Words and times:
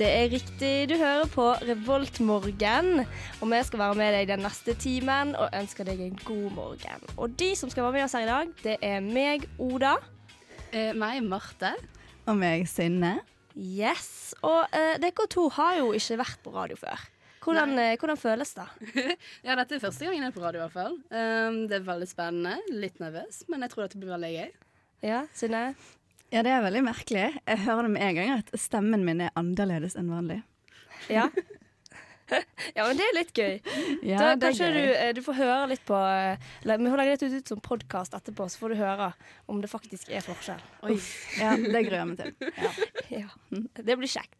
Det 0.00 0.08
er 0.08 0.30
riktig, 0.32 0.88
du 0.88 0.94
hører 0.96 1.26
på 1.28 1.44
Revoltmorgen. 1.60 3.02
Og 3.44 3.50
vi 3.50 3.58
skal 3.68 3.82
være 3.82 3.98
med 3.98 4.14
deg 4.16 4.30
den 4.30 4.40
neste 4.40 4.72
timen 4.80 5.34
og 5.36 5.52
ønsker 5.58 5.84
deg 5.84 6.00
en 6.00 6.14
god 6.24 6.46
morgen. 6.56 7.04
Og 7.20 7.34
de 7.36 7.50
som 7.58 7.68
skal 7.68 7.84
være 7.84 7.98
med 7.98 8.04
oss 8.06 8.14
her 8.16 8.24
i 8.24 8.30
dag, 8.30 8.54
det 8.62 8.78
er 8.80 9.04
meg, 9.04 9.44
Oda. 9.60 9.98
Eh, 10.72 10.96
meg, 10.96 11.20
Marte. 11.28 11.74
Og 12.24 12.40
meg, 12.40 12.64
Synne. 12.72 13.18
Yes. 13.52 14.32
Og 14.40 14.72
eh, 14.72 14.96
dere 15.04 15.28
to 15.36 15.50
har 15.58 15.76
jo 15.82 15.92
ikke 15.92 16.20
vært 16.22 16.40
på 16.48 16.56
radio 16.56 16.80
før. 16.80 17.04
Hvordan, 17.44 17.76
eh, 17.84 17.92
hvordan 18.00 18.24
føles 18.24 18.56
det? 18.56 18.68
Ja, 19.44 19.52
dette 19.52 19.76
er 19.76 19.84
første 19.84 20.08
gangen 20.08 20.24
jeg 20.24 20.32
er 20.32 20.36
på 20.40 20.46
radio, 20.48 20.62
i 20.62 20.64
hvert 20.64 20.78
fall. 20.80 20.96
Um, 21.12 21.66
det 21.68 21.82
er 21.82 21.88
veldig 21.92 22.08
spennende. 22.08 22.56
Litt 22.72 23.04
nervøs, 23.04 23.44
men 23.52 23.68
jeg 23.68 23.76
tror 23.76 23.84
dette 23.84 24.00
blir 24.00 24.16
veldig 24.16 24.36
gøy. 24.38 24.52
Ja, 25.12 25.26
Synne? 25.36 25.74
Ja, 26.30 26.44
det 26.46 26.52
er 26.54 26.62
veldig 26.62 26.84
merkelig. 26.86 27.24
Jeg 27.42 27.62
hører 27.64 27.86
det 27.88 27.90
med 27.96 28.02
en 28.06 28.14
gang 28.14 28.32
at 28.36 28.52
stemmen 28.62 29.02
min 29.06 29.22
er 29.24 29.32
annerledes 29.38 29.96
enn 29.98 30.12
vanlig. 30.12 30.40
Ja. 31.10 31.26
ja, 32.76 32.84
men 32.86 32.98
det 32.98 33.06
er 33.06 33.16
litt 33.16 33.32
gøy. 33.36 33.54
Ja, 34.06 34.18
da, 34.20 34.34
det 34.34 34.34
er 34.34 34.42
kanskje 34.46 34.68
gøy. 34.70 34.76
du, 34.76 34.92
eh, 34.94 35.12
du 35.16 35.22
får 35.26 35.38
høre 35.40 35.70
litt 35.72 35.84
på 35.88 36.00
Vi 36.66 36.90
får 36.92 37.00
legge 37.02 37.16
dette 37.16 37.40
ut 37.40 37.52
som 37.54 37.62
podkast 37.64 38.16
etterpå, 38.18 38.48
så 38.50 38.62
får 38.62 38.74
du 38.74 38.80
høre 38.80 39.10
om 39.50 39.62
det 39.62 39.70
faktisk 39.72 40.12
er 40.14 40.24
forskjell. 40.24 40.62
Oi. 40.88 40.98
Ja, 41.40 41.56
det 41.56 41.84
gruer 41.88 42.00
jeg 42.02 42.10
meg 42.12 42.20
til. 42.22 42.36
Ja, 43.20 43.26
Det 43.80 43.96
blir 43.98 44.10
kjekt. 44.10 44.36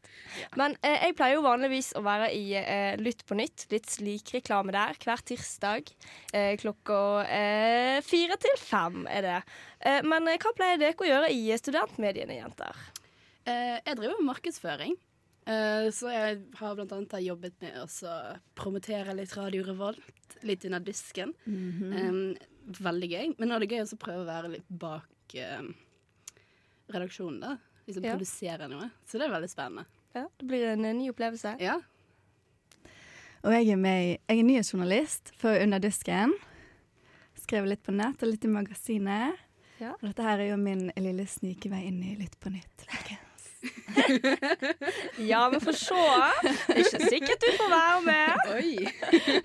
Men 0.59 0.77
eh, 0.87 1.09
jeg 1.09 1.17
pleier 1.19 1.39
jo 1.39 1.45
vanligvis 1.47 1.91
å 1.99 2.03
være 2.07 2.31
i 2.37 2.45
eh, 2.59 2.95
Lytt 3.01 3.25
på 3.27 3.37
nytt, 3.39 3.67
litt 3.73 3.89
slikreklame 3.91 4.75
der, 4.75 4.95
hver 5.03 5.23
tirsdag. 5.27 5.91
Eh, 6.33 6.55
klokka 6.61 7.01
eh, 7.27 7.99
fire 8.07 8.39
til 8.41 8.57
fem 8.61 9.05
er 9.11 9.27
det. 9.27 9.37
Eh, 9.81 10.01
men 10.07 10.29
eh, 10.31 10.39
hva 10.41 10.55
pleier 10.57 10.81
dere 10.81 10.95
å 11.01 11.09
gjøre 11.11 11.31
i 11.35 11.47
studentmediene, 11.59 12.39
jenter? 12.39 12.79
Eh, 13.49 13.79
jeg 13.81 13.97
driver 13.97 14.19
med 14.21 14.29
markedsføring. 14.31 14.99
Eh, 15.47 15.89
så 15.95 16.11
jeg 16.13 16.41
har 16.61 16.75
blant 16.77 16.93
annet 16.93 17.17
jobbet 17.25 17.57
med 17.65 17.79
å 17.81 17.87
promotere 18.59 19.15
litt 19.17 19.37
Radio 19.37 19.65
Revolt. 19.67 20.37
Litt 20.47 20.65
under 20.65 20.81
disken. 20.81 21.33
Um, 21.47 22.37
veldig 22.81 23.09
gøy. 23.11 23.31
Men 23.39 23.51
nå 23.51 23.57
er 23.57 23.65
det 23.65 23.71
gøy 23.75 23.83
å 23.85 24.01
prøve 24.01 24.23
å 24.25 24.29
være 24.29 24.53
litt 24.57 24.69
bak 24.69 25.35
eh, 25.37 25.63
redaksjonen, 26.93 27.41
da. 27.41 27.57
Liksom 27.87 28.05
Ja. 28.05 28.13
produsere 28.15 28.69
noe. 28.69 28.91
Så 29.07 29.19
det 29.19 29.27
er 29.27 29.35
veldig 29.35 29.51
spennende. 29.51 29.87
Ja, 30.15 30.27
det 30.39 30.47
blir 30.47 30.67
en 30.73 30.85
eh, 30.85 30.95
ny 30.95 31.11
opplevelse. 31.11 31.57
Ja. 31.61 31.81
Og 33.43 33.53
jeg 33.57 33.71
er, 33.73 33.77
med, 33.81 34.19
jeg 34.29 34.39
er 34.39 34.45
nyhetsjournalist 34.45 35.33
for 35.41 35.57
Under 35.57 35.81
disken. 35.81 36.35
Skrevet 37.41 37.73
litt 37.73 37.83
på 37.87 37.95
nett 37.97 38.21
og 38.23 38.29
litt 38.35 38.45
i 38.45 38.53
magasinet. 38.53 39.41
Ja. 39.81 39.95
Og 39.97 40.11
dette 40.11 40.23
her 40.27 40.39
er 40.45 40.51
jo 40.53 40.61
min 40.61 40.91
lille 41.01 41.25
snikevei 41.27 41.87
inn 41.89 42.03
i 42.05 42.15
Lytt 42.21 42.37
på 42.41 42.53
nytt. 42.53 42.85
Ja, 45.31 45.49
vi 45.53 45.61
får 45.61 45.73
se. 45.73 45.95
Det 46.43 46.75
er 46.75 46.79
ikke 46.85 47.09
sikkert 47.11 47.43
du 47.45 47.49
får 47.59 47.71
være 47.73 48.01
med. 48.07 48.29
Oi! 48.55 48.73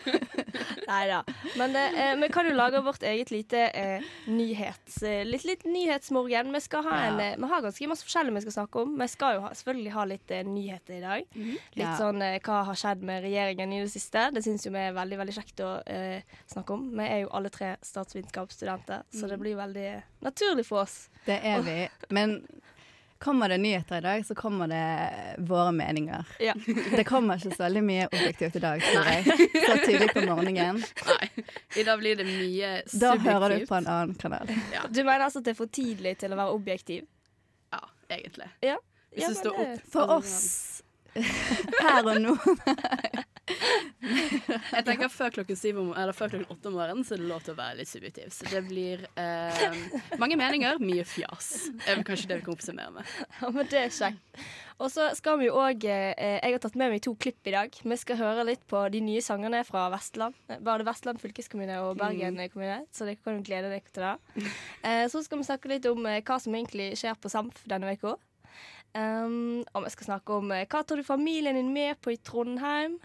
Nei 0.89 1.01
da. 1.09 1.19
Men 1.59 1.75
eh, 1.79 2.13
vi 2.21 2.29
kan 2.33 2.47
jo 2.47 2.53
lage 2.55 2.81
vårt 2.85 3.03
eget 3.07 3.31
lite 3.33 3.63
eh, 3.75 4.05
nyhets... 4.31 5.01
Eh, 5.03 5.23
litt, 5.27 5.43
litt 5.47 5.65
nyhetsmorgen. 5.67 6.51
Vi 6.55 6.61
skal 6.63 6.85
ha 6.87 6.97
en 7.09 7.19
eh, 7.23 7.33
Vi 7.41 7.49
har 7.51 7.63
ganske 7.65 7.89
masse 7.91 8.05
forskjellig 8.07 8.35
vi 8.37 8.43
skal 8.45 8.55
snakke 8.59 8.83
om. 8.85 8.93
Vi 9.01 9.07
skal 9.11 9.37
jo 9.39 9.45
ha, 9.47 9.51
selvfølgelig 9.57 9.95
ha 9.97 10.05
litt 10.13 10.35
eh, 10.35 10.43
nyheter 10.47 10.97
i 10.99 11.01
dag. 11.03 11.25
Litt 11.35 11.81
Ja. 11.81 11.95
sånn 11.99 12.21
eh, 12.25 12.37
hva 12.45 12.61
har 12.69 12.79
skjedd 12.79 13.03
med 13.05 13.23
regjeringen 13.25 13.73
i 13.75 13.81
det 13.83 13.91
siste. 13.93 14.27
Det 14.35 14.45
syns 14.45 14.65
jo 14.67 14.73
vi 14.75 14.83
er 14.85 14.95
veldig 14.95 15.19
veldig 15.23 15.35
kjekt 15.39 15.65
å 15.65 15.71
eh, 15.89 16.21
snakke 16.53 16.77
om. 16.77 16.87
Vi 16.95 17.07
er 17.09 17.23
jo 17.25 17.33
alle 17.35 17.51
tre 17.53 17.73
statsvitenskapsstudenter, 17.85 19.03
så 19.15 19.27
det 19.31 19.39
blir 19.41 19.57
veldig 19.59 19.89
naturlig 20.25 20.65
for 20.69 20.85
oss. 20.85 20.95
Det 21.25 21.39
er 21.43 21.65
vi. 21.65 21.79
Men 22.15 22.39
kommer 23.17 23.49
det 23.49 23.57
nyheter 23.57 23.97
i 23.97 24.01
dag, 24.01 24.25
så 24.25 24.35
kommer 24.35 24.67
det 24.67 25.45
våre 25.47 25.71
meninger. 25.71 26.25
Ja. 26.39 26.53
Det 26.95 27.03
kommer 27.07 27.37
ikke 27.39 27.55
så 27.55 27.63
veldig 27.63 27.83
mye 27.83 28.07
objektivt 28.11 28.55
i 28.55 28.59
dag, 28.63 28.81
tror 28.83 29.09
jeg. 29.09 29.49
Så 29.65 29.77
tidlig 29.85 30.09
på 30.13 30.23
morgenen. 30.27 30.81
Nei. 31.07 31.29
I 31.79 31.83
dag 31.87 31.99
blir 32.01 32.15
det 32.19 32.25
mye 32.27 32.71
subjektivt. 32.85 33.01
Da 33.01 33.15
hører 33.25 33.55
du 33.59 33.65
på 33.69 33.75
en 33.79 33.87
annen 33.87 34.15
kanal. 34.19 34.51
Du 34.89 35.01
mener 35.03 35.27
altså 35.29 35.39
at 35.41 35.47
det 35.47 35.55
er 35.55 35.59
for 35.63 35.71
tidlig 35.71 36.17
til 36.21 36.35
å 36.35 36.39
være 36.39 36.57
objektiv? 36.59 37.07
Ja, 37.73 37.81
egentlig. 38.09 38.49
Ja. 38.65 38.77
Hvis 39.15 39.23
Ja, 39.23 39.29
du 39.31 39.35
står 39.39 39.59
opp 39.63 39.85
For 39.93 40.11
oss 40.17 40.81
her 41.15 42.03
og 42.03 42.17
nå. 42.19 42.33
Jeg 44.75 44.85
tenker 44.85 45.09
Før 45.11 45.33
klokken 45.39 45.57
om, 45.79 45.93
eller 45.97 46.15
før 46.15 46.33
klokken 46.33 46.51
åtte 46.51 46.69
om 46.69 46.75
morgenen 46.77 47.05
så 47.07 47.15
er 47.15 47.23
det 47.23 47.29
lov 47.29 47.45
til 47.45 47.55
å 47.55 47.57
være 47.57 47.79
litt 47.79 47.89
subjektiv. 47.89 48.29
Så 48.35 48.47
det 48.51 48.61
blir 48.67 49.05
eh, 49.19 49.87
mange 50.21 50.37
meninger, 50.39 50.81
mye 50.83 51.05
fjas. 51.07 51.69
Det 51.79 51.93
er 51.93 52.03
kanskje 52.05 52.29
det 52.31 52.39
vi 52.41 52.45
kan 52.47 52.57
oppsummere 52.57 52.93
med. 52.99 53.15
Ja, 53.41 53.49
men 53.53 53.67
det 53.71 53.79
er 53.81 53.91
kjekt. 53.93 54.43
Og 54.81 54.91
så 54.91 55.07
skal 55.15 55.37
vi 55.39 55.47
òg 55.47 55.85
eh, 55.87 56.13
Jeg 56.17 56.55
har 56.55 56.61
tatt 56.63 56.77
med 56.79 56.91
meg 56.91 57.03
to 57.05 57.15
klipp 57.19 57.47
i 57.47 57.55
dag. 57.55 57.75
Vi 57.79 57.97
skal 57.99 58.19
høre 58.19 58.45
litt 58.47 58.63
på 58.69 58.81
de 58.91 59.01
nye 59.03 59.23
sangene 59.23 59.63
fra 59.67 59.87
Vestland. 59.93 60.35
Bare 60.59 60.83
det 60.83 60.89
Vestland 60.89 61.21
fylkeskommune 61.23 61.79
og 61.85 61.97
Bergen 61.99 62.39
kommune, 62.53 62.81
så 62.91 63.07
dere 63.07 63.19
kan 63.23 63.39
jo 63.39 63.45
glede 63.47 63.71
dere 63.71 63.95
til 63.95 64.05
det. 64.05 64.47
Eh, 64.83 65.05
så 65.11 65.23
skal 65.23 65.41
vi 65.41 65.47
snakke 65.47 65.71
litt 65.71 65.89
om 65.89 66.05
eh, 66.09 66.21
hva 66.25 66.39
som 66.41 66.55
egentlig 66.55 66.93
skjer 66.99 67.17
på 67.19 67.31
Samf 67.31 67.63
denne 67.69 67.95
uka. 67.95 68.17
Um, 68.95 69.65
og 69.75 69.83
vi 69.83 69.91
skal 69.91 70.07
snakke 70.07 70.37
om 70.39 70.53
eh, 70.55 70.63
hva 70.71 70.79
tar 70.87 71.01
du 71.01 71.03
familien 71.03 71.57
din 71.57 71.73
med 71.75 71.99
på 71.99 72.13
i 72.13 72.19
Trondheim. 72.23 72.95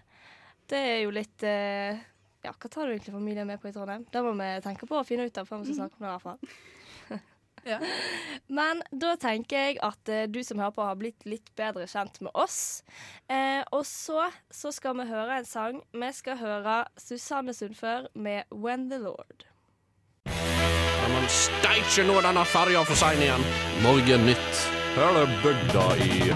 Det 0.71 0.79
er 0.79 1.01
jo 1.03 1.11
litt 1.13 1.43
eh, 1.47 1.99
Ja, 2.45 2.53
hva 2.55 2.69
tar 2.71 2.87
du 2.87 2.95
egentlig 2.95 3.13
familien 3.13 3.49
med 3.49 3.61
på 3.61 3.69
i 3.69 3.75
Trondheim? 3.75 4.05
Det 4.11 4.23
må 4.25 4.33
vi 4.39 4.51
tenke 4.63 4.87
på 4.89 5.01
og 5.01 5.07
finne 5.07 5.27
ut 5.27 5.37
av 5.37 5.49
før 5.49 5.61
vi 5.61 5.71
skal 5.71 5.83
snakke 5.83 5.99
om 5.99 6.05
det, 6.05 6.09
i 6.09 6.15
hvert 6.15 6.27
fall. 6.29 7.19
Ja. 7.63 7.77
Men 8.47 8.81
da 8.89 9.11
tenker 9.21 9.67
jeg 9.67 9.75
at 9.85 10.09
uh, 10.09 10.23
du 10.25 10.39
som 10.41 10.57
hører 10.57 10.73
på, 10.73 10.81
har 10.81 10.97
blitt 10.97 11.25
litt 11.29 11.51
bedre 11.59 11.85
kjent 11.85 12.17
med 12.25 12.33
oss. 12.33 12.81
Eh, 13.29 13.61
og 13.69 13.85
så, 13.85 14.31
så 14.49 14.71
skal 14.73 14.97
vi 14.97 15.05
høre 15.11 15.37
en 15.37 15.45
sang. 15.45 15.81
Vi 15.93 16.11
skal 16.17 16.39
høre 16.41 16.81
Susanne 16.97 17.53
Sundfør 17.53 18.09
med 18.15 18.49
'When 18.49 18.89
the 18.89 18.97
Lord'. 18.97 19.45
Ja, 20.25 21.07
men 21.13 21.29
steikje 21.29 22.05
nå 22.09 22.17
denne 22.25 22.45
ferja 22.45 22.81
for 22.81 22.97
sein 22.97 23.21
igjen. 23.21 23.45
Morgen 23.85 24.25
Nytt. 24.25 24.63
Her 24.97 25.21
er 25.23 25.35
bygda 25.45 25.85
i 26.01 26.31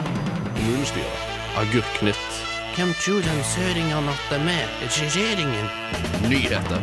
kommunestyret. 0.55 1.31
Agurknytt. 1.57 2.54
Hvem 2.75 2.89
tror 2.99 3.21
de 3.23 3.33
søringene 3.47 4.11
at 4.11 4.23
de 4.31 4.37
er? 4.51 4.71
Regjeringen. 4.91 5.67
Nyheter. 6.27 6.81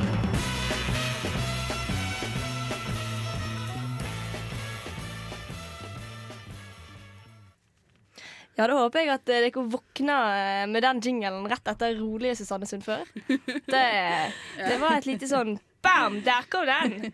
Ja, 8.57 8.71
da 8.71 8.79
håper 8.79 9.03
jeg 9.03 9.13
at 9.13 9.29
eh, 9.29 9.45
dere 9.45 9.67
våkner 9.69 10.33
eh, 10.39 10.65
med 10.73 10.81
den 10.81 11.05
jinglen 11.05 11.45
rett 11.53 11.69
etter 11.75 12.01
rolige 12.01 12.41
Susanne 12.41 12.65
Sundfør. 12.71 13.05
Det, 13.29 13.87
det 14.71 14.81
var 14.81 14.97
et 14.97 15.13
lite 15.13 15.29
sånn 15.29 15.59
bam, 15.85 16.23
der 16.25 16.49
kom 16.49 16.65
den! 16.73 17.11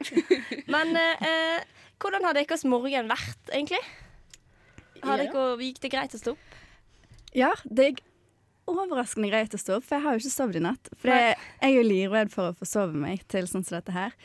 Men 0.70 0.94
eh, 0.94 1.26
eh, 1.26 1.88
hvordan 1.98 2.30
har 2.30 2.38
deres 2.38 2.62
morgen 2.62 3.10
vært, 3.10 3.40
egentlig? 3.50 3.82
Har 5.02 5.18
dere, 5.18 5.48
Gikk 5.66 5.82
det 5.82 5.96
greit 5.98 6.14
å 6.14 6.22
stå 6.22 6.38
opp? 6.38 6.60
Ja, 7.34 7.56
det 7.66 7.90
gikk 7.90 8.04
overraskende 8.72 9.30
greit 9.32 9.54
å 9.56 9.60
stå 9.60 9.78
opp, 9.78 9.86
for 9.88 9.98
jeg 9.98 10.04
har 10.04 10.16
jo 10.16 10.22
ikke 10.22 10.34
sovet 10.34 10.60
i 10.60 10.64
natt. 10.64 10.92
For 10.98 11.12
jeg, 11.12 11.36
jeg 11.60 11.70
er 11.70 11.74
jo 11.76 11.86
livredd 11.86 12.32
for 12.34 12.50
å 12.50 12.56
forsove 12.58 12.96
meg 12.96 13.24
til 13.32 13.48
sånn 13.50 13.66
som 13.66 13.78
dette 13.78 13.94
her. 13.96 14.16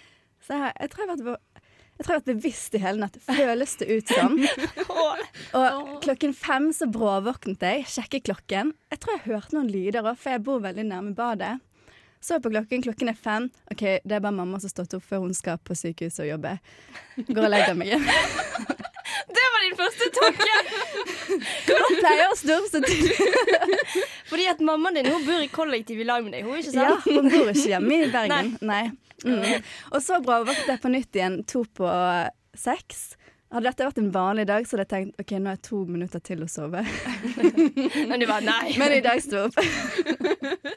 Så 0.43 0.57
jeg, 0.59 0.73
jeg 0.79 0.93
tror 0.93 1.03
jeg 1.03 1.11
har 1.11 1.25
vært 1.27 1.49
jeg 1.93 2.07
tror 2.07 2.15
jeg 2.15 2.17
har 2.17 2.21
vært 2.23 2.41
bevisst 2.41 2.73
i 2.73 2.79
hele 2.81 3.03
natt. 3.03 3.17
Føles 3.27 3.75
det 3.77 3.85
ut 3.91 4.13
som. 4.15 4.39
Og 5.59 5.91
klokken 6.01 6.33
fem 6.33 6.71
så 6.73 6.87
bråvåknet 6.89 7.61
jeg, 7.63 7.83
sjekket 7.85 8.25
klokken. 8.31 8.71
Jeg 8.89 9.01
tror 9.03 9.13
jeg 9.13 9.25
hørte 9.27 9.55
noen 9.55 9.69
lyder 9.69 10.01
òg, 10.01 10.17
for 10.17 10.33
jeg 10.33 10.43
bor 10.47 10.63
veldig 10.63 10.87
nærme 10.89 11.13
badet. 11.15 11.53
Så 12.23 12.39
på 12.41 12.49
klokken, 12.49 12.81
klokken 12.81 13.11
er 13.11 13.19
fem. 13.19 13.49
OK, 13.71 13.83
det 14.01 14.17
er 14.17 14.23
bare 14.23 14.33
mamma 14.35 14.57
som 14.57 14.71
har 14.71 14.73
stått 14.73 14.97
opp 14.97 15.05
før 15.05 15.25
hun 15.27 15.37
skal 15.37 15.61
på 15.61 15.77
sykehuset 15.77 16.25
og 16.25 16.31
jobbe. 16.31 16.55
Går 17.29 17.43
og 17.43 17.53
legger 17.53 17.77
meg 17.77 17.93
igjen. 17.93 18.09
Det 19.27 19.45
var 19.53 19.63
din 19.63 19.77
første 19.79 20.09
tanke! 20.17 20.57
Hvordan 21.67 21.97
pleier 21.99 22.27
å 22.27 22.35
stå 22.37 22.57
seg 22.71 22.87
til? 22.89 23.01
Fordi 24.31 24.49
at 24.51 24.63
mammaen 24.65 24.99
din 24.99 25.09
hun 25.13 25.25
bor 25.27 25.43
i 25.43 25.49
kollektiv 25.53 26.03
i 26.03 26.07
lag 26.07 26.25
med 26.25 26.35
deg. 26.35 26.47
Hun 26.47 26.59
ikke 26.59 26.73
sant? 26.73 26.83
Ja, 26.83 26.99
hun 27.07 27.29
bor 27.31 27.51
ikke 27.53 27.71
hjemme 27.71 27.99
i 28.03 28.11
Bergen. 28.13 28.53
Nei. 28.65 28.83
Mm. 29.23 29.63
Og 29.93 29.99
så 30.03 30.19
bra 30.23 30.41
vakt 30.43 30.67
jeg 30.67 30.81
på 30.83 30.91
nytt 30.91 31.15
igjen 31.15 31.41
to 31.47 31.63
på 31.77 31.87
seks. 32.59 33.13
Hadde 33.53 33.69
dette 33.69 33.85
vært 33.85 33.99
en 34.01 34.07
vanlig 34.13 34.43
dag, 34.49 34.65
så 34.65 34.73
hadde 34.73 34.83
jeg 34.87 34.91
tenkt 34.93 35.19
OK, 35.21 35.31
nå 35.37 35.51
er 35.51 35.57
jeg 35.59 35.63
to 35.67 35.79
minutter 35.85 36.21
til 36.25 36.41
å 36.41 36.47
sove. 36.49 36.81
Men 38.09 38.23
du 38.23 38.25
bare 38.25 38.41
nei. 38.47 38.73
Men 38.81 38.95
i 38.95 39.01
dag 39.05 39.21
sto 39.21 39.43
jeg 39.43 39.51
opp. 39.51 40.73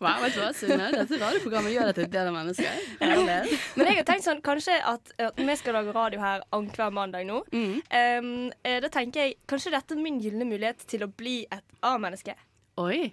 Wow, 0.00 0.16
vet 0.24 0.34
du 0.34 0.40
hva, 0.40 0.48
Sunne? 0.56 0.88
Dette 0.94 1.18
radioprogrammet 1.20 1.74
gjør 1.74 1.90
deg 1.90 1.98
til 2.00 2.06
et 2.08 2.14
bedre 2.14 2.32
menneske. 2.34 2.70
Men 2.98 3.90
jeg 3.90 3.98
har 4.00 4.06
tenkt 4.08 4.26
sånn, 4.26 4.40
kanskje 4.44 4.78
at, 4.90 5.12
at 5.20 5.38
vi 5.38 5.56
skal 5.60 5.76
lage 5.78 5.94
radio 5.94 6.22
her 6.24 6.42
annenhver 6.56 6.94
mandag 6.96 7.26
nå. 7.28 7.42
Mm. 7.52 7.76
Um, 7.92 8.30
eh, 8.64 8.78
da 8.82 8.90
tenker 8.92 9.26
jeg 9.28 9.36
kanskje 9.50 9.74
dette 9.76 9.94
er 9.94 10.02
min 10.02 10.18
gylne 10.24 10.48
mulighet 10.48 10.82
til 10.90 11.04
å 11.06 11.10
bli 11.12 11.42
et 11.52 11.66
A-menneske. 11.86 12.34
Oi. 12.80 13.12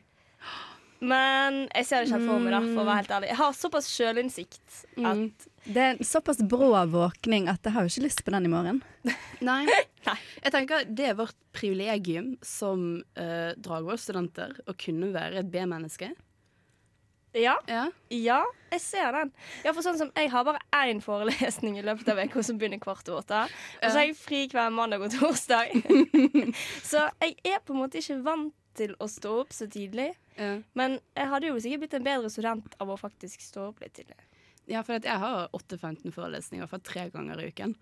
Men 1.05 1.67
jeg 1.75 1.85
ser 1.85 2.01
det 2.01 2.07
ikke 2.09 2.17
helt 2.17 2.31
for 2.31 2.41
meg, 2.41 2.55
da, 2.55 2.63
for 2.65 2.81
å 2.81 2.87
være 2.87 3.01
helt 3.03 3.13
ærlig. 3.19 3.29
Jeg 3.29 3.39
har 3.43 3.57
såpass 3.59 3.91
sjølinnsikt 3.93 4.81
at 4.97 5.05
Mm. 5.17 5.29
Det 5.67 5.81
er 5.83 5.95
en 5.97 6.05
såpass 6.07 6.39
brå 6.47 6.69
våkning 6.91 7.49
at 7.51 7.65
jeg 7.67 7.75
har 7.75 7.83
jo 7.83 7.91
ikke 7.91 8.05
lyst 8.05 8.21
på 8.23 8.31
den 8.31 8.45
i 8.47 8.51
morgen. 8.51 8.77
Nei. 9.43 9.65
Jeg 9.67 10.53
tenker 10.53 10.85
Det 10.87 11.09
er 11.09 11.17
vårt 11.19 11.35
privilegium 11.55 12.35
som 12.45 13.01
uh, 13.19 13.51
Dragvoll-studenter 13.59 14.61
å 14.71 14.75
kunne 14.79 15.09
være 15.11 15.41
et 15.41 15.49
B-menneske. 15.51 16.13
ja, 17.37 17.57
Ja. 17.67 17.83
ja, 18.09 18.39
jeg 18.71 18.81
ser 18.81 19.11
den. 19.13 19.31
Ja, 19.65 19.73
for 19.73 19.83
sånn 19.85 19.97
som 19.99 20.11
Jeg 20.15 20.31
har 20.31 20.45
bare 20.47 20.61
én 20.73 21.01
forelesning 21.03 21.77
i 21.77 21.83
løpet 21.85 22.07
av 22.13 22.21
uka 22.23 22.43
som 22.43 22.57
begynner 22.57 22.79
kvart 22.81 23.09
over 23.11 23.25
åtte. 23.25 23.43
Og 23.81 23.89
så 23.91 23.99
har 23.99 24.07
jeg 24.07 24.15
fri 24.17 24.45
hver 24.47 24.71
mandag 24.73 25.03
og 25.03 25.11
torsdag. 25.13 25.75
så 26.91 27.09
jeg 27.21 27.35
er 27.43 27.59
på 27.59 27.75
en 27.75 27.83
måte 27.83 27.99
ikke 27.99 28.21
vant 28.23 28.55
til 28.77 28.95
å 29.01 29.07
stå 29.09 29.35
opp 29.41 29.53
så 29.53 29.67
tidlig. 29.67 30.11
Ja. 30.37 30.55
Men 30.77 30.99
jeg 31.17 31.29
hadde 31.33 31.49
jo 31.51 31.59
sikkert 31.59 31.83
blitt 31.83 31.99
en 31.99 32.07
bedre 32.07 32.29
student 32.31 32.75
av 32.79 32.93
å 32.93 32.97
faktisk 32.97 33.41
stå 33.41 33.71
opp 33.71 33.81
litt 33.83 33.95
tidlig. 33.97 34.17
Ja, 34.67 34.81
for 34.83 34.99
at 34.99 35.05
jeg 35.07 35.19
har 35.21 35.47
8-15-forelesninger 35.55 36.67
for 36.69 36.83
tre 36.83 37.09
ganger 37.13 37.39
i 37.41 37.47
uken. 37.51 37.75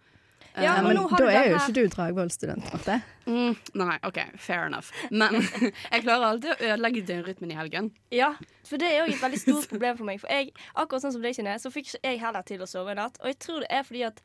Ja, 0.55 0.63
Ja, 0.63 0.73
men 0.77 0.93
men 0.93 0.95
nå 1.01 1.07
har 1.11 1.19
da 1.19 1.31
er 1.33 1.49
jo 1.49 1.55
ikke 1.57 1.73
du 1.75 1.87
Dragvoll-student, 1.91 2.67
Marte. 2.71 2.99
Mm, 3.27 3.55
nei, 3.81 3.97
OK, 4.07 4.19
fair 4.39 4.67
enough. 4.69 4.91
Men 5.11 5.35
jeg 5.91 6.03
klarer 6.05 6.27
alltid 6.29 6.53
å 6.53 6.57
ødelegge 6.69 7.03
døgnrytmen 7.09 7.51
i 7.51 7.57
helgen. 7.57 7.89
Ja, 8.15 8.29
for 8.63 8.79
det 8.79 8.87
er 8.93 9.01
jo 9.01 9.09
et 9.15 9.23
veldig 9.23 9.41
stort 9.41 9.67
problem 9.73 9.97
for 9.99 10.07
meg. 10.07 10.21
For 10.23 10.31
jeg, 10.31 10.53
akkurat 10.75 11.03
sånn 11.03 11.15
som 11.17 11.25
deg, 11.25 11.35
Kine, 11.35 11.57
så 11.59 11.71
fikk 11.73 11.89
ikke 11.91 12.07
jeg 12.07 12.21
heller 12.23 12.47
til 12.47 12.63
å 12.63 12.69
sove 12.71 12.95
i 12.95 12.99
natt. 13.01 13.19
Og 13.23 13.33
jeg 13.33 13.39
tror 13.43 13.65
det 13.65 13.71
er 13.75 13.83
fordi 13.89 14.05
at 14.07 14.23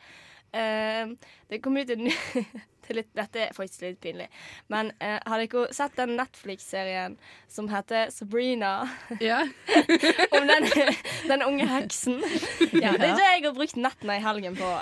eh, 0.57 1.13
det 1.51 1.61
kom 1.63 1.77
ut 1.77 1.91
en 1.91 2.09
litt, 2.97 3.11
Dette 3.15 3.45
er 3.45 3.55
faktisk 3.55 3.85
litt 3.85 4.01
pinlig. 4.03 4.27
Men 4.73 4.91
uh, 4.99 5.19
har 5.31 5.43
dere 5.45 5.69
sett 5.75 5.95
den 5.95 6.17
Netflix-serien 6.19 7.17
som 7.47 7.71
heter 7.71 8.11
Sabrina? 8.11 8.89
Ja. 9.23 9.45
Om 10.35 10.49
den, 10.49 10.67
den 11.29 11.47
unge 11.47 11.69
heksen? 11.71 12.19
Ja, 12.75 12.97
det 12.99 13.13
er 13.13 13.17
det 13.21 13.29
jeg 13.29 13.47
har 13.47 13.55
brukt 13.55 13.79
nettene 13.79 14.19
i 14.19 14.25
helgen 14.25 14.59
på. 14.59 14.75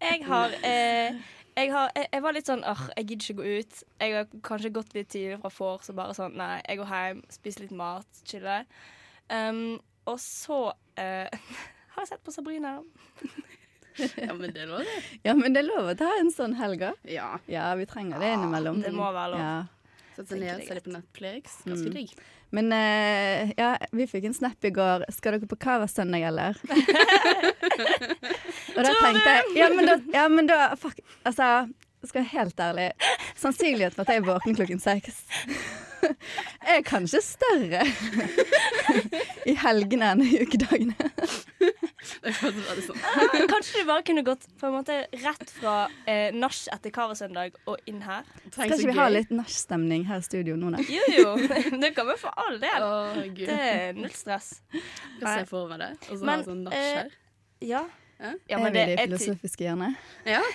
Jeg 0.00 0.24
har 0.28 0.56
uh, 0.56 1.20
jeg, 1.52 1.68
har, 1.72 1.90
jeg, 1.96 2.08
jeg 2.08 2.24
var 2.24 2.32
litt 2.32 2.48
sånn 2.48 2.64
Åh, 2.64 2.84
jeg 2.96 3.08
gidder 3.10 3.26
ikke 3.26 3.42
gå 3.42 3.60
ut. 3.60 3.80
Jeg 4.00 4.16
har 4.16 4.34
kanskje 4.48 4.72
gått 4.72 4.94
litt 4.96 5.10
tidlig 5.12 5.40
fra 5.42 5.52
vors 5.52 5.88
så 5.88 5.96
bare 5.96 6.16
sånn 6.16 6.36
Nei, 6.40 6.54
jeg 6.64 6.80
går 6.80 6.92
hjem, 6.96 7.24
spiser 7.36 7.66
litt 7.66 7.76
mat, 7.76 8.22
chiller. 8.28 8.64
Um, 9.28 9.76
og 10.08 10.18
så 10.18 10.64
eh, 10.98 11.28
har 11.94 12.02
jeg 12.02 12.10
sett 12.14 12.24
på 12.24 12.34
Sabrina. 12.34 12.78
ja, 14.26 14.32
men 14.34 14.48
det 14.54 14.62
er 14.64 14.70
lov, 14.72 14.82
det. 14.86 14.98
Ja, 15.26 15.34
men 15.38 15.54
det 15.54 15.62
er 15.64 15.68
lov 15.68 15.90
å 15.92 15.96
ta 15.98 16.10
en 16.20 16.30
sånn 16.34 16.54
helg 16.58 16.84
òg. 16.88 16.98
Ja. 17.10 17.32
Ja, 17.50 17.70
vi 17.78 17.86
trenger 17.90 18.22
det 18.22 18.32
innimellom. 18.36 18.82
Det 18.84 18.92
må 18.96 19.10
være 19.12 19.34
lov. 19.34 19.42
Ja. 19.42 19.56
Sette 20.16 20.36
ned, 20.36 20.58
og 20.60 20.66
se 20.68 20.74
litt 20.76 20.84
på 20.84 20.92
Netflix. 20.92 21.58
Ganske 21.64 21.88
Mm. 21.88 21.94
digg. 21.96 22.10
Men 22.52 22.66
uh, 22.68 23.48
ja, 23.56 23.70
vi 23.96 24.04
fikk 24.10 24.26
en 24.28 24.34
snap 24.36 24.60
i 24.68 24.70
går. 24.76 25.06
Skal 25.16 25.38
dere 25.38 25.48
på 25.48 25.56
Cava-søndag, 25.56 26.20
eller? 26.28 26.58
Og 28.76 28.82
da 28.84 28.92
tenkte 28.92 29.32
jeg 29.36 29.56
Ja, 29.56 29.68
men 29.72 29.88
da, 29.88 29.96
ja, 30.14 30.24
men 30.32 30.48
da 30.50 30.58
fuck, 30.80 31.00
Altså, 31.28 31.48
skal 32.10 32.22
være 32.22 32.32
helt 32.34 32.60
ærlig 32.60 32.90
sannsynligheten 33.38 33.96
for 33.96 34.06
at 34.06 34.14
jeg 34.16 34.26
våkner 34.26 34.58
klokken 34.60 34.82
seks 34.82 35.22
er 36.72 36.82
kanskje 36.86 37.20
større 37.24 37.82
i 39.50 39.54
helgene 39.58 40.08
enn 40.12 40.24
i 40.24 40.40
ukedagene. 40.42 40.96
Sånn. 42.32 42.98
Kanskje 43.50 43.82
du 43.82 43.86
bare 43.86 44.02
kunne 44.06 44.24
gått 44.26 44.48
på 44.58 44.68
en 44.68 44.74
måte 44.74 44.98
rett 45.22 45.54
fra 45.54 45.76
eh, 46.10 46.34
nach 46.34 46.58
etter 46.74 46.94
Kavasøndag 46.94 47.56
og 47.70 47.78
inn 47.90 48.02
her? 48.02 48.26
Skal 48.50 48.74
ikke 48.74 48.90
vi 48.90 48.98
ha 48.98 49.08
litt 49.12 49.32
nachstemning 49.34 50.06
her 50.10 50.22
i 50.22 50.26
studio 50.26 50.58
nå, 50.58 50.74
da? 50.74 50.82
Jo, 50.90 51.06
jo. 51.14 51.32
Det 51.82 51.94
kan 51.96 52.10
vi 52.10 52.18
for 52.20 52.34
all 52.34 52.58
del. 52.62 52.86
Oh. 52.86 53.22
Det 53.38 53.58
er 53.58 53.98
null 53.98 54.14
stress. 54.16 54.56
Jeg 54.74 55.26
ser 55.26 55.50
for 55.50 55.70
meg 55.70 55.84
det. 55.84 55.92
Og 56.10 56.16
så 56.18 56.26
har 56.26 56.42
ha 56.42 56.46
sånn 56.50 56.64
nach 56.66 56.78
eh, 56.78 56.94
her. 57.02 57.18
Ja. 57.62 57.82
Ja. 57.82 57.84
Ja 58.22 58.58
er 58.58 58.64
vi 58.64 58.70
det 58.76 58.82
er 58.86 59.02
filosofiske 59.06 59.66
hjørnet? 59.66 59.96
Ja. 60.28 60.42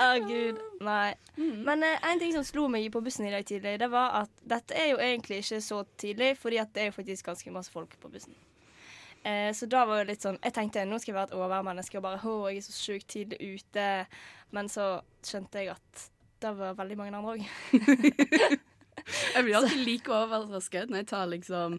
Å, 0.00 0.10
gud. 0.22 0.60
Nei. 0.86 1.14
Men 1.40 1.82
eh, 1.82 2.04
en 2.06 2.20
ting 2.20 2.32
som 2.36 2.44
slo 2.46 2.68
meg 2.70 2.86
på 2.94 3.02
bussen 3.02 3.26
i 3.26 3.32
dag 3.32 3.46
tidlig, 3.48 3.78
det 3.82 3.88
var 3.90 4.22
at 4.22 4.44
dette 4.52 4.76
er 4.78 4.92
jo 4.92 5.00
egentlig 5.02 5.40
ikke 5.42 5.58
så 5.64 5.82
tidlig, 5.98 6.36
fordi 6.38 6.60
at 6.62 6.70
det 6.74 6.84
er 6.84 6.90
jo 6.92 6.96
faktisk 7.00 7.26
ganske 7.32 7.54
masse 7.54 7.72
folk 7.72 7.96
på 8.00 8.12
bussen. 8.12 8.36
Eh, 9.24 9.50
så 9.56 9.66
da 9.68 9.82
var 9.84 10.00
det 10.00 10.14
litt 10.14 10.22
sånn 10.24 10.38
Jeg 10.40 10.54
tenkte 10.56 10.80
nå 10.88 10.96
skal 10.96 11.10
jeg 11.10 11.16
være 11.18 11.28
et 11.28 11.34
overmenneske 11.36 11.98
og 11.98 12.04
bare 12.06 12.22
Å, 12.24 12.36
jeg 12.48 12.62
er 12.62 12.64
så 12.64 12.76
sjukt 12.76 13.08
tidlig 13.12 13.58
ute. 13.58 13.88
Men 14.56 14.70
så 14.72 14.86
skjønte 15.26 15.60
jeg 15.60 15.74
at 15.74 16.06
det 16.40 16.54
var 16.56 16.78
veldig 16.78 16.96
mange 16.96 17.18
andre 17.18 17.34
òg. 17.34 17.42
Jeg 19.34 19.44
blir 19.44 19.56
alltid 19.56 19.82
like 19.88 20.12
overrasket 20.12 20.90
når 20.90 21.02
jeg 21.02 21.08
tar 21.10 21.28
liksom 21.30 21.78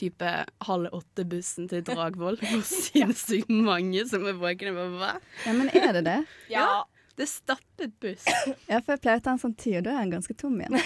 type 0.00 0.30
halv 0.66 0.94
åtte-bussen 0.96 1.68
til 1.70 1.84
Dragvoll. 1.88 2.36
Hvor 2.40 2.64
sinnssykt 2.66 3.52
mange 3.52 4.06
som 4.10 4.26
er 4.28 4.34
våkne. 4.40 4.72
Hva? 4.96 5.12
Ja, 5.46 5.52
men 5.56 5.66
er 5.74 5.92
det 5.98 6.04
det? 6.08 6.20
Ja. 6.52 6.82
Det 7.20 7.26
er 7.26 7.28
stappet 7.28 7.92
buss. 8.00 8.24
Ja, 8.64 8.80
for 8.80 8.94
jeg 8.94 9.00
pleier 9.04 9.18
å 9.20 9.22
ta 9.24 9.32
en 9.34 9.40
sånn 9.42 9.54
tid, 9.58 9.74
og 9.80 9.84
da 9.84 9.90
er 9.92 10.00
den 10.06 10.12
ganske 10.14 10.34
tom 10.40 10.54
igjen. 10.56 10.72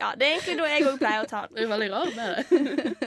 ja, 0.00 0.08
det 0.18 0.26
er 0.26 0.32
egentlig 0.32 0.56
da 0.58 0.64
jeg 0.72 0.86
òg 0.88 0.96
pleier 0.98 1.22
å 1.22 1.28
ta 1.30 1.40
den. 1.44 1.52
Det 1.54 1.62
er 1.62 1.70
veldig 1.70 1.90
rart 1.92 2.14
med 2.16 2.26
det. 2.34 2.42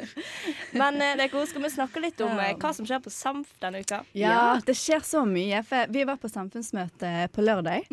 Men 0.79 0.93
eh, 1.03 1.17
dere, 1.19 1.43
skal 1.51 1.63
vi 1.65 1.69
snakke 1.73 1.99
litt 2.05 2.19
om 2.23 2.31
eh, 2.39 2.55
hva 2.61 2.71
som 2.77 2.85
skjer 2.87 3.01
på 3.03 3.11
Samf 3.11 3.51
denne 3.59 3.83
uka? 3.83 3.99
Ja, 4.15 4.55
det 4.63 4.71
skjer 4.79 5.03
så 5.03 5.27
mye. 5.27 5.59
For 5.67 5.91
vi 5.91 6.07
var 6.07 6.15
på 6.21 6.31
samfunnsmøte 6.31 7.27
på 7.35 7.43
lørdag. 7.43 7.83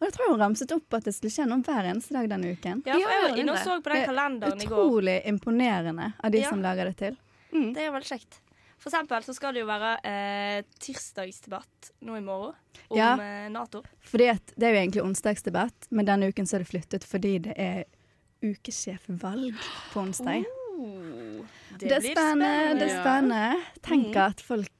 Og 0.00 0.06
da 0.06 0.10
tror 0.16 0.24
jeg 0.26 0.32
hun 0.32 0.40
ramset 0.40 0.72
opp 0.72 0.94
at 0.96 1.04
det 1.04 1.12
skulle 1.12 1.32
skje 1.34 1.44
noe 1.50 1.60
hver 1.66 1.84
eneste 1.90 2.14
dag 2.16 2.28
denne 2.32 2.54
uken. 2.56 2.78
Ja, 2.88 2.94
for 2.96 3.12
jeg 3.12 3.24
var 3.26 3.40
inne 3.42 3.52
og 3.52 3.58
så 3.60 3.74
på 3.84 3.90
den 3.90 3.98
Det 3.98 4.00
er 4.00 4.06
kalenderen 4.08 4.62
i 4.62 4.68
går. 4.70 4.78
Utrolig 4.86 5.16
imponerende 5.28 6.06
av 6.24 6.30
de 6.32 6.38
Ja. 6.40 6.48
som 6.48 6.62
lager 6.64 6.84
det 6.88 6.96
til. 6.96 7.18
Det 7.52 7.76
er 7.84 7.90
veldig 7.92 8.08
kjekt. 8.08 8.40
For 8.80 8.88
eksempel 8.88 9.20
så 9.26 9.34
skal 9.36 9.52
det 9.52 9.60
jo 9.60 9.66
være 9.68 9.90
eh, 10.08 10.62
tirsdagsdebatt 10.80 11.90
nå 12.00 12.16
i 12.16 12.20
morgen 12.24 12.54
om 12.88 12.96
Ja. 12.96 13.12
eh, 13.20 13.48
Nato. 13.52 13.82
Fordi 14.00 14.30
at 14.30 14.54
Det 14.56 14.62
er 14.68 14.72
jo 14.72 14.80
egentlig 14.80 15.02
onsdagsdebatt, 15.04 15.90
men 15.90 16.06
denne 16.06 16.28
uken 16.32 16.46
så 16.48 16.56
er 16.56 16.64
det 16.64 16.68
flyttet 16.72 17.04
fordi 17.04 17.38
det 17.44 17.54
er 17.58 17.84
ukesjefvalg 18.42 19.54
på 19.92 20.00
onsdag. 20.00 20.44
Oh, 20.80 21.44
det, 21.76 21.88
det, 21.90 21.98
blir 22.00 22.14
spennende. 22.14 22.78
Det 22.80 22.86
er 22.88 23.02
spennende. 23.02 23.64
Tenk 23.84 24.16
at 24.16 24.40
folk 24.40 24.70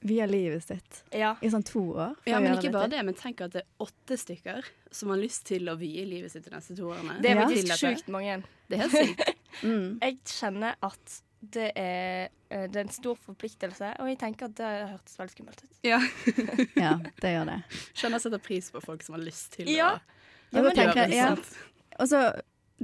vier 0.00 0.26
livet 0.30 0.64
sitt 0.64 1.02
Ja. 1.12 1.36
i 1.42 1.48
sånn 1.52 1.64
to 1.64 1.80
år. 1.94 2.16
Ja, 2.26 2.40
men 2.40 2.56
ikke 2.58 2.72
bare 2.72 2.88
det, 2.92 3.02
men 3.04 3.14
tenk 3.14 3.40
at 3.40 3.52
det 3.52 3.62
er 3.64 3.84
åtte 3.86 4.18
stykker 4.18 4.64
som 4.90 5.08
har 5.12 5.18
lyst 5.20 5.44
til 5.46 5.68
å 5.68 5.76
vie 5.78 6.04
livet 6.06 6.32
sitt 6.32 6.44
de 6.44 6.50
neste 6.50 6.76
to 6.76 6.90
årene. 6.92 7.20
Det 7.22 7.30
er 7.30 7.40
faktisk 7.42 7.68
ja. 7.72 7.76
sjukt 7.80 8.08
mange. 8.12 8.42
Det 8.68 8.78
er 8.78 8.86
helt 8.88 8.98
sykt. 9.10 9.32
Mm. 9.64 9.94
Jeg 10.02 10.18
kjenner 10.28 10.74
at 10.84 11.14
det 11.40 11.70
er, 11.80 12.26
eh, 12.50 12.66
det 12.68 12.76
er 12.76 12.82
en 12.82 12.90
stor 12.92 13.16
forpliktelse, 13.16 13.94
og 14.02 14.08
jeg 14.10 14.18
tenker 14.20 14.50
at 14.50 14.54
det 14.58 14.72
hørtes 14.90 15.14
veldig 15.16 15.32
skummelt 15.32 15.62
ut. 15.64 15.78
Ja. 15.86 16.00
Ja, 16.84 16.90
det 17.22 17.30
gjør 17.32 17.48
det. 17.48 17.56
Skjønner 17.96 18.18
jeg 18.18 18.24
setter 18.26 18.42
pris 18.44 18.68
på 18.74 18.82
folk 18.84 19.02
som 19.06 19.16
har 19.16 19.22
lyst 19.24 19.54
til 19.56 19.70
Ja. 19.72 19.94
å 20.52 20.60
Ja, 20.60 20.74
gjøre 20.92 21.06
det. 21.08 21.40
Og 21.98 22.08
så, 22.10 22.20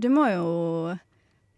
du 0.01 0.09
må 0.09 0.25
jo 0.33 0.99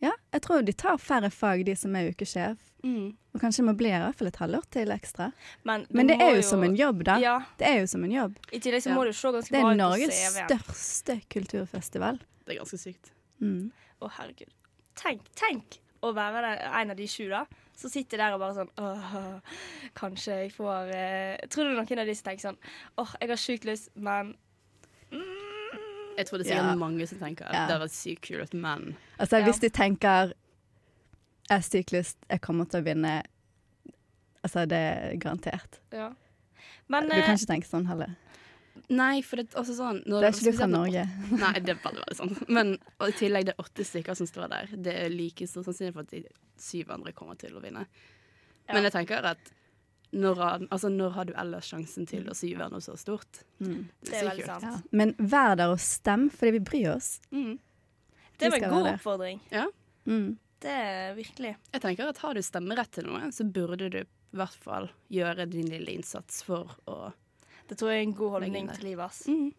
Ja, 0.02 0.11
jeg 0.34 0.42
tror 0.42 0.64
de 0.66 0.73
tar 0.73 0.99
færre 0.99 1.30
fag, 1.30 1.62
de 1.64 1.76
som 1.78 1.94
er 1.94 2.11
ukesjef. 2.11 2.58
Mm. 2.85 3.14
Og 3.35 3.41
kanskje 3.41 3.64
må 3.64 3.73
bli 3.81 3.88
i 3.88 3.97
hvert 3.97 4.19
fall 4.19 4.29
et 4.29 4.37
halvår 4.43 4.67
til 4.76 4.91
ekstra. 4.93 5.31
Men 5.64 5.87
det, 5.87 5.95
Men 5.97 6.07
det 6.11 6.19
er 6.21 6.35
jo 6.37 6.43
som 6.45 6.62
en 6.67 6.75
jobb, 6.76 7.03
da. 7.09 7.17
Ja, 7.23 7.38
Det 7.59 7.67
er 7.67 7.81
jo 7.81 7.87
som 7.88 8.05
en 8.05 8.12
jobb. 8.12 8.37
I 8.53 8.61
tillegg 8.61 8.85
så 8.85 8.93
må 8.93 9.05
det 9.07 9.14
du 9.14 9.19
se 9.19 9.33
ganske 9.33 9.50
Det 9.55 9.62
bra 9.62 9.71
er 9.71 9.75
ut 9.75 9.79
på 9.79 9.81
Norges 9.81 10.21
største 10.45 11.17
kulturfestival. 11.33 12.21
Det 12.45 12.55
er 12.55 12.61
ganske 12.61 12.79
sykt. 12.79 13.11
Mm. 13.41 13.71
Å, 14.05 14.11
herregud. 14.19 14.53
Tenk, 15.00 15.23
tenk 15.35 15.79
å 16.05 16.12
være 16.14 16.43
den, 16.45 16.59
en 16.83 16.91
av 16.93 16.97
de 17.00 17.07
sju, 17.09 17.29
da. 17.33 17.47
Så 17.75 17.88
sitter 17.91 18.21
der 18.21 18.35
og 18.37 18.38
bare 18.38 18.55
sånn 18.55 18.69
Åh, 18.79 19.41
kanskje 19.99 20.37
jeg 20.45 20.53
får 20.55 20.93
eh, 20.95 21.41
Tror 21.50 21.64
du 21.67 21.73
noen 21.75 21.99
av 21.99 22.07
de 22.07 22.14
som 22.14 22.29
tenker 22.29 22.45
sånn 22.47 22.59
Åh, 23.03 23.14
jeg 23.19 23.29
har 23.33 23.41
sjukt 23.41 23.64
lyst, 23.67 23.88
men 23.97 24.37
mm, 25.11 25.25
Jeg 26.21 26.29
tror 26.29 26.38
det 26.38 26.47
er 26.47 26.50
sikkert 26.53 26.71
Ja. 26.71 26.76
mange 26.79 27.09
som 27.11 27.19
tenker 27.19 27.45
Ja. 27.49 27.67
det 27.67 27.75
hadde 27.75 27.81
vært 27.88 27.97
sykt 27.97 28.23
kult, 28.29 28.55
men 28.55 28.97
Altså, 29.19 29.41
Ja. 29.41 29.45
hvis 29.49 29.59
de 29.61 29.71
tenker 29.71 30.33
jeg 31.49 31.57
er 31.59 31.65
syklist, 31.67 32.19
jeg 32.31 32.41
kommer 32.41 32.69
til 32.71 32.81
å 32.83 32.87
vinne 32.87 33.23
Altså, 34.45 34.67
det 34.69 34.77
er 34.77 35.15
garantert. 35.17 35.79
Ja. 35.93 36.11
Men 36.93 37.07
Du 37.09 37.15
eh, 37.17 37.23
kan 37.25 37.39
ikke 37.39 37.49
tenke 37.49 37.69
sånn 37.69 37.87
heller. 37.89 38.11
Nei, 38.93 39.23
for 39.25 39.41
det 39.41 39.47
er 39.55 39.61
også 39.63 39.77
sånn 39.79 40.03
når, 40.05 40.21
Det 40.21 40.29
er 40.29 40.35
ikke 40.37 40.51
du 40.53 40.59
fra 40.59 40.67
Norge. 40.69 41.05
Nei, 41.31 41.53
det 41.65 41.73
er 41.73 41.79
veldig, 41.81 42.03
veldig 42.03 42.17
sånn. 42.19 42.35
Men 42.53 42.75
og 42.99 43.07
i 43.09 43.15
tillegg 43.17 43.47
det 43.49 43.55
er 43.55 43.63
åtte 43.65 43.87
stykker 43.89 44.19
som 44.19 44.29
står 44.29 44.51
der. 44.53 44.75
Det 44.85 44.97
er 45.07 45.09
like 45.15 45.49
stor 45.49 45.65
sannsynlighet 45.65 45.97
for 45.97 46.05
at 46.05 46.13
de 46.13 46.21
syv 46.61 46.93
andre 46.93 47.15
kommer 47.17 47.39
til 47.41 47.57
å 47.57 47.63
vinne. 47.65 47.87
Ja. 48.69 48.75
Men 48.77 48.85
jeg 48.91 48.93
tenker 48.99 49.31
at 49.33 49.53
når, 50.15 50.37
har- 50.43 50.69
altså, 50.69 50.93
når 50.93 51.17
har 51.17 51.25
du 51.31 51.33
ellers 51.41 51.73
sjansen 51.73 52.07
til 52.07 52.29
å 52.29 52.37
syve 52.37 52.69
noe 52.71 52.85
så 52.85 52.99
stort? 53.01 53.41
Mm. 53.65 53.87
det 54.05 54.15
er 54.21 54.29
veldig 54.29 54.47
sant. 54.51 54.69
Ja. 54.69 54.77
Men 54.93 55.15
vær 55.19 55.57
der 55.59 55.73
og 55.73 55.81
stem, 55.83 56.29
fordi 56.31 56.59
vi 56.59 56.65
bryr 56.69 56.93
oss. 56.99 57.15
Mm. 57.33 57.57
Det 58.39 58.51
var 58.53 58.61
en 58.61 58.71
god 58.77 58.93
oppfordring. 58.93 59.41
Ja. 59.55 59.65
Mm. 60.05 60.35
Det 60.64 60.73
er 60.73 61.16
virkelig. 61.16 61.54
Jeg 61.75 61.83
tenker 61.85 62.09
at 62.09 62.21
Har 62.25 62.37
du 62.37 62.40
stemmerett 62.44 62.92
til 62.97 63.09
noe, 63.11 63.28
så 63.37 63.44
burde 63.44 63.90
du 63.92 64.00
i 64.00 64.38
hvert 64.38 64.56
fall 64.64 64.88
gjøre 65.12 65.44
din 65.50 65.68
lille 65.71 65.92
innsats 65.99 66.40
for 66.47 66.73
å 66.90 67.12
Det 67.68 67.76
tror 67.80 67.92
jeg 67.92 68.00
er 68.00 68.06
en 68.09 68.16
god 68.16 68.30
holdning 68.38 68.71
til 68.73 68.88
livet. 68.90 69.04
ass. 69.04 69.26
Mm. 69.28 69.52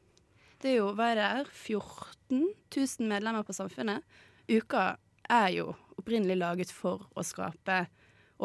Det 0.61 0.71
er 0.71 0.75
jo, 0.79 0.91
hva 0.97 1.11
er 1.11 1.15
det 1.19 1.29
her, 1.29 1.49
14 1.51 2.41
000 2.73 3.09
medlemmer 3.09 3.45
på 3.45 3.53
Samfunnet. 3.53 4.03
Uka 4.49 4.97
er 5.29 5.49
jo 5.55 5.71
opprinnelig 5.97 6.37
laget 6.37 6.71
for 6.73 7.07
å 7.15 7.23
skape 7.25 7.85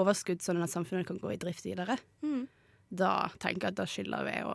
overskudd, 0.01 0.41
sånn 0.43 0.63
at 0.63 0.73
samfunnet 0.73 1.09
kan 1.09 1.19
gå 1.21 1.33
i 1.35 1.39
drift 1.41 1.67
videre. 1.67 1.97
Mm. 2.23 2.47
Da 2.91 3.29
tenker 3.39 3.69
jeg 3.69 3.75
at 3.75 3.81
da 3.81 3.87
skylder 3.89 4.27
vi 4.27 4.37
å 4.49 4.55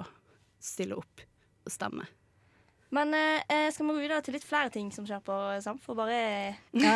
stille 0.63 0.97
opp 0.99 1.25
og 1.65 1.73
stemme. 1.73 2.07
Men 2.95 3.13
eh, 3.17 3.41
eh, 3.51 3.67
skal 3.73 3.87
vi 3.87 3.95
gå 3.95 4.03
videre 4.05 4.21
til 4.23 4.37
litt 4.37 4.45
flere 4.47 4.71
ting 4.71 4.91
som 4.95 5.07
skjer 5.07 5.23
på 5.25 5.35
SAM? 5.63 5.79
For 5.83 5.97
bare 5.97 6.19
Ja. 6.85 6.95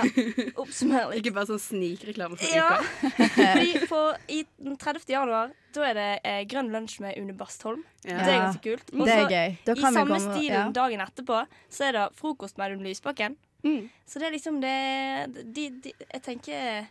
oppsummere 0.62 1.10
litt. 1.10 1.24
Ikke 1.24 1.34
bare 1.36 1.50
sånn 1.52 1.64
snikreklame 1.64 2.40
for 2.40 2.56
Ja. 2.56 2.70
uka. 2.80 3.10
Fordi 3.58 3.90
på, 3.90 4.04
I 4.32 4.44
den 4.62 4.78
30. 4.80 5.10
januar 5.12 5.52
Da 5.76 5.84
er 5.90 5.98
det 6.00 6.08
eh, 6.24 6.40
grønn 6.50 6.72
lunsj 6.74 7.00
med 7.04 7.20
Une 7.20 7.36
Bastholm. 7.38 7.84
Ja. 8.06 8.22
Det 8.24 8.32
er 8.32 8.40
ganske 8.46 8.64
kult. 8.64 8.94
Og 8.96 9.06
så. 9.06 9.20
I 9.28 9.82
samme 9.84 10.06
komme 10.06 10.22
stil 10.24 10.50
ja. 10.54 10.64
dagen 10.74 11.04
etterpå 11.04 11.44
så 11.70 11.90
er 11.90 11.98
det 11.98 12.08
frokost 12.18 12.58
med 12.58 12.70
Audun 12.70 12.88
Lysbakken. 12.88 13.38
Mm. 13.64 13.90
Så 14.08 14.22
det 14.22 14.30
er 14.30 14.32
liksom 14.32 14.62
det 14.64 15.44
de, 15.52 15.66
de, 15.84 15.92
Jeg 15.92 16.22
tenker 16.24 16.88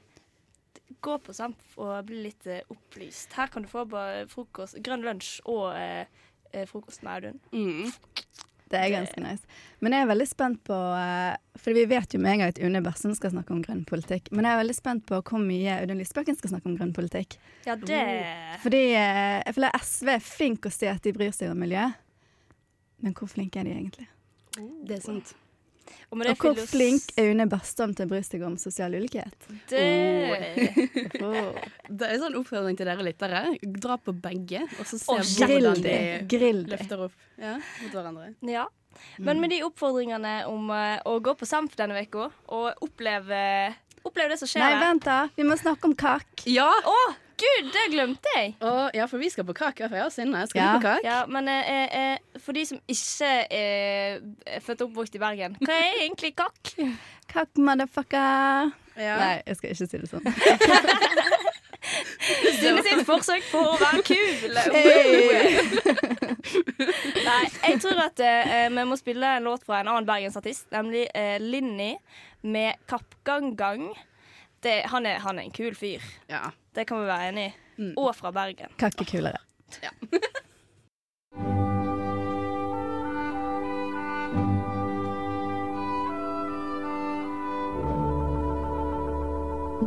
Gå 1.00 1.14
på 1.24 1.32
SAMP 1.32 1.78
og 1.80 2.06
bli 2.08 2.22
litt 2.26 2.46
eh, 2.48 2.64
opplyst. 2.72 3.32
Her 3.36 3.50
kan 3.52 3.64
du 3.64 3.68
få 3.70 3.84
både 3.88 4.24
frokost, 4.32 4.78
grønn 4.84 5.04
lunsj 5.04 5.38
og 5.46 5.76
eh, 5.76 6.08
eh, 6.52 6.64
frokost 6.66 7.04
med 7.04 7.12
Audun. 7.12 7.40
Mm. 7.52 7.92
Det 8.68 8.78
er 8.78 8.90
ganske 8.92 9.22
nice. 9.24 9.60
Men 9.80 9.94
jeg 9.94 10.04
er 10.04 10.10
veldig 10.10 10.26
spent 10.28 10.58
på 10.66 10.76
eh, 10.98 11.36
For 11.56 11.76
vi 11.76 11.86
vet 11.88 12.14
jo 12.14 12.20
med 12.20 12.34
en 12.34 12.42
gang 12.42 12.52
at 12.52 12.60
Une 12.60 12.82
Bersen 12.84 13.14
skal 13.16 13.32
snakke 13.32 13.54
om 13.54 13.62
grønn 13.64 13.84
politikk. 13.88 14.28
Men 14.34 14.44
jeg 14.44 14.54
er 14.54 14.62
veldig 14.62 14.76
spent 14.76 15.06
på 15.08 15.22
hvor 15.22 15.42
mye 15.42 15.78
Audun 15.78 16.02
Lysbakken 16.02 16.36
skal 16.38 16.52
snakke 16.52 16.68
om 16.70 16.76
grønn 16.76 16.92
politikk. 16.96 17.38
Ja, 17.66 17.78
det 17.80 18.02
Fordi 18.64 18.84
eh, 18.92 19.40
jeg 19.46 19.56
føler 19.56 19.82
SV 19.82 20.12
er 20.14 20.28
flink 20.28 20.68
å 20.68 20.74
si 20.74 20.90
at 20.90 21.02
de 21.04 21.14
bryr 21.16 21.32
seg 21.36 21.54
om 21.54 21.64
miljø. 21.64 21.88
Men 23.04 23.14
hvor 23.16 23.30
flinke 23.30 23.62
er 23.62 23.68
de 23.68 23.76
egentlig? 23.76 24.08
Det 24.58 24.98
er 24.98 25.04
sant. 25.04 25.36
Og, 26.10 26.16
med 26.18 26.26
det 26.26 26.32
Og 26.34 26.38
hvor 26.42 26.54
filos- 26.56 26.70
flink 26.72 27.12
er 27.20 27.30
Une 27.34 27.46
Bastholm 27.50 27.94
til 27.96 28.06
å 28.06 28.10
bry 28.12 28.20
seg 28.24 28.42
om 28.46 28.56
sosial 28.60 28.94
ulikhet? 28.96 29.48
det, 29.68 29.84
Oh. 31.20 31.54
Det 31.88 32.04
er 32.06 32.14
en 32.16 32.22
sånn 32.22 32.36
oppfordring 32.40 32.76
til 32.78 32.88
dere 32.88 33.04
lyttere. 33.04 33.42
Dra 33.80 33.96
på 34.00 34.12
begge, 34.16 34.62
og 34.78 34.86
så 34.88 34.98
se 35.00 35.12
Å, 35.12 35.18
hvordan 35.24 35.82
de. 35.84 35.94
Grill 36.28 36.64
løfter 36.68 37.06
opp 37.08 37.14
ja, 37.40 37.54
mot 37.82 37.92
hverandre. 37.96 38.32
Ja. 38.48 38.66
Men 39.22 39.40
med 39.40 39.52
de 39.54 39.60
oppfordringene 39.66 40.40
om 40.50 40.70
eh, 40.74 40.98
å 41.06 41.18
gå 41.22 41.34
på 41.38 41.46
Samf 41.46 41.76
denne 41.78 42.00
uka 42.02 42.28
og 42.50 42.82
oppleve, 42.84 43.40
oppleve 44.02 44.32
det 44.34 44.38
som 44.40 44.50
skjer 44.50 44.64
Nei, 44.64 44.80
vent 44.82 45.04
da. 45.06 45.18
Vi 45.36 45.46
må 45.46 45.56
snakke 45.60 45.86
om 45.90 45.94
kakk. 45.98 46.44
Ja! 46.50 46.66
Å, 46.66 46.96
gud, 47.38 47.68
det 47.74 47.84
glemte 47.92 48.32
jeg! 48.36 48.54
Og, 48.60 48.90
ja, 48.94 49.04
for 49.10 49.18
vi 49.22 49.28
skal 49.32 49.44
på 49.48 49.54
kake. 49.56 49.88
For 49.88 49.96
jeg 49.96 50.04
og 50.08 50.12
Synne 50.14 50.44
skal 50.50 50.60
Ja. 50.60 50.72
vi 50.72 50.78
på 50.78 50.86
kake. 50.88 51.06
Ja, 51.06 51.18
men 51.26 51.48
eh, 51.48 51.72
eh, 52.00 52.18
for 52.42 52.52
de 52.56 52.64
som 52.66 52.80
ikke 52.88 53.30
er 53.50 54.20
er 54.46 54.60
født 54.64 54.82
og 54.82 54.90
oppvokst 54.90 55.14
i 55.14 55.22
Bergen, 55.22 55.56
hva 55.62 55.72
er 55.78 56.02
egentlig 56.04 56.34
kakk? 56.36 56.74
Kakk, 57.34 57.58
motherfucker. 57.60 58.70
Ja. 58.96 59.16
Nei, 59.20 59.42
jeg 59.46 59.56
skal 59.56 59.70
ikke 59.74 59.86
si 59.86 59.98
det 60.00 60.08
sånn. 60.08 60.24
Synne 62.58 62.82
sitt 62.84 63.04
forsøk 63.06 63.44
på 63.52 63.60
å 63.62 63.76
være 63.80 64.00
kul. 64.04 64.56
Nei, 67.24 67.42
jeg 67.68 67.80
tror 67.82 68.00
at 68.06 68.20
eh, 68.24 68.66
vi 68.72 68.84
må 68.88 68.96
spille 68.98 69.30
en 69.38 69.46
låt 69.48 69.64
fra 69.66 69.80
en 69.82 69.90
annen 69.92 70.08
bergensartist, 70.08 70.68
nemlig 70.74 71.06
eh, 71.14 71.36
Linni 71.40 71.94
med 72.42 72.74
'Kappgang-gang'. 72.88 73.90
Det, 74.62 74.80
han, 74.90 75.06
er, 75.06 75.20
han 75.22 75.38
er 75.38 75.46
en 75.46 75.54
kul 75.54 75.74
fyr. 75.78 76.02
Ja. 76.30 76.48
Det 76.78 76.84
kan 76.86 77.00
vi 77.02 77.08
være 77.10 77.30
enig 77.32 77.46
i. 77.48 77.54
Mm. 77.82 77.94
Og 77.98 78.12
fra 78.14 78.30
Bergen. 78.30 78.70
Kakekulere. 78.78 79.40
er 79.82 79.90
kulere. 79.98 80.44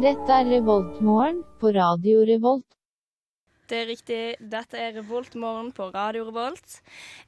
Dette 0.02 0.34
er 0.34 0.48
Revoltmorgen 0.50 1.44
på 1.62 1.70
Radio 1.76 2.24
Revolt. 2.26 2.66
Det 3.70 3.78
er 3.84 3.88
riktig. 3.88 4.22
Dette 4.52 4.80
er 4.82 4.96
Revoltmorgen 4.98 5.70
på 5.78 5.92
Radio 5.94 6.26
Revolt. 6.28 6.80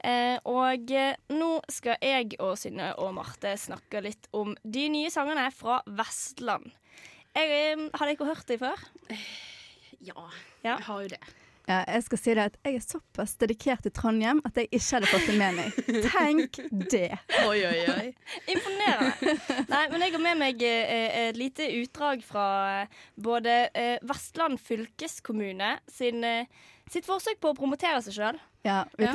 Eh, 0.03 0.39
og 0.49 0.91
eh, 0.91 1.13
nå 1.37 1.51
skal 1.71 2.01
jeg 2.01 2.33
og 2.41 2.57
Synne 2.57 2.89
og 2.97 3.13
Marte 3.15 3.53
snakke 3.61 4.01
litt 4.01 4.27
om 4.33 4.57
de 4.65 4.89
nye 4.89 5.13
sangene 5.13 5.47
fra 5.53 5.79
Vestland. 5.85 6.67
Jeg, 7.37 7.53
eh, 7.61 7.87
hadde 7.93 8.17
ikke 8.17 8.31
hørt 8.33 8.49
dem 8.49 8.65
før. 8.65 8.87
Ja. 10.03 10.27
Ja. 10.63 10.75
Jeg 10.77 10.85
har 10.89 11.01
jo 11.07 11.15
det. 11.15 11.23
Ja, 11.63 11.77
jeg 11.87 12.03
skal 12.03 12.19
si 12.19 12.33
det 12.35 12.43
at 12.43 12.55
jeg 12.67 12.75
er 12.75 12.83
såpass 12.83 13.37
dedikert 13.39 13.85
til 13.85 13.93
Trondheim 13.95 14.41
at 14.43 14.57
jeg 14.59 14.67
ikke 14.67 14.97
hadde 14.97 15.11
fått 15.13 15.29
det 15.29 15.35
med 15.39 15.55
meg. 15.55 15.77
Tenk 16.11 16.59
det. 16.91 17.05
Oi, 17.47 17.61
oi, 17.63 17.77
oi. 17.93 18.09
Imponerende. 18.51 19.35
Nei, 19.69 19.83
men 19.93 20.03
jeg 20.03 20.15
har 20.17 20.23
med 20.25 20.41
meg 20.41 20.65
eh, 20.67 21.15
et 21.29 21.39
lite 21.39 21.69
utdrag 21.79 22.25
fra 22.27 22.47
eh, 22.81 22.97
både 23.15 23.55
eh, 23.79 23.95
Vestland 24.11 24.59
fylkeskommune 24.59 25.77
sin, 25.87 26.19
eh, 26.27 26.51
sitt 26.91 27.07
forsøk 27.07 27.39
på 27.39 27.53
å 27.53 27.57
promotere 27.61 28.03
seg 28.03 28.17
sjøl. 28.19 28.43
Ja, 28.67 28.83
vi, 28.99 29.07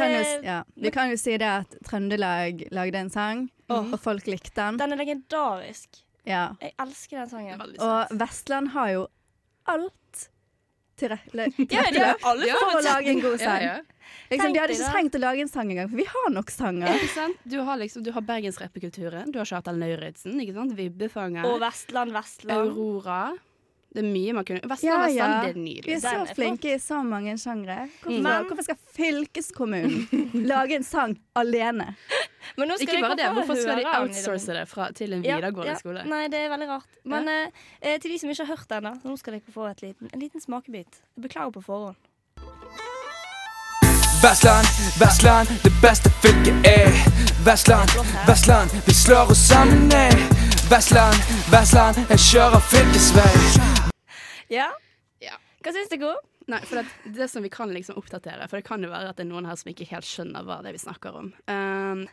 Ja. 0.45 0.62
vi 0.76 0.90
kan 0.92 1.12
jo 1.12 1.21
si 1.21 1.37
det 1.40 1.49
at 1.49 1.76
Trøndelag 1.85 2.64
lagde 2.73 3.00
en 3.00 3.12
sang, 3.12 3.47
oh. 3.68 3.92
og 3.92 4.00
folk 4.00 4.28
likte 4.28 4.57
den. 4.57 4.80
Den 4.80 4.97
er 4.97 5.02
legendarisk. 5.04 6.00
Ja. 6.28 6.50
Jeg 6.64 6.73
elsker 6.80 7.23
den 7.23 7.30
sangen. 7.33 7.62
Og 7.76 8.18
Vestland 8.21 8.73
har 8.73 8.90
jo 8.97 9.07
alt 9.68 10.28
til 10.99 11.14
Ja, 11.73 11.85
Ja. 11.95 12.14
for 12.21 12.78
å 12.78 12.83
lage 12.85 13.14
en 13.14 13.21
god 13.25 13.38
sang. 13.40 13.62
Ja, 13.62 13.78
ja. 13.78 13.78
Liksom, 14.28 14.52
de 14.52 14.61
hadde 14.61 14.75
ikke 14.76 14.90
trengt 14.93 15.14
å 15.17 15.21
lage 15.23 15.40
en 15.45 15.49
sang 15.49 15.71
engang, 15.73 15.88
for 15.88 15.97
vi 15.97 16.05
har 16.05 16.31
nok 16.35 16.50
sanger. 16.52 16.88
Ikke 16.99 17.14
sant? 17.14 17.37
Du 17.49 17.59
har 17.64 17.78
liksom 17.81 18.02
Du 18.05 18.11
har 18.12 18.25
bergensrappekulturen, 18.28 19.31
du 19.33 19.38
har 19.40 19.49
Kjartan 19.49 19.78
Lauritzen. 19.81 20.37
Vibbefanger, 20.76 21.45
Og 21.49 21.61
Vestland, 21.62 22.12
Vestland. 22.12 22.69
Aurora. 22.73 23.33
Det 23.88 24.02
er 24.02 24.09
mye 24.09 24.33
man 24.37 24.45
kunne 24.45 24.68
Vestland, 24.68 25.14
ja. 25.16 25.28
det 25.47 25.54
er 25.54 25.61
Vi 25.87 25.92
er 25.95 26.00
så 26.02 26.11
Den 26.12 26.26
er 26.26 26.35
flinke 26.37 26.75
i 26.75 26.78
så 26.78 27.00
mange 27.02 27.38
sjangre. 27.40 27.87
Hvorfor, 28.02 28.49
hvorfor 28.50 28.66
skal 28.66 28.76
fylkeskommunen 28.97 30.26
lage 30.52 30.76
en 30.76 30.85
sang 30.85 31.16
alene? 31.35 31.95
Men 32.57 32.68
nå 32.68 32.76
skal 32.76 32.88
Ikke 32.88 33.07
bare 33.07 33.16
det, 33.16 33.30
hvorfor 33.33 33.57
skal 33.57 33.80
de 33.80 33.87
outsource 34.00 34.52
det 34.52 34.66
fra, 34.68 34.90
til 34.92 35.16
en 35.16 35.23
videregående 35.25 35.73
ja. 35.73 35.78
skole? 35.80 36.04
Nei, 36.09 36.26
det 36.28 36.45
er 36.45 36.52
veldig 36.52 36.68
rart. 36.68 37.00
Men 37.09 37.28
eh, 37.33 37.64
eh, 37.80 37.97
til 38.00 38.12
de 38.12 38.18
som 38.21 38.30
ikke 38.30 38.45
har 38.45 38.57
hørt 38.57 38.68
den, 38.68 38.90
ennå, 38.92 39.09
nå 39.09 39.16
skal 39.16 39.38
dere 39.38 39.57
få 39.57 39.71
et 39.73 39.83
liten, 39.83 40.12
en 40.12 40.21
liten 40.21 40.45
smakebit. 40.45 41.00
Jeg 41.16 41.25
beklager 41.25 41.57
på 41.57 41.64
forhånd. 41.71 41.97
Vestland, 44.23 44.66
Vestland, 45.00 45.49
det 45.64 45.73
beste 45.83 46.11
fylket 46.23 46.66
er 46.66 46.92
Vestland, 47.47 47.88
Vestland, 48.26 48.71
vi 48.87 48.95
slår 48.95 49.30
oss 49.30 49.38
sammen 49.38 49.88
ned 49.88 50.18
Vestland, 50.71 51.16
Vestland, 51.52 51.97
jeg 52.11 52.18
kjører 52.18 52.61
fylkesvei 52.61 53.68
Ja? 54.52 54.71
Ja. 55.23 55.37
Hva 55.64 55.75
syns 55.75 55.90
dere? 55.93 56.17
Nei, 56.49 56.61
for 56.64 56.81
det, 56.81 57.14
det 57.19 57.28
som 57.28 57.45
vi 57.45 57.50
kan 57.52 57.69
liksom 57.75 57.99
oppdatere 58.00 58.47
For 58.49 58.57
det 58.57 58.64
kan 58.64 58.81
jo 58.81 58.88
være 58.88 59.11
at 59.11 59.19
det 59.19 59.26
er 59.26 59.28
noen 59.28 59.49
her 59.50 59.59
som 59.61 59.69
ikke 59.69 59.88
helt 59.90 60.07
skjønner 60.09 60.47
hva 60.47 60.62
det 60.64 60.71
er 60.71 60.78
vi 60.78 60.81
snakker 60.81 61.19
om. 61.21 61.33
Um, 61.50 62.07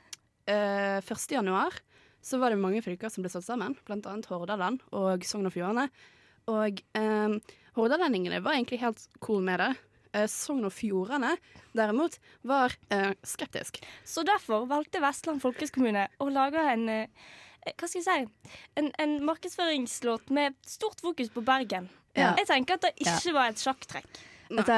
uh, 0.52 1.00
1. 1.00 1.28
januar 1.32 1.78
så 2.26 2.40
var 2.42 2.52
det 2.52 2.60
mange 2.60 2.82
fylker 2.82 3.12
som 3.14 3.24
ble 3.24 3.30
satt 3.30 3.46
sammen, 3.46 3.78
annet 3.88 4.28
Hordaland 4.32 4.82
og 4.98 5.24
Sogn 5.30 5.46
og 5.46 5.54
Fjordane. 5.54 5.86
Og 6.50 6.82
um, 6.98 7.36
hordalendingene 7.78 8.42
var 8.42 8.58
egentlig 8.58 8.82
helt 8.82 9.04
cool 9.22 9.46
med 9.46 9.62
det. 9.62 9.72
Eh, 10.16 10.28
Sogn 10.32 10.66
og 10.66 10.74
Fjordane 10.74 11.36
derimot 11.76 12.18
var 12.48 12.74
eh, 12.94 13.12
skeptisk. 13.26 13.82
Så 14.08 14.24
derfor 14.28 14.66
valgte 14.70 15.04
Vestland 15.04 15.44
fylkeskommune 15.44 16.08
å 16.18 16.30
lage 16.32 16.62
en 16.72 16.88
eh, 16.90 17.28
hva 17.66 17.90
skal 17.90 18.02
jeg 18.02 18.06
si? 18.06 18.50
En, 18.78 18.92
en 19.02 19.16
markedsføringslåt 19.26 20.30
med 20.34 20.58
stort 20.70 21.02
fokus 21.02 21.32
på 21.34 21.42
Bergen. 21.46 21.90
Ja. 22.16 22.34
Jeg 22.40 22.48
tenker 22.48 22.78
at 22.80 22.82
det 22.88 22.94
ikke 23.04 23.34
var 23.36 23.50
et 23.52 23.62
sjakktrekk. 23.62 24.22
Altså, 24.56 24.76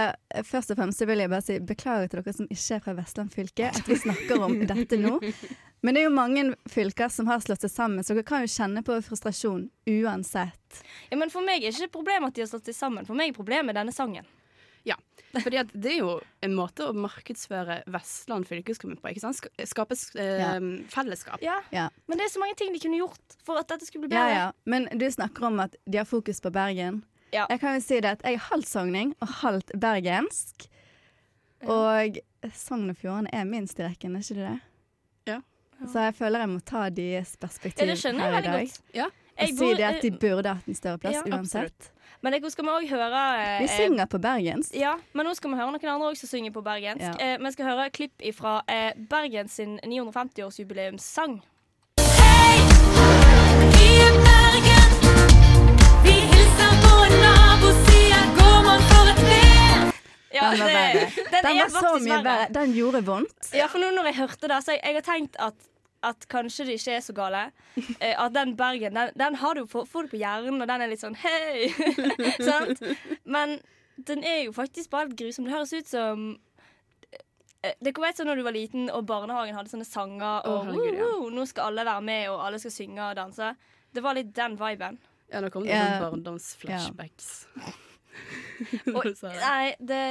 først 0.47 0.71
og 0.71 0.77
fremst 0.79 1.01
vil 1.05 1.19
jeg 1.19 1.29
bare 1.29 1.43
si 1.43 1.57
beklager 1.59 2.07
til 2.09 2.21
dere 2.23 2.33
som 2.33 2.47
ikke 2.47 2.75
er 2.77 2.83
fra 2.85 2.93
Vestland 2.97 3.33
fylke, 3.33 3.67
at 3.75 3.87
vi 3.89 3.97
snakker 3.99 4.41
om 4.45 4.55
dette 4.69 4.97
nå. 5.01 5.17
Men 5.83 5.93
det 5.93 6.01
er 6.01 6.07
jo 6.07 6.13
mange 6.15 6.45
fylker 6.71 7.11
som 7.13 7.27
har 7.27 7.39
slått 7.43 7.61
seg 7.61 7.69
sammen, 7.73 8.03
så 8.03 8.15
dere 8.15 8.23
kan 8.25 8.41
jo 8.41 8.49
kjenne 8.49 8.81
på 8.87 8.95
frustrasjon 9.05 9.67
uansett. 9.85 10.79
Ja, 11.11 11.17
men 11.19 11.29
For 11.29 11.45
meg 11.45 11.61
er 11.61 11.69
det 11.69 11.77
ikke 11.83 11.99
problemet 11.99 12.31
at 12.31 12.39
de 12.39 12.41
har 12.41 12.49
slått 12.49 12.65
seg 12.71 12.75
sammen. 12.79 13.05
For 13.05 13.13
meg 13.13 13.29
er 13.29 13.37
problemet 13.37 13.75
denne 13.77 13.93
sangen. 13.93 14.25
Fordi 15.37 15.59
for 15.59 15.77
det 15.83 15.89
er 15.91 15.97
jo 15.99 16.13
en 16.41 16.53
måte 16.55 16.85
å 16.87 16.93
markedsføre 16.95 17.81
Vestland 17.91 18.47
fylkeskommune 18.47 19.01
på. 19.03 19.09
ikke 19.11 19.19
sant? 19.25 19.41
Skape 19.67 19.93
eh, 20.15 20.39
Ja. 20.39 20.53
fellesskap. 20.89 21.41
Ja, 21.43 21.59
Ja. 21.69 21.89
Men 22.07 22.17
det 22.17 22.25
er 22.25 22.31
så 22.33 22.39
mange 22.39 22.55
ting 22.55 22.71
de 22.73 22.79
kunne 22.79 22.97
gjort 22.97 23.35
for 23.43 23.59
at 23.59 23.67
dette 23.67 23.85
skulle 23.85 24.07
bli 24.07 24.15
Ja, 24.15 24.23
bedre. 24.23 24.37
ja. 24.39 24.51
Men 24.65 24.87
du 24.97 25.05
snakker 25.11 25.43
om 25.51 25.59
at 25.59 25.75
de 25.85 25.97
har 25.99 26.05
fokus 26.05 26.39
på 26.41 26.49
Bergen. 26.51 27.03
Ja. 27.33 27.45
Jeg 27.49 27.59
kan 27.59 27.75
jo 27.77 27.83
si 27.83 27.99
det 28.03 28.15
at 28.17 28.23
jeg 28.23 28.37
er 28.39 28.45
halvt 28.51 28.69
sogning 28.69 29.13
og 29.19 29.27
halvt 29.41 29.71
bergensk. 29.79 30.67
Og 31.67 32.17
Sogn 32.53 32.89
og 32.91 32.97
Fjordane 32.99 33.31
er 33.33 33.47
minst 33.49 33.79
i 33.79 33.83
rekken, 33.83 34.15
er 34.15 34.23
ikke 34.23 34.37
det 34.37 34.45
det? 34.45 34.59
Ja. 35.27 35.37
Så 35.85 35.99
jeg 36.07 36.15
føler 36.17 36.39
jeg 36.45 36.49
må 36.49 36.59
ta 36.65 36.87
deres 36.89 37.33
Ja, 37.35 37.41
perspektiv 37.45 37.87
det 37.89 37.97
skjønner 38.01 38.31
her 38.31 38.39
i 38.39 38.45
dag. 38.45 38.59
godt. 38.67 38.81
Ja. 38.95 39.05
Og 39.37 39.43
Jeg 39.43 39.57
si 39.57 39.73
det 39.77 39.83
at 39.85 40.01
de 40.01 40.11
burde 40.11 40.53
hatt 40.53 40.67
en 40.67 40.75
større 40.75 40.97
plass 40.97 41.15
Ja, 41.15 41.21
uansett. 41.35 41.91
Men 42.25 42.33
nå 42.33 42.49
skal 42.49 42.65
vi 42.65 42.71
òg 42.73 42.87
høre 42.89 43.19
eh, 43.37 43.59
Vi 43.61 43.67
synger 43.69 44.07
på 44.09 44.17
bergensk. 44.17 44.73
Ja, 44.73 44.95
men 45.13 45.27
nå 45.27 45.35
skal 45.37 45.51
vi 45.51 45.59
høre 45.59 45.75
noen 45.75 45.91
andre 45.93 46.07
også 46.09 46.25
som 46.25 46.31
synger 46.37 46.55
på 46.55 46.63
bergensk. 46.65 47.05
Ja. 47.05 47.35
Eh, 47.35 47.37
vi 47.43 47.51
skal 47.53 47.69
høre 47.69 47.89
klipp 47.93 48.25
fra 48.33 48.55
eh, 48.67 48.93
Bergens 49.09 49.59
sin 49.59 49.77
950-årsjubileumssang. 49.85 51.37
Ja, 60.37 60.51
Den 60.53 60.61
var 60.61 60.75
verre. 60.75 61.07
Den, 61.17 61.47
Den 61.47 61.57
var 61.63 61.73
så 61.75 61.93
mye 62.05 62.19
verre. 62.27 62.49
Den 62.55 62.75
gjorde 62.77 63.01
vondt. 63.07 63.49
Ja, 63.57 63.67
for 63.71 63.83
nå 63.83 63.89
når 63.95 64.11
jeg 64.11 64.17
hørte 64.21 64.51
det, 64.51 64.59
så 64.65 64.75
jeg, 64.77 64.83
jeg 64.85 64.99
har 64.99 65.05
tenkt 65.07 65.39
at, 65.47 65.67
at 66.07 66.27
kanskje 66.31 66.67
det 66.69 66.75
ikke 66.79 66.97
er 66.99 67.05
så 67.07 67.15
gale. 67.17 67.45
Eh, 68.01 68.13
at 68.17 68.33
den 68.33 68.55
Bergen, 68.57 68.93
den, 68.97 69.11
den 69.17 69.35
har 69.41 69.57
du 69.57 69.65
på, 69.69 69.83
får 69.89 70.07
du 70.07 70.13
på 70.15 70.19
hjernen, 70.21 70.61
og 70.61 70.69
den 70.69 70.81
er 70.85 70.89
litt 70.91 71.01
sånn 71.03 71.17
hei. 71.21 71.67
Sant? 72.49 72.81
Men 73.25 73.57
den 74.09 74.21
er 74.25 74.43
jo 74.47 74.53
faktisk 74.53 74.91
bare 74.93 75.09
litt 75.09 75.17
grusom. 75.19 75.45
Det 75.47 75.53
høres 75.55 75.73
ut 75.73 75.89
som 75.89 76.25
eh, 77.65 77.73
det 77.81 77.93
kom 77.97 78.05
et 78.05 78.17
sånn 78.19 78.29
når 78.29 78.41
du 78.41 78.45
var 78.45 78.55
liten 78.57 78.89
og 78.93 79.05
barnehagen 79.09 79.57
hadde 79.57 79.73
sånne 79.73 79.87
sanger, 79.89 80.45
og 80.45 80.53
og 80.53 80.69
herregud, 80.69 80.93
ja. 80.93 81.09
«Woo, 81.09 81.19
woo, 81.25 81.33
nå 81.33 81.45
skal 81.49 81.71
alle 81.71 81.85
være 81.89 82.05
med, 82.09 82.23
og 82.33 82.45
alle 82.45 82.61
skal 82.61 82.73
synge 82.77 83.01
og 83.11 83.17
danse. 83.17 83.51
Det 83.93 84.03
var 84.05 84.17
litt 84.17 84.33
den 84.37 84.57
viben. 84.61 84.99
Ja, 85.33 85.41
nå 85.43 85.49
kommer 85.51 85.67
det 85.67 85.77
noen 85.81 85.97
sånn 85.97 86.05
barndomsflashbacks. 86.11 87.31
Og, 88.97 89.05
nei, 89.23 89.75
det, 89.79 90.01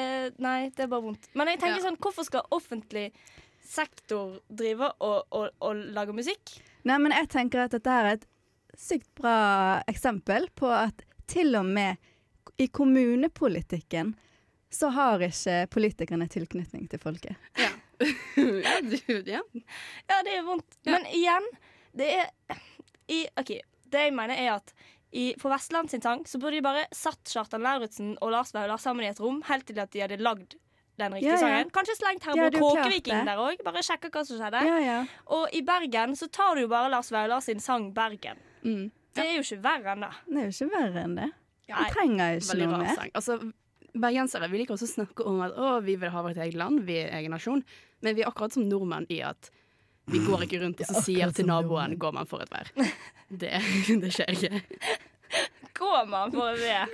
nei, 0.42 0.58
det 0.76 0.84
er 0.86 0.90
bare 0.92 1.02
vondt. 1.08 1.28
Men 1.34 1.50
jeg 1.50 1.60
tenker 1.62 1.80
Ja. 1.80 1.86
sånn, 1.88 1.98
hvorfor 2.02 2.26
skal 2.28 2.46
offentlig 2.54 3.08
sektor 3.66 4.36
drive 4.48 4.92
og, 5.02 5.24
og, 5.34 5.48
og 5.60 5.80
lage 5.96 6.14
musikk? 6.14 6.56
Nei, 6.86 6.98
men 7.02 7.14
jeg 7.16 7.28
tenker 7.32 7.64
at 7.64 7.74
dette 7.74 7.90
er 7.90 8.12
et 8.12 8.26
sykt 8.78 9.08
bra 9.18 9.80
eksempel 9.90 10.46
på 10.54 10.70
at 10.70 11.02
til 11.26 11.56
og 11.58 11.66
med 11.66 11.96
i 12.62 12.68
kommunepolitikken 12.70 14.14
så 14.70 14.90
har 14.94 15.22
ikke 15.24 15.64
politikerne 15.72 16.26
tilknytning 16.30 16.86
til 16.90 17.00
folket. 17.02 17.34
ja, 17.58 17.70
du, 18.82 18.96
ja. 19.34 19.40
Ja, 20.06 20.18
det 20.26 20.34
er 20.36 20.44
vondt. 20.46 20.78
Ja. 20.84 20.92
Men 20.96 21.06
igjen, 21.16 21.46
det 21.96 22.10
er 22.20 22.60
i, 23.08 23.22
OK, 23.40 23.52
det 23.86 24.02
jeg 24.08 24.14
mener 24.14 24.36
er 24.36 24.52
at 24.58 24.72
i, 25.12 25.34
på 25.38 25.48
Vestland 25.48 25.90
sin 25.90 26.02
sang 26.02 26.24
så 26.26 26.38
burde 26.42 26.58
de 26.58 26.64
bare 26.66 26.86
satt 26.94 27.30
Kjartan 27.30 27.62
Lauritzen 27.64 28.16
og 28.20 28.32
Lars 28.34 28.52
Vaular 28.54 28.80
sammen 28.82 29.06
i 29.06 29.10
et 29.10 29.20
rom 29.22 29.42
helt 29.48 29.66
til 29.68 29.78
at 29.80 29.92
de 29.94 30.02
hadde 30.02 30.18
lagd 30.20 30.56
den 30.96 31.14
riktige 31.14 31.30
Ja, 31.30 31.36
ja. 31.36 31.40
sangen. 31.40 31.70
Kanskje 31.70 31.96
slengt 31.98 32.24
De 32.24 32.34
ja, 32.40 32.50
Kråkeviking 32.50 33.28
der 33.28 33.40
òg. 33.40 33.60
Bare 33.64 33.82
sjekka 33.84 34.10
hva 34.10 34.24
som 34.26 34.40
skjedde. 34.40 34.62
Ja, 34.66 34.78
ja. 34.80 34.98
Og 35.36 35.52
i 35.54 35.60
Bergen 35.66 36.16
så 36.16 36.28
tar 36.32 36.56
du 36.56 36.64
jo 36.64 36.70
bare 36.72 36.90
Lars 36.92 37.12
Vaular 37.12 37.40
sin 37.44 37.60
sang 37.60 37.92
'Bergen'. 37.94 38.40
Mm. 38.64 38.90
Det 39.16 39.24
er 39.24 39.36
jo 39.36 39.44
ikke 39.44 39.62
verre 39.64 39.92
enn 39.92 40.04
det. 40.04 40.12
Det 40.26 40.40
er 40.40 40.48
jo 40.48 40.54
ikke 40.56 40.72
verre 40.72 41.04
enn 41.04 41.16
det. 41.16 41.28
Nei. 41.66 41.76
Vi 41.76 41.92
trenger 41.92 42.40
ikke 42.40 42.58
noe 42.60 42.80
mer. 42.82 43.04
Altså, 43.18 43.38
bergensere 43.96 44.48
vi 44.52 44.60
liker 44.60 44.76
også 44.76 44.88
å 44.88 44.94
snakke 44.94 45.26
om 45.26 45.40
at 45.46 45.56
å, 45.56 45.70
vi 45.84 45.96
vil 46.00 46.12
ha 46.12 46.22
vårt 46.24 46.40
eget 46.40 46.58
land, 46.58 46.82
vi 46.88 46.98
er 47.02 47.14
egen 47.18 47.32
nasjon. 47.34 47.64
Men 48.04 48.16
vi 48.16 48.24
er 48.24 48.30
akkurat 48.30 48.52
som 48.52 48.66
nordmenn 48.68 49.08
i 49.12 49.22
at 49.24 49.50
vi 50.06 50.22
går 50.22 50.44
ikke 50.46 50.60
rundt 50.62 50.80
og 50.84 50.90
så 50.90 51.02
sier 51.02 51.32
til 51.34 51.48
naboen 51.48 51.96
'går 51.98 52.12
man 52.14 52.28
for 52.30 52.42
et 52.44 52.50
vær'. 52.52 52.70
Det, 53.28 53.50
det 54.02 54.12
skjer 54.14 54.30
ikke. 54.30 54.62
Går 55.74 56.04
man 56.10 56.32
for 56.32 56.54
et 56.54 56.62
vær? 56.62 56.92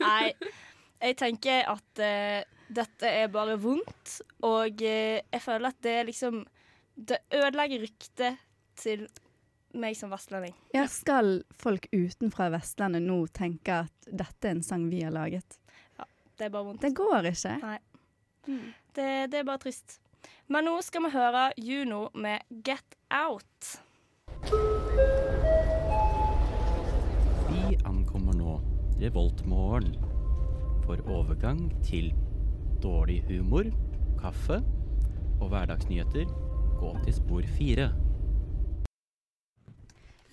Nei. 0.00 0.34
Jeg 1.00 1.16
tenker 1.16 1.64
at 1.72 2.02
uh, 2.04 2.42
dette 2.68 3.08
er 3.08 3.30
bare 3.32 3.56
vondt, 3.56 4.18
og 4.44 4.82
uh, 4.84 5.16
jeg 5.16 5.40
føler 5.40 5.72
at 5.72 5.78
det 5.82 6.06
liksom 6.10 6.44
Det 7.00 7.16
ødelegger 7.32 7.80
ryktet 7.80 8.36
til 8.76 9.06
meg 9.72 9.96
som 9.96 10.10
vestlending. 10.12 10.52
Ja, 10.74 10.84
skal 10.90 11.38
folk 11.56 11.86
utenfra 11.94 12.50
Vestlandet 12.52 13.06
nå 13.06 13.22
tenke 13.32 13.86
at 13.86 14.10
dette 14.10 14.50
er 14.50 14.58
en 14.58 14.62
sang 14.66 14.84
vi 14.90 15.00
har 15.00 15.14
laget? 15.14 15.56
Det 16.36 16.44
er 16.44 16.52
bare 16.52 16.66
vondt. 16.66 16.82
Det 16.82 16.92
går 16.96 17.30
ikke. 17.30 17.78
Det, 18.92 19.08
det 19.32 19.40
er 19.40 19.48
bare 19.48 19.62
trist. 19.62 20.00
Men 20.50 20.66
nå 20.66 20.72
skal 20.82 21.04
vi 21.06 21.10
høre 21.14 21.42
Juno 21.62 22.08
med 22.14 22.42
'Get 22.50 22.96
Out'. 23.14 23.78
Vi 27.50 27.76
ankommer 27.86 28.34
nå 28.34 28.56
Revoltmorgen 29.00 29.94
for 30.84 30.98
overgang 31.06 31.60
til 31.86 32.10
dårlig 32.82 33.22
humor, 33.28 33.70
kaffe 34.20 34.58
og 35.40 35.48
hverdagsnyheter. 35.52 36.26
Gå 36.80 36.90
til 37.04 37.14
spor 37.14 37.46
fire. 37.58 37.92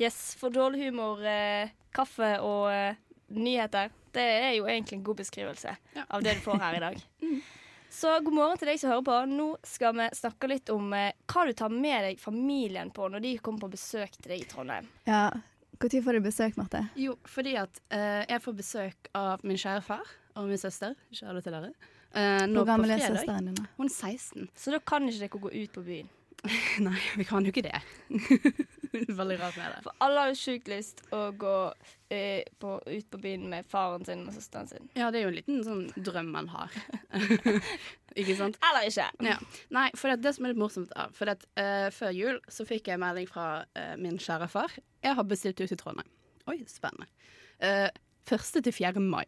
Yes, 0.02 0.36
for 0.40 0.50
dårlig 0.50 0.88
humor, 0.90 1.22
eh, 1.26 1.70
kaffe 1.94 2.40
og 2.42 2.72
eh, 2.74 2.96
nyheter. 3.30 3.90
Det 4.14 4.22
er 4.24 4.52
jo 4.58 4.66
egentlig 4.66 4.98
en 4.98 5.04
god 5.04 5.16
beskrivelse 5.16 5.76
Ja. 5.96 6.04
av 6.10 6.24
det 6.24 6.36
du 6.36 6.42
får 6.42 6.58
her 6.58 6.76
i 6.76 6.80
dag. 6.80 7.02
Så 7.90 8.12
god 8.24 8.34
morgen 8.36 8.58
til 8.60 8.68
deg 8.72 8.80
som 8.82 8.92
hører 8.92 9.06
på. 9.08 9.18
Nå 9.32 9.48
skal 9.66 9.96
vi 9.98 10.08
snakke 10.18 10.50
litt 10.52 10.70
om 10.74 10.92
eh, 10.94 11.14
hva 11.32 11.46
du 11.48 11.54
tar 11.58 11.74
med 11.74 12.04
deg 12.10 12.20
familien 12.22 12.92
på 12.94 13.08
når 13.10 13.24
de 13.24 13.36
kommer 13.44 13.64
på 13.66 13.72
besøk 13.78 14.18
til 14.20 14.34
deg 14.34 14.44
i 14.44 14.50
Trondheim. 14.50 14.90
Ja. 15.08 15.30
Når 15.78 16.02
får 16.04 16.18
du 16.18 16.24
besøk, 16.26 16.56
Marte? 16.58 16.80
Jo, 16.98 17.14
fordi 17.30 17.54
at 17.62 17.82
eh, 17.94 18.24
jeg 18.26 18.42
får 18.42 18.56
besøk 18.58 19.10
av 19.18 19.44
min 19.46 19.60
kjære 19.62 19.84
far 19.86 20.08
og 20.38 20.50
min 20.50 20.58
søster. 20.62 20.96
Kjære 21.14 21.44
til 21.46 21.54
dere. 21.54 21.72
Eh, 22.18 22.46
nå 22.50 22.60
Hvor 22.60 22.66
på 22.66 22.70
gammel 22.72 22.94
er 22.96 23.02
fredag. 23.04 23.20
søsteren 23.22 23.50
din? 23.52 23.58
da? 23.60 23.66
Hun 23.78 23.90
er 23.92 23.94
16. 23.94 24.48
Så 24.58 24.74
da 24.74 24.80
kan 24.82 25.06
ikke 25.06 25.22
dere 25.28 25.42
gå 25.44 25.52
ut 25.54 25.76
på 25.78 25.84
byen. 25.86 26.10
Nei, 26.80 26.98
vi 27.18 27.26
kan 27.26 27.46
jo 27.46 27.52
ikke 27.52 27.66
det. 27.66 27.80
Veldig 29.18 29.38
rart 29.42 29.58
med 29.58 29.72
det. 29.74 29.80
For 29.86 30.04
alle 30.06 30.24
har 30.24 30.32
jo 30.32 30.38
sjukt 30.40 30.70
lyst 30.72 31.02
å 31.16 31.22
gå 31.38 31.56
eh, 32.14 32.44
på, 32.62 32.76
ut 32.86 33.08
på 33.12 33.22
byen 33.22 33.48
med 33.52 33.68
faren 33.70 34.06
sin 34.08 34.24
og 34.28 34.36
søsteren 34.36 34.70
sin. 34.70 34.90
Ja, 34.98 35.10
det 35.12 35.22
er 35.22 35.28
jo 35.28 35.32
en 35.34 35.40
liten 35.40 35.64
sånn 35.66 35.88
drøm 35.96 36.30
man 36.36 36.50
har. 36.54 36.74
ikke 38.20 38.38
sant? 38.40 38.60
Eller 38.70 38.88
ikke. 38.90 39.10
Ja. 39.26 39.40
Nei, 39.74 39.88
for 39.98 40.14
det, 40.14 40.22
det 40.26 40.36
som 40.38 40.48
er 40.48 40.54
litt 40.54 40.62
morsomt 40.62 40.94
er 40.96 41.12
for 41.18 41.30
det, 41.30 41.40
uh, 41.60 41.90
Før 41.96 42.14
jul 42.16 42.40
så 42.54 42.68
fikk 42.70 42.92
jeg 42.92 43.02
melding 43.02 43.30
fra 43.32 43.50
uh, 43.66 43.96
min 44.00 44.22
kjære 44.22 44.52
far. 44.54 44.78
Jeg 45.06 45.18
har 45.18 45.28
bestilt 45.28 45.62
ut 45.64 45.74
i 45.74 45.80
Trondheim. 45.80 46.14
Oi, 46.48 46.62
spennende. 46.70 47.10
Uh, 47.58 47.90
første 48.30 48.64
til 48.64 48.76
4. 48.78 49.04
mai. 49.04 49.26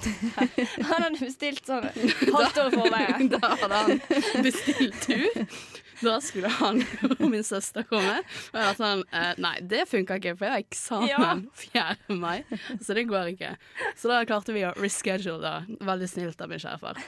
Han 0.00 1.02
hadde 1.02 1.18
bestilt 1.18 1.66
sånn 1.66 1.84
halvt 1.90 2.60
år 2.62 2.74
forveien. 2.76 3.30
Da 3.32 3.54
hadde 3.58 3.80
han 3.82 4.44
bestilt 4.46 5.00
tur. 5.02 5.80
Da 6.00 6.16
skulle 6.24 6.48
han 6.60 6.80
og 7.10 7.26
min 7.30 7.44
søster 7.44 7.84
komme. 7.88 8.18
Og 8.22 8.56
jeg 8.58 8.66
var 8.66 8.76
sånn 8.78 9.02
eh, 9.12 9.32
Nei, 9.42 9.52
det 9.70 9.82
funka 9.90 10.16
ikke, 10.20 10.34
for 10.38 10.48
jeg 10.48 10.54
har 10.54 10.64
eksamen 10.64 11.42
4. 11.60 12.18
mai. 12.20 12.42
Så 12.80 12.96
det 12.96 13.04
går 13.10 13.32
ikke. 13.34 13.52
Så 13.98 14.10
da 14.10 14.20
klarte 14.28 14.54
vi 14.56 14.64
å 14.68 14.72
reschedule 14.78 15.40
da. 15.42 15.54
Veldig 15.86 16.08
snilt 16.10 16.40
av 16.44 16.50
min 16.52 16.62
kjære 16.62 16.80
far. 16.82 17.00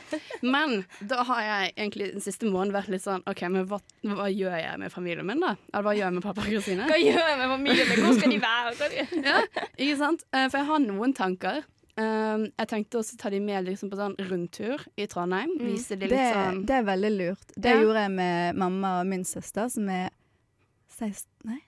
Men 0.44 0.82
da 1.00 1.22
har 1.28 1.42
jeg 1.46 1.72
egentlig 1.76 2.10
den 2.14 2.24
siste 2.24 2.48
måneden 2.48 2.76
vært 2.76 2.92
litt 2.92 3.04
sånn 3.04 3.24
OK, 3.30 3.44
men 3.52 3.66
hva, 3.70 3.80
hva 4.12 4.28
gjør 4.32 4.56
jeg 4.60 4.80
med 4.82 4.92
familien 4.94 5.28
min, 5.28 5.42
da? 5.42 5.54
Eller 5.72 5.88
hva 5.88 5.96
gjør 5.96 6.08
jeg 6.10 6.18
med 6.18 6.26
pappa 6.28 6.44
og 6.44 6.50
Kristine? 6.52 6.88
Hva 6.90 6.98
gjør 7.00 7.22
jeg 7.32 7.38
med 7.42 7.54
familien 7.56 7.92
min? 7.92 8.02
Hvor 8.06 8.18
skal 8.18 8.34
de 8.36 8.40
være? 8.42 9.06
Ja, 9.22 9.38
ikke 9.76 9.98
sant? 10.00 10.26
Eh, 10.34 10.48
For 10.52 10.60
jeg 10.62 10.68
har 10.72 10.82
noen 10.84 11.14
tanker. 11.16 11.62
Um, 12.00 12.46
jeg 12.56 12.68
tenkte 12.70 12.96
også 13.02 13.18
ta 13.20 13.28
de 13.28 13.38
med 13.44 13.66
liksom, 13.66 13.90
på 13.92 13.98
sånn 13.98 14.14
rundtur 14.30 14.80
i 14.96 15.04
Trondheim. 15.12 15.50
Vise 15.60 15.92
de 16.00 16.06
litt 16.08 16.14
Det, 16.16 16.28
sånn 16.32 16.62
det 16.68 16.78
er 16.78 16.86
veldig 16.88 17.10
lurt. 17.18 17.50
Det 17.56 17.74
Ja. 17.74 17.80
gjorde 17.82 18.04
jeg 18.06 18.12
med 18.16 18.56
mamma 18.56 19.00
og 19.02 19.06
min 19.10 19.24
søster, 19.28 19.68
som 19.68 19.88
er 19.92 20.08
16 20.88 21.26
Nei. 21.44 21.58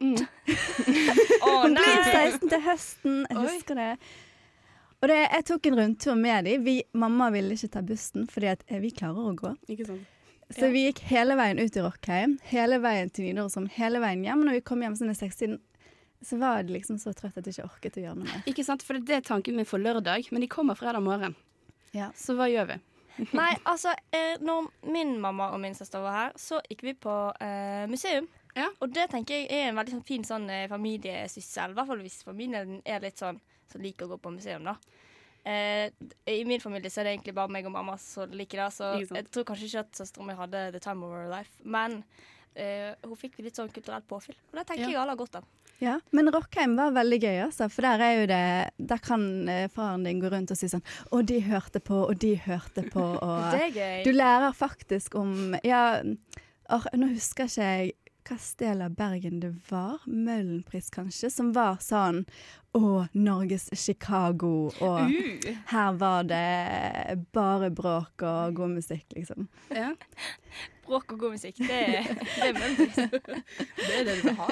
mm. 0.00 0.16
Å 1.44 1.50
Hun 1.66 1.76
blir 1.76 2.00
16 2.08 2.48
til 2.48 2.62
høsten. 2.64 3.18
Jeg 3.28 3.36
Oi. 3.36 3.44
husker 3.50 3.74
det. 3.82 3.90
Og 5.02 5.10
det, 5.12 5.18
jeg 5.34 5.44
tok 5.50 5.66
en 5.68 5.76
rundtur 5.82 6.16
med 6.16 6.44
dem. 6.48 6.64
Vi, 6.64 6.78
mamma 6.96 7.28
ville 7.34 7.52
ikke 7.52 7.68
ta 7.76 7.82
bussen, 7.84 8.24
fordi 8.30 8.48
at 8.54 8.64
eh, 8.70 8.80
vi 8.80 8.88
klarer 8.96 9.20
å 9.32 9.34
gå. 9.36 9.52
Ikke 9.68 9.84
sant? 9.90 10.10
Så 10.54 10.68
vi 10.72 10.86
gikk 10.86 11.00
hele 11.08 11.36
veien 11.36 11.60
ut 11.60 11.76
i 11.76 11.82
Rockheim, 11.84 12.38
hele 12.50 12.76
veien 12.80 13.08
til 13.12 13.24
Nidaros, 13.28 13.56
hele 13.76 14.00
veien 14.00 14.24
hjem. 14.24 14.42
Når 14.48 14.58
vi 14.58 14.64
kom 14.64 14.80
hjem 14.84 14.96
sånn 14.96 15.12
i 15.12 15.16
sekstiden, 15.16 15.58
så 16.24 16.38
var 16.40 16.62
det 16.64 16.72
liksom 16.74 16.98
så 16.98 17.12
trøtt 17.16 17.36
at 17.38 17.46
jeg 17.46 17.54
ikke 17.58 17.68
orket 17.68 17.98
å 18.00 18.04
gjøre 18.06 18.18
noe 18.20 18.28
mer. 18.30 18.42
Ikke 18.50 18.64
sant? 18.66 18.82
For 18.86 18.98
det 18.98 19.16
er 19.18 19.24
tanken 19.26 19.56
min 19.58 19.68
for 19.68 19.78
lørdag, 19.82 20.30
men 20.32 20.40
de 20.44 20.48
kommer 20.50 20.74
fredag 20.78 21.02
morgen. 21.04 21.36
Ja. 21.94 22.10
Så 22.18 22.34
hva 22.38 22.48
gjør 22.50 22.72
vi? 22.72 22.80
Nei, 23.38 23.52
altså, 23.70 23.92
eh, 24.10 24.40
når 24.42 24.70
min 24.90 25.12
mamma 25.22 25.52
og 25.54 25.60
min 25.62 25.76
søster 25.78 26.02
var 26.02 26.16
her, 26.18 26.32
så 26.40 26.58
gikk 26.70 26.82
vi 26.88 26.94
på 26.98 27.12
eh, 27.44 27.84
museum. 27.90 28.26
Ja. 28.56 28.68
Og 28.82 28.90
det 28.94 29.08
tenker 29.10 29.34
jeg 29.38 29.48
er 29.50 29.68
en 29.68 29.78
veldig 29.78 29.96
sånn, 29.96 30.06
fin 30.06 30.24
sånn 30.26 30.48
eh, 30.50 30.66
familiesyssel. 30.70 31.72
I 31.74 31.78
hvert 31.78 31.90
fall 31.92 32.02
hvis 32.02 32.20
familien 32.26 32.80
er 32.86 33.02
litt 33.04 33.18
sånn 33.22 33.38
som 33.70 33.82
liker 33.82 34.06
å 34.06 34.14
gå 34.14 34.18
på 34.22 34.32
museum, 34.34 34.66
da. 34.66 34.76
Eh, 35.44 35.90
I 36.30 36.44
min 36.48 36.62
familie 36.62 36.88
så 36.90 37.02
er 37.02 37.08
det 37.10 37.16
egentlig 37.18 37.34
bare 37.36 37.52
meg 37.52 37.66
og 37.68 37.74
mamma 37.74 37.96
som 38.00 38.30
liker 38.32 38.62
det, 38.62 38.68
så 38.72 38.94
jeg 39.02 39.26
tror 39.30 39.44
kanskje 39.50 39.66
ikke 39.68 39.82
at 39.84 39.98
søstera 40.00 40.24
mi 40.26 40.36
hadde 40.38 40.62
the 40.72 40.80
time 40.82 41.04
of 41.04 41.12
her 41.12 41.26
life. 41.28 41.52
Men 41.62 41.98
eh, 42.56 42.94
hun 43.04 43.18
fikk 43.20 43.38
litt 43.44 43.58
sånn 43.58 43.70
kulturelt 43.74 44.06
påfyll, 44.10 44.38
og 44.52 44.58
det 44.60 44.66
tenker 44.70 44.86
Ja. 44.86 44.92
jeg 44.94 45.00
alle 45.02 45.14
har 45.14 45.20
godt 45.20 45.36
av. 45.42 45.50
Ja, 45.82 45.98
Men 46.14 46.30
Rockheim 46.32 46.76
var 46.78 46.94
veldig 46.94 47.18
gøy, 47.22 47.38
altså. 47.48 47.68
For 47.72 47.86
der 47.86 48.02
er 48.04 48.12
jo 48.20 48.26
det 48.30 48.88
Der 48.90 49.02
kan 49.02 49.48
eh, 49.48 49.66
faren 49.72 50.04
din 50.06 50.20
gå 50.22 50.30
rundt 50.32 50.52
og 50.54 50.58
si 50.58 50.70
sånn 50.70 50.84
Å, 51.10 51.22
de 51.26 51.40
hørte 51.48 51.82
på, 51.82 52.04
og 52.06 52.14
de 52.22 52.34
hørte 52.46 52.86
på, 52.92 53.02
og 53.26 53.50
Det 53.54 53.66
er 53.68 53.74
gøy. 53.74 53.98
Du 54.06 54.12
lærer 54.14 54.54
faktisk 54.56 55.18
om 55.18 55.56
Ja, 55.66 56.00
or, 56.70 56.88
nå 56.94 57.10
husker 57.14 57.50
ikke 57.50 57.68
jeg 57.68 57.94
hva 58.24 58.38
del 58.56 58.80
av 58.80 58.94
Bergen 58.96 59.40
det 59.42 59.50
var. 59.68 59.98
Møhlenpris, 60.08 60.86
kanskje, 60.94 61.28
som 61.28 61.50
var 61.52 61.82
sånn 61.84 62.22
Å, 62.74 63.04
Norges 63.12 63.68
Chicago, 63.76 64.70
og 64.80 65.12
her 65.68 65.98
var 66.00 66.24
det 66.30 67.18
bare 67.36 67.68
bråk 67.68 68.24
og 68.24 68.56
god 68.56 68.78
musikk, 68.78 69.04
liksom. 69.14 69.44
Ja. 69.68 69.92
Bråk 70.88 71.12
og 71.14 71.20
god 71.26 71.36
musikk, 71.36 71.60
det, 71.60 71.82
det 72.08 72.48
er 72.48 72.56
Møllenpris 72.56 72.96
Det 73.84 73.92
er 73.92 74.08
det 74.08 74.16
du 74.22 74.24
vil 74.30 74.40
ha. 74.40 74.48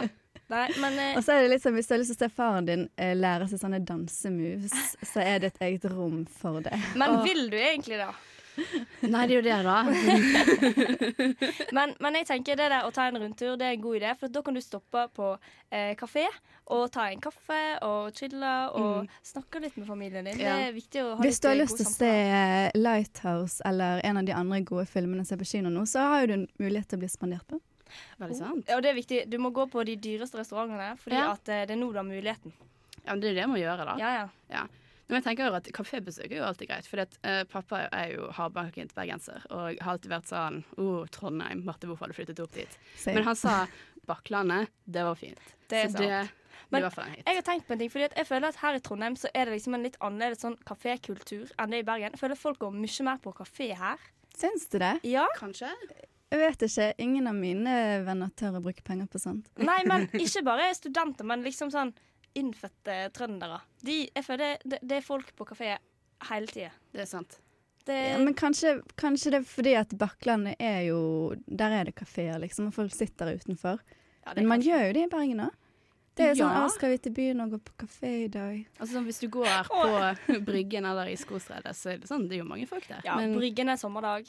Nei, 0.53 0.67
men 0.83 0.99
eh, 1.01 1.15
Og 1.17 1.25
så 1.25 1.37
er 1.37 1.47
det 1.47 1.55
litt 1.55 1.65
sånn, 1.65 1.77
Hvis 1.79 1.88
du 1.88 1.95
har 1.95 2.03
lyst 2.03 2.12
til 2.15 2.19
å 2.19 2.25
se 2.27 2.35
faren 2.37 2.69
din 2.69 2.85
eh, 3.01 3.15
lære 3.17 3.49
seg 3.51 3.62
sånne 3.62 3.81
dansemoves, 3.88 4.77
så 5.12 5.25
er 5.25 5.43
det 5.43 5.55
et 5.55 5.65
eget 5.69 5.88
rom 5.93 6.23
for 6.41 6.61
det. 6.65 6.77
Men 7.01 7.23
vil 7.25 7.49
du 7.53 7.59
egentlig 7.61 8.03
det? 8.03 8.12
Nei, 9.01 9.27
det 9.27 9.33
er 9.33 9.38
jo 9.38 9.45
det, 9.47 9.59
da. 9.65 9.77
Men, 11.77 11.95
men 12.05 12.19
jeg 12.21 12.27
tenker 12.29 12.59
det 12.59 12.69
der 12.69 12.85
å 12.85 12.91
ta 12.95 13.07
en 13.09 13.17
rundtur 13.21 13.57
det 13.57 13.69
er 13.69 13.77
en 13.77 13.85
god 13.85 13.99
idé, 13.99 14.11
for 14.21 14.33
da 14.33 14.43
kan 14.45 14.57
du 14.57 14.61
stoppe 14.61 15.07
på 15.17 15.31
eh, 15.73 15.95
kafé 15.99 16.27
og 16.73 16.85
ta 16.95 17.09
en 17.11 17.21
kaffe 17.23 17.61
og 17.85 18.12
chille 18.17 18.53
og 18.79 19.09
snakke 19.27 19.62
litt 19.65 19.77
med 19.81 19.88
familien 19.88 20.29
din. 20.29 20.41
Ja. 20.45 20.59
Det 20.59 20.69
er 20.69 20.77
viktig 20.77 21.03
å 21.03 21.09
ha 21.17 21.25
Hvis 21.25 21.41
litt 21.41 21.43
du 21.43 21.49
har 21.49 21.57
eh, 21.57 21.62
lyst 21.62 21.81
til 21.81 21.88
å 21.88 21.95
se 21.95 22.12
eh, 22.12 22.69
Lighthouse 22.79 23.69
eller 23.69 24.05
en 24.07 24.21
av 24.21 24.29
de 24.29 24.37
andre 24.37 24.62
gode 24.69 24.87
filmene 24.91 25.25
som 25.27 25.37
er 25.37 25.43
på 25.43 25.51
kino 25.55 25.73
nå, 25.73 25.87
så 25.88 26.07
har 26.12 26.25
jo 26.25 26.31
du 26.33 26.37
en 26.41 26.49
mulighet 26.62 26.93
til 26.93 27.01
å 27.01 27.05
bli 27.07 27.12
spandert 27.12 27.49
på. 27.49 27.61
Veldig 28.21 28.37
sant. 28.39 28.69
Og 28.77 28.83
det 28.85 28.91
er 28.93 28.99
viktig. 28.99 29.23
Du 29.31 29.39
må 29.43 29.51
gå 29.55 29.67
på 29.71 29.85
de 29.89 29.97
dyreste 29.97 30.39
restaurantene, 30.41 30.93
fordi 31.01 31.19
Ja. 31.19 31.33
at 31.33 31.49
eh, 31.49 31.65
det 31.67 31.77
er 31.77 31.81
nå 31.81 31.91
du 31.93 31.99
har 32.01 32.07
muligheten. 32.09 32.53
Ja, 33.05 33.13
men 33.13 33.21
det 33.21 33.33
er 33.33 33.35
det 33.35 33.45
jeg 33.45 33.51
må 33.51 33.59
gjøre, 33.59 33.85
da. 33.89 33.97
Ja, 33.99 34.15
ja. 34.21 34.29
Ja. 34.51 34.67
Men 35.09 35.19
jeg 35.21 35.25
tenker 35.27 35.49
jo 35.51 35.57
at 35.59 35.67
kafébesøk 35.77 36.31
er 36.31 36.39
jo 36.39 36.45
alltid 36.47 36.71
greit. 36.71 36.87
For 36.89 37.03
uh, 37.03 37.43
pappa 37.51 37.83
er 37.93 38.15
jo 38.15 38.29
hardbanket 38.33 38.95
bergenser 38.97 39.43
og 39.51 39.81
har 39.83 39.97
alltid 39.97 40.13
vært 40.13 40.31
sånn 40.31 40.63
Å, 40.81 40.87
Trondheim, 41.13 41.65
Marte, 41.67 41.89
hvorfor 41.91 42.07
har 42.07 42.15
du 42.15 42.17
flyttet 42.17 42.41
opp 42.41 42.55
dit? 42.57 42.79
Same. 42.97 43.19
Men 43.19 43.27
han 43.27 43.37
sa 43.37 43.67
Bakklandet, 44.09 44.71
det 44.89 45.05
var 45.05 45.19
fint. 45.19 45.43
Det 45.69 45.83
er 45.83 45.91
så 45.91 45.99
sant. 45.99 46.07
det 46.09 46.23
Men. 46.73 46.87
Jeg 47.27 47.37
har 47.37 47.45
tenkt 47.45 47.67
på 47.69 47.75
en 47.75 47.83
ting, 47.83 47.91
fordi 47.93 48.07
at 48.09 48.17
jeg 48.17 48.31
føler 48.31 48.49
at 48.49 48.63
her 48.63 48.79
i 48.79 48.81
Trondheim 48.81 49.19
så 49.21 49.29
er 49.37 49.45
det 49.45 49.59
liksom 49.59 49.77
en 49.77 49.85
litt 49.85 49.99
annerledes 50.01 50.41
sånn 50.47 50.57
kafékultur 50.65 51.53
enn 51.61 51.75
det 51.75 51.83
i 51.83 51.87
Bergen. 51.87 52.15
Jeg 52.17 52.23
føler 52.23 52.39
folk 52.41 52.63
går 52.65 52.73
mye 52.73 53.07
mer 53.11 53.21
på 53.21 53.35
kafé 53.37 53.69
her. 53.77 54.01
Syns 54.39 54.65
du 54.73 54.79
det? 54.81 54.95
Ja. 55.05 55.27
Kanskje? 55.37 55.69
Jeg 56.33 56.40
vet 56.40 56.62
ikke. 56.64 56.87
Ingen 57.05 57.29
av 57.29 57.37
mine 57.37 57.75
venner 58.07 58.31
tør 58.40 58.57
å 58.57 58.64
bruke 58.64 58.85
penger 58.87 59.09
på 59.12 59.21
sånt. 59.21 59.51
Nei, 59.61 59.83
men 59.88 60.07
ikke 60.25 60.40
bare 60.47 60.71
studenter, 60.77 61.29
men 61.29 61.45
liksom 61.45 61.73
sånn 61.75 61.92
innfødte 62.38 63.11
trøndere. 63.12 63.59
De, 63.85 63.99
jeg 64.09 64.25
føler 64.25 64.61
det, 64.64 64.79
det 64.81 65.01
er 65.03 65.05
folk 65.05 65.35
på 65.37 65.45
kafé 65.53 65.75
hele 66.31 66.49
tida. 66.49 66.71
Det 66.95 67.05
er 67.05 67.11
sant. 67.11 67.37
Det, 67.85 67.97
Ja, 68.14 68.18
men 68.23 68.33
kanskje, 68.38 68.77
kanskje 68.97 69.35
det 69.35 69.40
er 69.42 69.49
fordi 69.51 69.73
at 69.75 69.92
Bakklandet 69.99 70.61
er 70.62 70.85
jo 70.87 71.01
Der 71.51 71.75
er 71.81 71.88
det 71.88 71.97
kafeer, 71.99 72.38
liksom, 72.38 72.68
og 72.71 72.77
folk 72.77 72.95
sitter 72.95 73.35
utenfor. 73.35 73.83
ja, 74.25 74.37
Men 74.37 74.47
man 74.49 74.62
gjør 74.62 74.87
jo 74.87 74.92
det 74.97 75.03
i 75.09 75.11
Bergen 75.11 75.42
òg. 75.49 75.59
Det 76.14 76.25
er 76.25 76.35
jo 76.35 76.45
sånn 76.45 76.53
Ja. 76.53 76.62
'Å, 76.66 76.71
skal 76.71 76.90
vi 76.92 76.99
til 76.99 77.12
byen 77.16 77.40
og 77.40 77.51
gå 77.51 77.59
på 77.59 77.73
kafé 77.87 78.11
i 78.25 78.29
dag?' 78.29 78.66
Altså 78.79 78.92
sånn, 78.99 79.07
Hvis 79.09 79.21
du 79.21 79.29
går 79.29 79.64
på 79.64 80.40
Bryggen 80.49 80.85
eller 80.85 81.09
i 81.09 81.16
Skostredet, 81.16 81.75
så 81.75 81.92
er 81.95 81.99
det 81.99 82.09
sånn, 82.09 82.29
det 82.29 82.37
er 82.37 82.45
jo 82.45 82.49
mange 82.49 82.68
folk 82.68 82.87
der. 82.87 83.01
Ja, 83.05 83.16
Men, 83.16 83.35
Bryggen 83.38 83.68
er 83.73 83.77
sommerdag. 83.81 84.29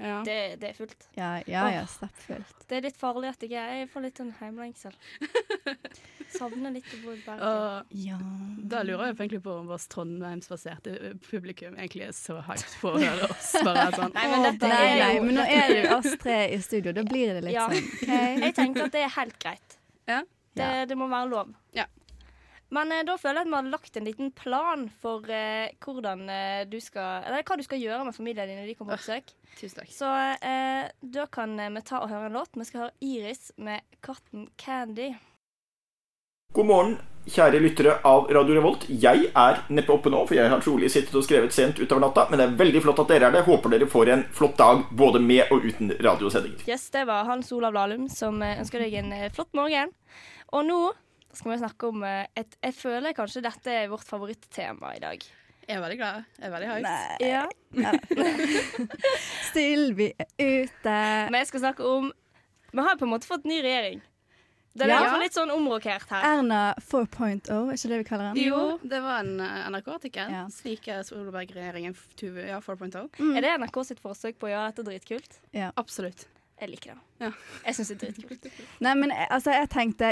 Ja. 0.00 0.22
Det, 0.26 0.56
det 0.60 0.68
er 0.70 0.74
fullt. 0.74 1.06
Ja, 1.14 1.28
ja, 1.46 1.64
ja 1.70 1.84
stappfullt. 1.86 2.64
Det 2.68 2.76
er 2.78 2.82
litt 2.88 2.96
farlig 2.98 3.28
at 3.30 3.42
jeg, 3.46 3.52
er- 3.54 3.82
jeg 3.84 3.88
får 3.92 4.02
litt 4.08 4.18
sånn 4.18 4.32
heimlengsel. 4.40 4.92
Savner 6.34 6.72
litt 6.74 6.88
å 6.96 6.98
bo 7.04 7.12
i 7.14 7.20
Bergen. 7.22 7.42
Uh, 7.44 7.82
Ja. 7.94 8.16
da 8.72 8.82
lurer 8.82 9.10
jeg 9.12 9.16
egentlig 9.20 9.42
på 9.44 9.52
om 9.60 9.68
vårt 9.70 9.86
trondheimsbaserte 9.92 10.94
publikum 11.28 11.76
egentlig 11.78 12.08
er 12.08 12.14
så 12.16 12.40
hyped 12.42 12.74
på 12.80 12.94
å 12.94 12.98
høre 13.02 13.28
oss. 13.30 13.52
Bare 13.62 13.90
sånn, 13.94 14.14
Nei, 14.16 14.26
men 14.32 14.46
dette 14.48 14.70
Nei, 14.72 14.84
er 14.88 15.02
nei, 15.04 15.20
men 15.28 15.38
nå 15.38 15.44
er 15.46 15.66
det 15.70 15.82
jo 15.84 15.96
oss 15.98 16.16
tre 16.22 16.38
i 16.56 16.58
studio. 16.64 16.94
Da 16.96 17.04
blir 17.06 17.34
det 17.36 17.44
litt 17.46 17.54
Ja. 17.58 17.68
sånn. 17.70 17.90
Okay. 18.02 18.40
Jeg 18.48 18.54
tenker 18.58 18.88
at 18.88 18.96
det 18.96 19.04
er 19.06 19.12
helt 19.20 19.38
greit. 19.42 19.78
Ja. 20.10 20.22
Det, 20.54 20.72
det 20.90 20.96
må 20.98 21.06
være 21.10 21.30
lov. 21.30 21.54
Ja. 21.74 21.86
Men 22.74 22.90
eh, 22.92 23.04
da 23.06 23.16
føler 23.20 23.42
jeg 23.42 23.46
at 23.46 23.52
vi 23.52 23.58
har 23.58 23.70
lagt 23.70 23.98
en 23.98 24.08
liten 24.08 24.32
plan 24.34 24.86
for 25.02 25.28
eh, 25.30 25.74
hvordan 25.84 26.26
eh, 26.32 26.62
du 26.70 26.80
skal 26.82 27.26
Eller 27.28 27.46
hva 27.46 27.58
du 27.58 27.66
skal 27.66 27.82
gjøre 27.82 28.06
med 28.08 28.16
familien 28.16 28.50
din 28.50 28.58
når 28.60 28.70
de 28.70 28.78
kommer 28.78 28.98
på 28.98 29.04
besøk. 29.04 29.34
Tusen 29.60 29.78
takk. 29.78 29.92
Så 29.94 30.10
eh, 30.50 30.88
da 31.18 31.28
kan 31.30 31.54
eh, 31.60 31.72
vi 31.76 31.84
ta 31.86 32.02
og 32.02 32.10
høre 32.10 32.30
en 32.30 32.40
låt. 32.40 32.56
Vi 32.58 32.66
skal 32.66 32.86
høre 32.86 32.98
Iris 33.04 33.52
med 33.56 33.84
'Cotton 34.00 34.48
Candy'. 34.58 35.14
God 36.54 36.66
morgen, 36.66 36.92
kjære 37.26 37.58
lyttere 37.58 37.96
av 38.06 38.28
Radio 38.30 38.54
Revolt. 38.54 38.84
Jeg 38.86 39.30
er 39.34 39.56
neppe 39.74 39.90
oppe 39.90 40.10
nå, 40.12 40.20
for 40.28 40.38
jeg 40.38 40.50
har 40.52 40.60
trolig 40.62 40.90
sittet 40.92 41.16
og 41.18 41.24
skrevet 41.26 41.54
sent 41.54 41.80
utover 41.82 42.04
natta. 42.04 42.28
Men 42.30 42.38
det 42.38 42.46
er 42.46 42.60
veldig 42.60 42.82
flott 42.84 43.02
at 43.02 43.10
dere 43.10 43.26
er 43.26 43.34
det. 43.34 43.46
Håper 43.48 43.74
dere 43.74 43.90
får 43.90 44.12
en 44.14 44.22
flott 44.34 44.54
dag 44.60 44.84
både 44.94 45.22
med 45.22 45.50
og 45.50 45.66
uten 45.66 45.90
radiosendinger. 45.98 46.62
Yes, 46.70 46.86
det 46.94 47.08
var 47.10 47.26
Hans 47.26 47.50
Olav 47.54 47.74
Lahlum 47.74 48.06
som 48.10 48.38
eh, 48.42 48.58
ønsker 48.62 48.86
deg 48.86 48.98
en 49.02 49.14
flott 49.34 49.50
morgen. 49.58 49.90
Og 50.54 50.62
nå 50.68 50.80
skal 51.38 51.52
vi 51.54 51.58
snakke 51.62 51.88
om 51.90 52.02
eh, 52.08 52.26
et 52.36 52.56
Jeg 52.62 52.74
føler 52.78 53.14
kanskje 53.16 53.42
dette 53.44 53.72
er 53.84 53.90
vårt 53.92 54.06
favorittema 54.08 54.94
i 54.96 55.02
dag. 55.02 55.26
Jeg 55.64 55.78
er 55.78 55.80
veldig 55.80 55.96
glad. 55.96 56.24
Jeg 56.38 56.46
er 56.48 56.52
veldig 56.52 56.68
hyped. 56.68 56.84
Nei. 56.84 57.16
Ja. 57.24 57.44
Sylvi 59.52 60.10
er 60.18 60.26
ute. 60.38 60.96
Men 61.30 61.38
jeg 61.40 61.48
skal 61.52 61.62
snakke 61.68 61.86
om 61.88 62.10
Vi 62.74 62.82
har 62.84 62.98
på 63.00 63.06
en 63.06 63.12
måte 63.14 63.28
fått 63.28 63.46
ny 63.48 63.60
regjering. 63.64 64.02
Den 64.74 64.90
er 64.90 65.04
Ja. 65.04 65.14
i 65.14 65.20
litt 65.22 65.36
sånn 65.36 65.52
omrokert 65.54 66.08
her. 66.10 66.24
Erna 66.26 66.74
4.0, 66.82 67.46
er 67.70 67.76
ikke 67.76 67.90
det 67.92 67.98
vi 68.00 68.06
kaller 68.08 68.32
den? 68.32 68.40
Jo, 68.42 68.62
det 68.82 68.98
var 69.04 69.20
en 69.22 69.36
eh, 69.40 69.68
NRK-artikkel. 69.70 70.32
Ja. 70.34 70.40
Slik 70.50 70.88
er 70.90 71.04
Solberg-regjeringen 71.06 71.94
ja, 72.48 72.58
4.0. 72.58 73.06
Er 73.38 73.46
det 73.46 73.52
NRK 73.62 73.78
sitt 73.86 74.02
forsøk 74.02 74.40
på 74.42 74.48
å 74.48 74.50
gjøre 74.50 74.72
dette 74.72 74.86
dritkult? 74.88 75.38
Ja. 75.54 75.70
Absolutt. 75.78 76.26
Jeg 76.58 76.72
liker 76.72 76.96
det. 76.96 76.98
Ja. 77.22 77.30
Jeg 77.68 77.78
syns 77.78 77.92
det 77.94 78.08
er 78.10 78.16
dritkult. 78.18 78.50
Nei, 78.84 78.96
men 78.98 79.14
eh, 79.14 79.28
altså, 79.30 79.54
jeg 79.54 79.70
tenkte 79.70 80.10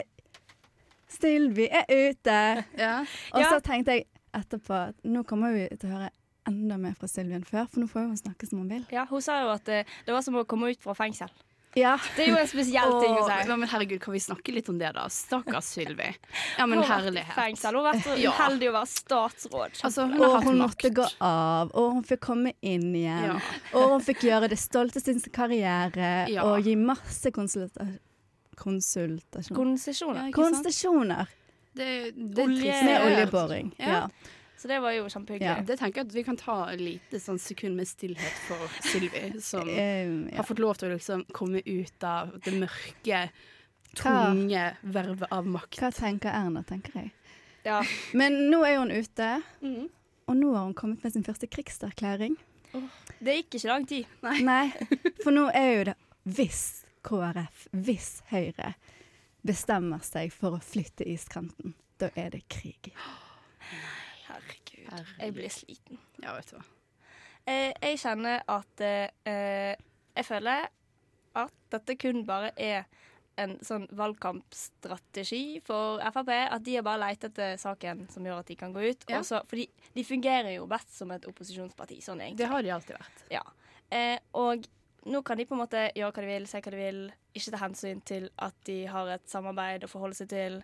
Sylvi 1.18 1.68
er 1.70 1.84
ute. 1.88 2.38
Ja. 2.78 2.96
Og 3.34 3.40
Ja. 3.40 3.50
så 3.52 3.60
tenkte 3.62 3.98
jeg 3.98 4.06
etterpå 4.34 4.88
at 4.88 4.96
nå 5.04 5.24
kommer 5.28 5.52
vi 5.52 5.68
til 5.76 5.90
å 5.90 5.96
høre 5.98 6.10
enda 6.48 6.76
mer 6.80 6.94
fra 6.98 7.06
Sylvi 7.06 7.34
enn 7.38 7.44
før, 7.46 7.68
for 7.70 7.80
nå 7.84 7.86
får 7.90 8.08
hun 8.08 8.16
snakke 8.18 8.48
som 8.48 8.58
hun 8.64 8.68
vil. 8.68 8.84
Ja, 8.90 9.04
Hun 9.06 9.20
sa 9.22 9.40
jo 9.44 9.50
at 9.54 9.68
eh, 9.68 9.84
det 10.06 10.12
var 10.14 10.22
som 10.22 10.34
å 10.40 10.44
komme 10.48 10.70
ut 10.72 10.80
fra 10.82 10.94
fengsel. 10.94 11.28
Ja. 11.74 11.94
Det 12.16 12.26
er 12.26 12.32
jo 12.34 12.36
en 12.36 12.46
spesiell 12.50 12.90
ting 13.00 13.14
å 13.16 13.22
si. 13.24 13.48
ja, 13.48 13.56
men 13.56 13.66
herregud, 13.70 13.98
kan 14.02 14.12
vi 14.12 14.18
snakke 14.20 14.52
litt 14.52 14.66
om 14.68 14.76
det, 14.76 14.90
da? 14.92 15.06
Stakkars 15.08 15.70
Sylvi. 15.72 16.10
Ja, 16.58 16.66
men 16.66 16.82
Hun 16.82 16.84
herlighet. 16.90 17.32
Fengsel. 17.32 17.74
Hun 17.78 17.84
har 17.86 17.94
vært 17.94 18.04
så 18.04 18.16
uheldig 18.28 18.68
å 18.68 18.74
være 18.74 18.90
statsråd. 18.92 19.78
Altså, 19.88 20.04
hun 20.10 20.18
har 20.18 20.26
Og 20.26 20.34
hatt 20.34 20.44
hun 20.50 20.58
makt. 20.58 20.68
måtte 20.68 20.90
gå 20.98 21.06
av, 21.24 21.70
og 21.74 21.92
hun 21.94 22.02
fikk 22.04 22.20
komme 22.26 22.52
inn 22.60 22.90
igjen. 22.94 23.24
Ja. 23.24 23.38
Og 23.80 23.88
hun 23.94 24.00
fikk 24.04 24.20
gjøre 24.28 24.50
det 24.52 24.58
stolte 24.60 25.00
sin 25.00 25.20
karriere 25.32 26.28
Ja. 26.28 26.44
og 26.44 26.60
gi 26.64 26.74
masse 26.76 27.32
konsulta 27.32 27.86
konsultasjon. 28.56 29.56
Konsesjoner. 29.56 30.26
Ja. 30.26 30.32
Konsesjoner 30.32 31.26
Det, 31.72 32.10
det 32.14 32.42
Olje- 32.44 32.84
med 32.84 33.06
oljeboring. 33.06 33.74
Ja. 33.78 33.88
Ja. 33.88 34.10
Så 34.58 34.68
det 34.68 34.78
var 34.80 34.92
jo 34.94 35.08
kjempehyggelig. 35.08 35.46
Ja. 35.48 35.62
Det 35.66 35.78
tenker 35.80 36.00
jeg 36.02 36.06
at 36.06 36.12
Vi 36.14 36.22
kan 36.22 36.36
ta 36.36 36.68
et 36.70 36.78
lite 36.80 37.18
sånn 37.18 37.38
sekund 37.40 37.74
med 37.76 37.88
stillhet 37.88 38.36
for 38.46 38.68
Sylvi, 38.86 39.40
som 39.42 39.66
um, 39.66 40.28
ja. 40.30 40.36
har 40.36 40.44
fått 40.46 40.60
lov 40.62 40.76
til 40.78 40.90
å 40.92 40.98
liksom 40.98 41.24
komme 41.34 41.62
ut 41.66 42.04
av 42.06 42.30
det 42.44 42.52
mørke, 42.60 43.24
Hva? 43.96 44.12
tunge 44.28 44.68
vervet 44.82 45.32
av 45.34 45.46
makt. 45.50 45.80
Hva 45.80 45.90
tenker 45.96 46.30
Erna, 46.30 46.62
tenker 46.62 46.94
jeg. 47.00 47.10
Ja. 47.64 47.80
Men 48.14 48.38
nå 48.52 48.62
er 48.68 48.78
hun 48.78 48.90
ute, 48.94 49.42
Mhm. 49.60 49.88
og 50.28 50.36
nå 50.36 50.52
har 50.54 50.64
hun 50.64 50.74
kommet 50.74 51.02
med 51.02 51.12
sin 51.12 51.24
første 51.24 51.46
krigserklæring. 51.50 52.36
Det 53.20 53.34
gikk 53.42 53.54
ikke 53.58 53.68
lang 53.68 53.84
tid. 53.86 54.06
Nei, 54.22 54.70
for 55.24 55.30
nå 55.34 55.48
er 55.54 55.68
jo 55.78 55.84
det 55.90 55.96
hvis 56.24 56.84
KrF, 57.06 57.66
hvis 57.72 58.10
Høyre 58.30 58.74
bestemmer 59.42 60.02
seg 60.06 60.32
for 60.34 60.58
å 60.58 60.62
flytte 60.62 61.06
iskanten, 61.08 61.74
da 61.98 62.10
er 62.18 62.30
det 62.34 62.44
krig. 62.52 62.92
Herregud. 64.28 65.10
Jeg 65.18 65.34
blir 65.34 65.52
sliten. 65.52 66.00
Ja, 66.22 66.36
vet 66.36 66.52
du 66.52 66.58
hva. 66.58 66.64
Eh, 67.50 67.72
jeg 67.74 67.98
kjenner 67.98 68.44
at 68.46 68.82
eh, 68.86 69.08
eh, 69.26 69.74
Jeg 70.14 70.26
føler 70.28 70.68
at 71.34 71.54
dette 71.72 71.96
kun 71.98 72.20
bare 72.28 72.52
er 72.60 72.84
en 73.40 73.54
sånn 73.64 73.86
valgkampstrategi 73.96 75.62
for 75.64 76.02
Frp. 76.12 76.30
At 76.52 76.64
de 76.66 76.76
har 76.76 76.84
bare 76.86 77.00
lett 77.06 77.24
etter 77.30 77.56
saken 77.60 78.04
som 78.12 78.26
gjør 78.28 78.42
at 78.42 78.52
de 78.52 78.58
kan 78.60 78.74
gå 78.74 78.84
ut. 78.84 79.06
Ja. 79.08 79.22
Også, 79.22 79.40
fordi 79.48 79.66
de 79.96 80.04
fungerer 80.04 80.52
jo 80.58 80.68
best 80.70 80.92
som 80.94 81.10
et 81.16 81.26
opposisjonsparti. 81.28 82.02
Sånn 82.04 82.20
egentlig. 82.20 82.42
Det 82.44 82.52
har 82.52 82.66
de 82.66 82.74
alltid 82.76 82.98
vært. 83.00 83.24
Ja. 83.32 83.42
Eh, 83.92 84.18
og 84.38 84.68
nå 85.06 85.22
kan 85.24 85.36
de 85.38 85.44
på 85.46 85.54
en 85.56 85.62
måte 85.64 85.90
gjøre 85.96 86.12
hva 86.12 86.22
de 86.22 86.30
vil, 86.30 86.46
si 86.46 86.60
hva 86.60 86.70
de 86.70 86.76
vil, 86.78 87.02
ikke 87.34 87.50
ta 87.54 87.60
hensyn 87.64 88.00
til 88.06 88.28
at 88.38 88.54
de 88.68 88.84
har 88.86 89.08
et 89.16 89.24
samarbeid 89.28 89.84
å 89.84 89.90
forholde 89.90 90.14
seg 90.18 90.28
til. 90.28 90.62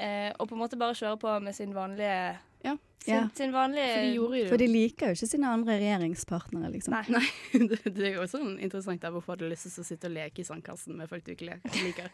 Eh, 0.00 0.30
og 0.38 0.48
på 0.48 0.54
en 0.56 0.62
måte 0.62 0.78
bare 0.80 0.96
kjøre 0.96 1.18
på 1.20 1.40
med 1.44 1.54
sin 1.56 1.74
vanlige 1.76 2.38
Ja. 2.64 2.76
Sin, 3.00 3.14
Ja. 3.14 3.28
sin 3.34 3.52
vanlige 3.52 3.94
For 3.94 4.00
de 4.04 4.14
gjorde 4.16 4.38
jo 4.42 4.48
For 4.48 4.56
de 4.60 4.66
liker 4.68 5.06
jo 5.08 5.12
ikke 5.16 5.28
sine 5.30 5.48
andre 5.48 5.78
regjeringspartnere, 5.80 6.70
liksom. 6.72 6.92
Nei. 6.92 7.04
Nei, 7.08 7.66
det, 7.70 7.78
det 7.96 8.06
er 8.10 8.14
jo 8.18 8.26
sånn 8.28 8.58
interessant 8.60 9.00
der 9.00 9.10
hvorfor 9.14 9.36
du 9.40 9.44
har 9.46 9.50
lyst 9.54 9.68
til 9.68 9.80
å 9.84 9.86
sitte 9.88 10.08
og 10.10 10.12
leke 10.16 10.40
i 10.40 10.44
sandkassen 10.44 10.96
med 10.96 11.08
folk 11.08 11.24
du 11.24 11.32
ikke 11.32 11.56
liker. 11.84 12.10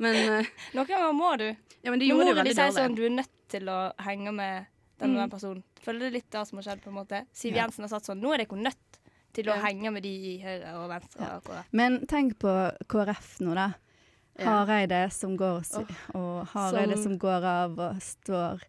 Men, 0.00 0.16
eh, 0.16 0.46
Noen 0.76 0.88
ganger 0.88 1.12
må 1.16 1.32
du. 1.40 1.48
ja, 1.84 1.90
men 1.90 1.98
de 2.00 2.08
Nå 2.08 2.14
gjorde 2.16 2.30
må 2.32 2.36
det 2.40 2.44
de 2.48 2.54
si 2.56 2.78
sånn 2.80 2.96
du 2.96 3.04
er 3.04 3.10
nødt 3.18 3.34
til 3.52 3.68
å 3.68 3.78
henge 4.04 4.32
med 4.32 4.66
den 5.00 5.10
og 5.10 5.16
Mm. 5.16 5.20
den 5.20 5.30
personen. 5.32 5.62
Føler 5.84 6.00
det 6.00 6.12
litt 6.12 6.30
det 6.30 6.46
som 6.48 6.58
har 6.60 6.64
skjedd, 6.64 6.80
på 6.84 6.88
en 6.92 6.96
måte. 7.00 7.22
Siv 7.32 7.54
Ja. 7.56 7.64
Jensen 7.64 7.84
har 7.84 7.88
sagt 7.88 8.04
sånn 8.08 8.20
Nå 8.20 8.32
er 8.34 8.38
dere 8.44 8.56
nødt 8.60 8.89
til 9.36 9.48
å 9.52 9.56
henge 9.62 9.92
med 9.94 10.02
de 10.02 10.10
i 10.32 10.34
Høyre 10.42 10.74
og 10.80 10.88
Venstre. 10.90 11.20
Ja. 11.22 11.36
og 11.38 11.64
Men 11.76 12.00
tenk 12.10 12.38
på 12.42 12.52
KrF 12.90 13.40
nå, 13.44 13.54
da. 13.54 13.68
Hareide 14.40 15.10
som 15.12 15.34
går 15.36 15.58
og, 15.76 15.90
og 16.16 16.46
Hareide 16.54 16.94
Som- 16.96 17.02
som 17.02 17.18
går 17.18 17.44
av 17.44 17.78
og 17.78 17.98
står 18.00 18.62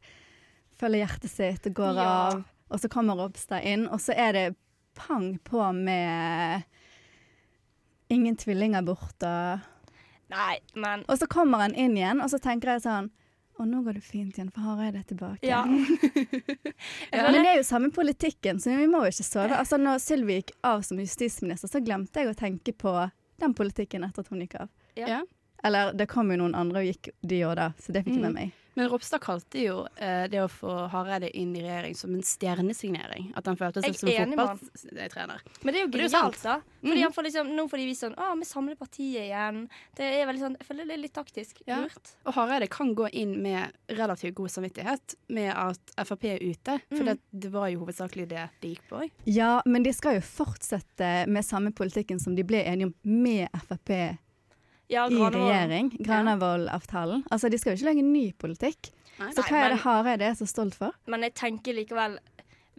Følger 0.82 1.06
hjertet 1.06 1.30
sitt 1.30 1.68
og 1.70 1.74
går 1.78 1.98
av. 2.02 2.44
Og 2.72 2.80
så 2.82 2.90
kommer 2.90 3.16
Ropstad 3.16 3.62
inn, 3.64 3.84
og 3.88 4.00
så 4.02 4.16
er 4.18 4.32
det 4.34 4.46
pang 4.98 5.38
på 5.46 5.62
med 5.78 6.64
ingen 8.10 8.36
tvillinger 8.36 8.82
borte. 8.84 9.62
Nei, 10.32 10.58
men 10.76 11.06
Og 11.08 11.20
så 11.20 11.28
kommer 11.30 11.60
han 11.60 11.76
inn 11.76 11.96
igjen, 11.98 12.22
og 12.24 12.30
så 12.32 12.40
tenker 12.42 12.74
jeg 12.74 12.82
sånn 12.82 13.12
Å, 13.62 13.66
nå 13.70 13.84
går 13.86 13.94
det 14.00 14.02
fint 14.02 14.34
igjen, 14.34 14.50
for 14.52 14.66
Hareide 14.66 15.04
er 15.04 15.08
tilbake. 15.12 15.46
Ja. 15.46 15.62
Ja, 17.12 17.28
men 17.32 17.44
det 17.44 17.50
er 17.52 17.58
jo 17.60 17.66
samme 17.68 17.92
politikken, 17.94 18.60
så 18.60 18.74
vi 18.78 18.88
må 18.90 19.04
jo 19.06 19.12
ikke 19.12 19.26
sove. 19.28 19.54
Altså, 19.58 19.78
når 19.78 20.00
Sylvi 20.02 20.38
gikk 20.40 20.54
av 20.66 20.82
som 20.88 20.98
justisminister, 21.02 21.70
så 21.70 21.82
glemte 21.84 22.24
jeg 22.24 22.32
å 22.32 22.38
tenke 22.40 22.74
på 22.74 22.94
den 23.42 23.54
politikken 23.58 24.06
etter 24.08 24.24
at 24.26 24.32
hun 24.32 24.42
gikk 24.42 24.56
av. 24.64 24.70
Ja. 24.98 25.20
Eller 25.64 25.94
det 25.94 26.08
kom 26.10 26.32
jo 26.34 26.40
noen 26.42 26.56
andre 26.58 26.82
og 26.82 26.88
gikk 26.90 27.12
de 27.22 27.42
òg 27.46 27.56
da, 27.60 27.68
så 27.84 27.94
det 27.94 28.02
fikk 28.08 28.16
jeg 28.18 28.24
med 28.24 28.32
Mm. 28.32 28.40
meg. 28.40 28.58
Men 28.74 28.90
Ropstad 28.90 29.20
kalte 29.24 29.60
jo 29.60 29.82
eh, 29.96 30.26
det 30.32 30.40
å 30.44 30.48
få 30.52 30.72
Hareide 30.94 31.28
inn 31.38 31.52
i 31.60 31.64
regjering 31.64 31.96
som 31.98 32.14
en 32.16 32.24
stjernesignering. 32.24 33.32
At 33.36 33.50
han 33.50 33.60
følte 33.60 33.84
seg 33.84 33.98
som 34.00 34.12
er 34.12 34.30
fotballtrener. 34.32 35.44
Men 35.62 35.76
det 35.76 35.82
er 35.82 35.86
jo 35.86 35.92
genialt, 35.98 36.40
da. 36.44 36.58
Fordi 36.80 36.96
mm. 36.96 37.04
han 37.04 37.16
får 37.18 37.28
liksom, 37.28 37.52
nå 37.58 37.68
får 37.72 37.82
de 37.82 37.88
vist 37.90 38.06
sånn 38.06 38.16
Å, 38.18 38.32
vi 38.40 38.48
samler 38.48 38.80
partiet 38.80 39.28
igjen. 39.28 39.60
Det 39.98 40.08
er 40.08 40.26
veldig 40.30 40.42
sånn 40.42 40.56
Jeg 40.58 40.68
føler 40.70 40.88
det 40.90 40.96
er 40.96 41.04
litt 41.04 41.16
taktisk. 41.18 41.62
Ja. 41.68 41.82
Lurt. 41.84 42.16
Og 42.26 42.36
Hareide 42.38 42.72
kan 42.72 42.96
gå 42.98 43.12
inn 43.12 43.36
med 43.44 43.76
relativt 43.92 44.38
god 44.40 44.56
samvittighet 44.56 45.18
med 45.36 45.52
at 45.52 45.96
Frp 46.08 46.28
er 46.32 46.44
ute. 46.44 46.80
For 46.88 47.02
Mm. 47.02 47.08
det, 47.08 47.18
det 47.44 47.50
var 47.50 47.70
jo 47.72 47.80
hovedsakelig 47.82 48.28
det 48.30 48.48
de 48.62 48.76
gikk 48.76 48.84
på. 48.90 49.04
Ja, 49.26 49.62
men 49.66 49.84
de 49.84 49.94
skal 49.94 50.20
jo 50.20 50.26
fortsette 50.26 51.26
med 51.28 51.46
samme 51.46 51.72
politikken 51.74 52.20
som 52.22 52.36
de 52.38 52.46
ble 52.46 52.62
enige 52.62 52.92
om 52.92 52.94
med 53.04 53.50
Frp 53.68 53.90
Ja, 54.92 55.06
i 55.08 55.16
regjering. 55.16 55.94
Granavolden-avtalen. 56.04 57.24
Altså, 57.32 57.50
de 57.50 57.58
skal 57.58 57.72
jo 57.74 57.80
ikke 57.80 57.90
lage 57.94 58.04
ny 58.06 58.26
politikk. 58.38 58.92
Nei. 59.22 59.30
Så 59.36 59.44
hva 59.46 59.66
er 59.66 59.74
det 59.76 59.82
Hareide 59.84 60.28
er 60.32 60.36
så 60.40 60.48
stolt 60.50 60.76
for? 60.76 60.96
Men 61.12 61.24
jeg 61.28 61.36
tenker 61.38 61.76
likevel 61.78 62.16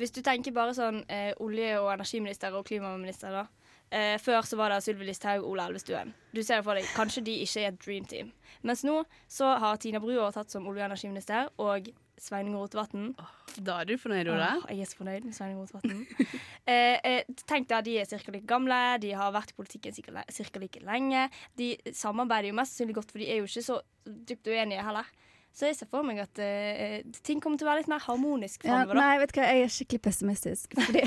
Hvis 0.01 0.11
du 0.11 0.23
tenker 0.25 0.55
bare 0.57 0.73
sånn 0.75 1.03
eh, 1.13 1.35
olje- 1.45 1.77
og 1.79 1.91
energiminister 1.93 2.55
og 2.57 2.65
klimaminister, 2.67 3.31
da. 3.31 3.45
Eh, 3.93 4.17
før 4.23 4.41
så 4.49 4.57
var 4.57 4.73
det 4.73 4.79
Sylvi 4.87 5.05
Listhaug 5.05 5.43
og 5.45 5.51
Ola 5.53 5.67
Elvestuen. 5.69 6.15
Du 6.33 6.41
ser 6.41 6.63
for 6.65 6.79
deg, 6.79 6.87
Kanskje 6.97 7.25
de 7.27 7.35
ikke 7.45 7.61
er 7.61 7.75
et 7.75 7.81
dream 7.83 8.07
team. 8.09 8.31
Mens 8.65 8.85
nå 8.89 9.03
så 9.29 9.51
har 9.61 9.77
Tina 9.83 10.01
Bru 10.01 10.15
overtatt 10.15 10.53
som 10.53 10.65
olje- 10.65 10.81
og 10.81 10.89
energiminister, 10.89 11.51
og 11.61 11.91
Sveining 12.23 12.55
Rotevatn 12.55 13.11
Da 13.57 13.81
er 13.81 13.89
du 13.89 13.97
fornøyd, 13.99 14.31
Ola? 14.31 14.53
Åh, 14.63 14.71
jeg 14.71 14.85
er 14.85 14.91
så 14.91 15.01
fornøyd 15.01 15.27
med 15.27 15.37
Sveining 15.37 15.59
Rotevatn. 15.61 16.07
eh, 16.73 16.97
eh, 17.05 17.35
tenk 17.45 17.69
deg 17.69 17.77
at 17.81 17.89
de 17.89 17.99
er 18.01 18.09
ca. 18.09 18.33
like 18.33 18.49
gamle, 18.49 18.81
de 19.03 19.13
har 19.19 19.35
vært 19.35 19.53
i 19.53 19.59
politikken 19.59 19.97
ca. 19.99 20.63
like 20.63 20.81
lenge. 20.87 21.27
De 21.59 21.75
samarbeider 21.93 22.49
jo 22.49 22.57
mest 22.57 22.77
sannsynlig 22.77 22.97
godt, 23.01 23.13
for 23.13 23.21
de 23.21 23.29
er 23.29 23.43
jo 23.43 23.51
ikke 23.51 23.67
så 23.67 23.81
dypt 24.07 24.49
uenige 24.49 24.87
heller. 24.87 25.11
Så 25.53 25.67
jeg 25.69 25.77
ser 25.77 25.89
for 25.93 26.01
meg 26.09 26.17
at 26.23 26.39
uh, 26.41 27.03
ting 27.27 27.41
kommer 27.45 27.59
til 27.61 27.67
å 27.67 27.71
være 27.73 27.83
litt 27.83 27.91
mer 27.93 28.01
harmonisk 28.07 28.63
Ja, 28.65 28.79
framover. 28.87 28.97
da. 28.97 29.03
nei, 29.05 29.19
vet 29.21 29.35
du 29.35 29.41
hva, 29.41 29.49
jeg 29.53 29.67
er 29.67 29.73
skikkelig 29.75 30.03
pessimistisk. 30.07 30.77
Fordi 30.79 31.03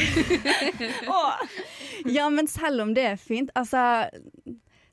Åh, 1.15 1.41
Ja, 2.13 2.27
men 2.29 2.47
selv 2.51 2.84
om 2.86 2.93
det 2.93 3.08
er 3.10 3.17
fint 3.17 3.49
Altså, 3.58 3.81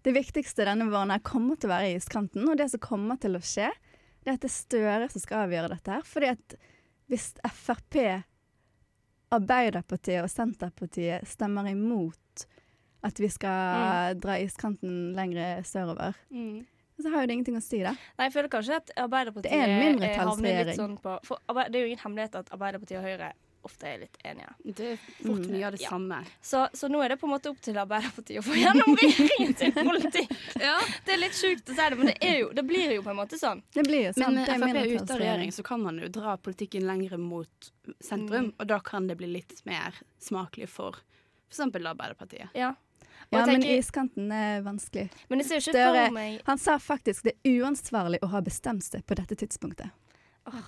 det 0.03 0.15
viktigste 0.17 0.65
denne 0.67 0.88
våren 0.91 1.12
her 1.12 1.21
kommer 1.23 1.61
til 1.61 1.69
å 1.69 1.75
være 1.77 1.93
iskanten, 1.99 2.49
og 2.49 2.57
det 2.59 2.71
som 2.73 2.81
kommer 2.83 3.21
til 3.23 3.37
å 3.37 3.43
skje, 3.45 3.69
det 4.25 4.33
er 4.33 4.38
at 4.38 4.43
det 4.43 4.49
er 4.49 4.57
Støre 4.57 5.11
som 5.12 5.23
skal 5.23 5.45
avgjøre 5.45 5.71
dette 5.77 5.95
her. 5.99 6.03
Fordi 6.09 6.33
at 6.33 6.57
hvis 7.12 7.29
Frp, 7.53 8.01
Arbeiderpartiet 9.33 10.25
og 10.25 10.31
Senterpartiet 10.33 11.29
stemmer 11.29 11.69
imot 11.71 12.47
at 13.03 13.19
vi 13.19 13.29
skal 13.33 14.15
dra 14.23 14.37
iskanten 14.43 15.12
lenger 15.17 15.62
sørover, 15.67 16.15
Mm. 16.31 16.62
Så 17.00 17.11
har 17.11 17.22
jo 17.22 17.26
det 17.26 17.33
ingenting 17.38 17.57
å 17.57 17.62
si, 17.62 17.81
da. 17.83 17.94
Nei, 18.18 18.26
jeg 18.28 18.33
føler 18.35 18.48
kanskje 18.52 18.76
at 18.83 18.90
Arbeiderpartiet 18.96 19.50
Det 19.52 19.61
er 19.61 19.68
en 19.68 19.78
eh, 19.78 19.87
mindretallsregjering. 19.92 20.76
sånn 20.76 20.98
på 21.00 21.16
for 21.24 21.38
Det 21.48 21.74
er 21.74 21.81
jo 21.87 21.87
ingen 21.94 22.05
hemmelighet 22.05 22.35
at 22.42 22.50
Arbeiderpartiet 22.52 22.98
og 23.00 23.05
Høyre 23.09 23.33
ofte 23.62 23.87
er 23.87 23.98
litt 24.02 24.16
enige. 24.26 24.48
Det 24.74 24.87
er 24.92 24.96
fort 25.22 25.38
Mm. 25.38 25.50
mye 25.52 25.66
av 25.68 25.72
det 25.72 25.81
Ja. 25.83 25.90
samme. 25.90 26.16
Så, 26.42 26.68
så 26.74 26.88
nå 26.90 26.98
er 27.05 27.11
det 27.11 27.20
på 27.20 27.28
en 27.28 27.31
måte 27.31 27.46
opp 27.52 27.61
til 27.62 27.74
Arbeiderpartiet 27.78 28.40
å 28.40 28.42
få 28.42 28.57
gjennom 28.59 28.96
regjeringen 28.98 29.55
sin 29.57 29.72
politikk. 29.72 30.33
Det 31.07 31.12
er 31.14 31.20
litt 31.22 31.33
sjukt 31.38 31.70
å 31.70 31.74
si 31.76 31.88
det, 31.90 31.96
men 31.98 32.07
det, 32.11 32.16
er 32.20 32.40
jo, 32.40 32.48
det 32.52 32.64
blir 32.66 32.90
jo 32.96 33.02
på 33.07 33.11
en 33.14 33.16
måte 33.20 33.38
sånn. 33.38 33.62
Det 33.72 33.85
blir 33.87 34.09
jo 34.09 34.12
sant. 34.18 34.35
Men 34.35 34.35
med 34.35 34.48
Frp 34.50 34.76
er 34.83 34.90
ute 34.96 35.14
av 35.14 35.20
regjering, 35.22 35.52
så 35.55 35.62
kan 35.62 35.81
man 35.81 35.98
jo 36.02 36.09
dra 36.09 36.37
politikken 36.37 36.83
lenger 36.90 37.16
mot 37.22 37.70
sentrum, 38.00 38.52
og 38.59 38.66
da 38.66 38.81
kan 38.81 39.07
det 39.07 39.16
bli 39.22 39.26
litt 39.31 39.62
mer 39.64 39.94
smakelig 40.18 40.68
for 40.68 40.98
f.eks. 41.48 41.61
Arbeiderpartiet. 41.70 42.50
Ja. 42.59 42.74
Ja, 43.33 43.46
tenker, 43.46 43.53
men 43.53 43.79
iskanten 43.79 44.33
er 44.37 44.62
vanskelig. 44.66 45.09
Men 45.31 45.40
det 45.40 45.48
ser 45.48 45.59
jo 45.59 45.64
ikke 45.64 45.77
Støre, 45.79 46.05
for 46.05 46.18
meg 46.18 46.44
han 46.51 46.61
sa 46.61 46.77
faktisk 46.83 47.31
det 47.31 47.37
er 47.40 47.62
uansvarlig 47.62 48.20
å 48.22 48.31
ha 48.35 48.42
bestemt 48.44 48.85
seg 48.85 49.07
på 49.09 49.16
dette 49.18 49.38
tidspunktet. 49.40 49.92
Oh. 50.51 50.62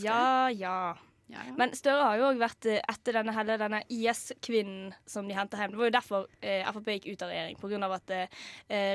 Ja, 0.00 0.50
ja. 0.50 0.96
Ja, 1.30 1.38
ja. 1.46 1.52
Men 1.56 1.70
Støre 1.78 2.02
har 2.02 2.18
jo 2.18 2.28
òg 2.30 2.40
vært 2.40 2.66
eh, 2.66 2.80
etter 2.90 3.14
denne, 3.20 3.34
hele 3.36 3.54
denne 3.60 3.80
IS-kvinnen 3.92 4.94
som 5.08 5.28
de 5.28 5.36
henta 5.36 5.60
hjem. 5.60 5.74
Det 5.74 5.78
var 5.78 5.90
jo 5.90 5.94
derfor 5.94 6.24
eh, 6.42 6.64
Frp 6.66 6.90
gikk 6.96 7.06
ut 7.12 7.22
av 7.22 7.30
regjering. 7.30 7.84
Av 7.86 7.94
at 7.94 8.14
eh, 8.16 8.40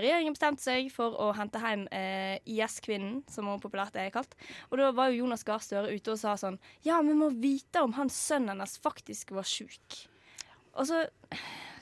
regjeringen 0.03 0.35
bestemte 0.35 0.65
seg 0.65 0.89
for 0.91 1.15
å 1.21 1.29
hente 1.37 1.61
hjem 1.63 1.85
eh, 1.95 2.35
IS-kvinnen, 2.57 3.21
som 3.31 3.47
hun 3.47 3.63
populært 3.63 3.95
er 4.01 4.11
kalt. 4.15 4.35
Og 4.67 4.81
da 4.81 4.91
var 4.95 5.13
jo 5.13 5.23
Jonas 5.23 5.47
Gahr 5.47 5.63
Støre 5.63 5.93
ute 5.95 6.15
og 6.15 6.19
sa 6.19 6.35
sånn 6.39 6.59
Ja, 6.83 6.99
vi 7.05 7.15
må 7.15 7.31
vite 7.31 7.85
om 7.85 7.95
han 7.95 8.11
sønnen 8.11 8.55
hennes 8.55 8.75
faktisk 8.83 9.31
var 9.37 9.47
sjuk. 9.47 10.03
Og 10.75 10.87
så 10.87 11.05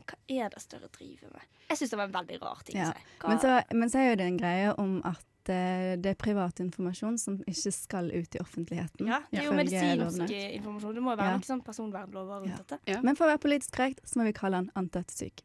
Hva 0.03 0.17
er 0.29 0.49
det 0.51 0.61
Støre 0.61 0.89
driver 0.91 1.29
med? 1.33 1.41
Jeg 1.69 1.77
syns 1.79 1.89
det 1.93 1.97
var 1.97 2.09
en 2.09 2.13
veldig 2.15 2.41
rar 2.41 2.59
ting 2.67 2.75
Ja. 2.77 2.89
si. 2.91 3.05
Men 3.27 3.39
så, 3.39 3.53
men 3.73 3.89
så 3.89 3.99
er 4.01 4.09
jo 4.09 4.15
det 4.19 4.25
en 4.27 4.37
greie 4.37 4.73
om 4.77 4.97
at 5.07 5.23
uh, 5.49 5.95
det 6.03 6.05
er 6.11 6.17
privat 6.19 6.59
informasjon 6.59 7.17
som 7.17 7.37
ikke 7.47 7.71
skal 7.73 8.11
ut 8.11 8.35
i 8.35 8.39
offentligheten. 8.43 9.07
ja, 9.07 9.21
det 9.31 9.39
er 9.39 9.47
jo 9.47 9.53
medisinsk 9.57 10.29
informasjon. 10.59 10.93
Det 10.95 11.03
må 11.03 11.15
jo 11.15 11.17
være 11.17 11.31
Ja. 11.31 11.37
noe 11.39 11.47
sånn 11.47 11.63
personvernlover 11.65 12.43
rundt 12.43 12.57
Ja. 12.59 12.77
dette. 12.77 13.01
Men 13.03 13.15
for 13.15 13.25
å 13.25 13.31
være 13.33 13.41
politisk 13.47 13.71
korrekt, 13.77 14.01
så 14.05 14.19
må 14.19 14.23
vi 14.27 14.33
kalle 14.33 14.55
han 14.55 14.69
antatt 14.75 15.09
syk. 15.11 15.41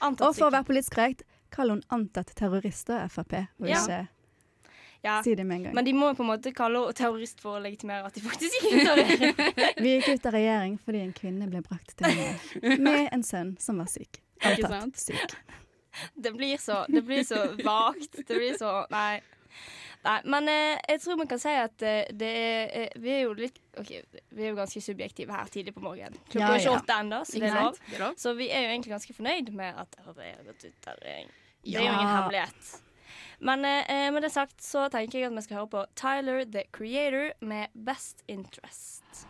Antatt 0.00 0.26
Og 0.28 0.34
for 0.36 0.50
å 0.50 0.52
være 0.52 0.64
politisk 0.64 0.94
korrekt, 0.98 1.22
kall 1.50 1.70
hun 1.70 1.82
antatt 1.90 2.34
terrorist 2.34 2.90
og 2.90 3.08
Frp, 3.10 3.46
og 3.60 3.68
Ja. 3.68 3.76
ikke 3.80 4.08
Ja. 5.02 5.22
si 5.24 5.32
det 5.34 5.44
med 5.48 5.56
en 5.56 5.62
gang. 5.64 5.74
Men 5.78 5.84
de 5.86 5.92
må 5.96 6.10
på 6.14 6.22
en 6.22 6.28
måte 6.28 6.52
kalle 6.52 6.82
henne 6.82 6.92
terrorist 6.98 7.40
for 7.40 7.56
å 7.56 7.62
legitimere 7.64 8.04
at 8.10 8.14
de 8.18 8.20
faktisk 8.20 8.58
ikke 8.60 8.82
gjør 8.84 9.00
det. 9.00 9.74
Vi 9.80 9.94
gikk 9.96 10.08
ut 10.18 10.26
av 10.28 10.34
regjering 10.36 10.78
fordi 10.84 11.00
en 11.06 11.14
kvinne 11.16 11.48
ble 11.48 11.62
brakt 11.64 11.94
til 11.96 12.12
himmelen 12.12 12.82
med 12.88 13.06
en 13.16 13.24
sønn 13.24 13.54
som 13.62 13.80
var 13.80 13.88
syk. 13.88 14.20
Ikke 14.40 14.68
Antatt 14.68 14.70
sant? 14.76 15.00
syk. 15.08 15.36
Det 16.14 16.32
blir 16.36 16.56
så, 16.60 16.82
det 16.88 17.02
blir 17.08 17.24
så 17.26 17.46
vagt. 17.64 18.20
Det 18.26 18.36
blir 18.36 18.56
så 18.60 18.82
Nei. 18.92 19.20
Nei, 20.00 20.14
men 20.32 20.46
eh, 20.48 20.78
jeg 20.88 21.00
tror 21.02 21.18
man 21.20 21.28
kan 21.28 21.40
si 21.42 21.50
at 21.60 21.82
eh, 21.84 22.06
det 22.16 22.28
er 22.40 22.70
eh, 22.78 22.92
Vi 23.02 23.10
er 23.12 23.18
jo 23.26 23.34
litt 23.36 23.58
OK, 23.76 23.90
vi 24.32 24.46
er 24.46 24.52
jo 24.54 24.56
ganske 24.56 24.80
subjektive 24.80 25.34
her 25.34 25.50
tidlig 25.52 25.74
på 25.76 25.82
morgenen. 25.84 26.16
Klokka 26.30 26.40
Ja, 26.40 26.52
er 26.54 26.62
ikke 26.62 26.70
ja. 26.70 26.76
åtte 26.78 26.94
ennå, 27.02 27.18
så 27.28 27.36
det 27.42 27.50
er 27.50 27.56
lov. 27.58 27.66
sant? 27.74 27.82
Det 27.90 27.98
er 27.98 28.04
lov. 28.06 28.14
Så 28.22 28.32
vi 28.38 28.46
er 28.48 28.64
jo 28.64 28.70
egentlig 28.70 28.94
ganske 28.94 29.16
fornøyd 29.18 29.50
med 29.60 29.82
at 29.82 29.98
Frp 30.04 30.22
har 30.24 30.46
gått 30.46 30.64
ut 30.70 30.88
av 30.94 31.02
regjering. 31.04 31.28
Det 31.66 31.74
er 31.76 31.84
jo 31.84 31.92
ingen 31.92 32.14
hemmelighet. 32.14 32.70
Men 33.40 33.64
eh, 33.64 33.90
eh, 33.90 34.12
med 34.12 34.22
det 34.22 34.30
sagt 34.30 34.60
så 34.62 34.88
tenker 34.92 35.18
jeg 35.18 35.30
at 35.30 35.36
vi 35.38 35.42
skal 35.46 35.62
høre 35.62 35.72
på 35.72 35.84
Tyler 35.96 36.44
the 36.44 36.66
Creator 36.76 37.32
med 37.40 37.72
Best 37.74 38.24
Interest. 38.28 39.04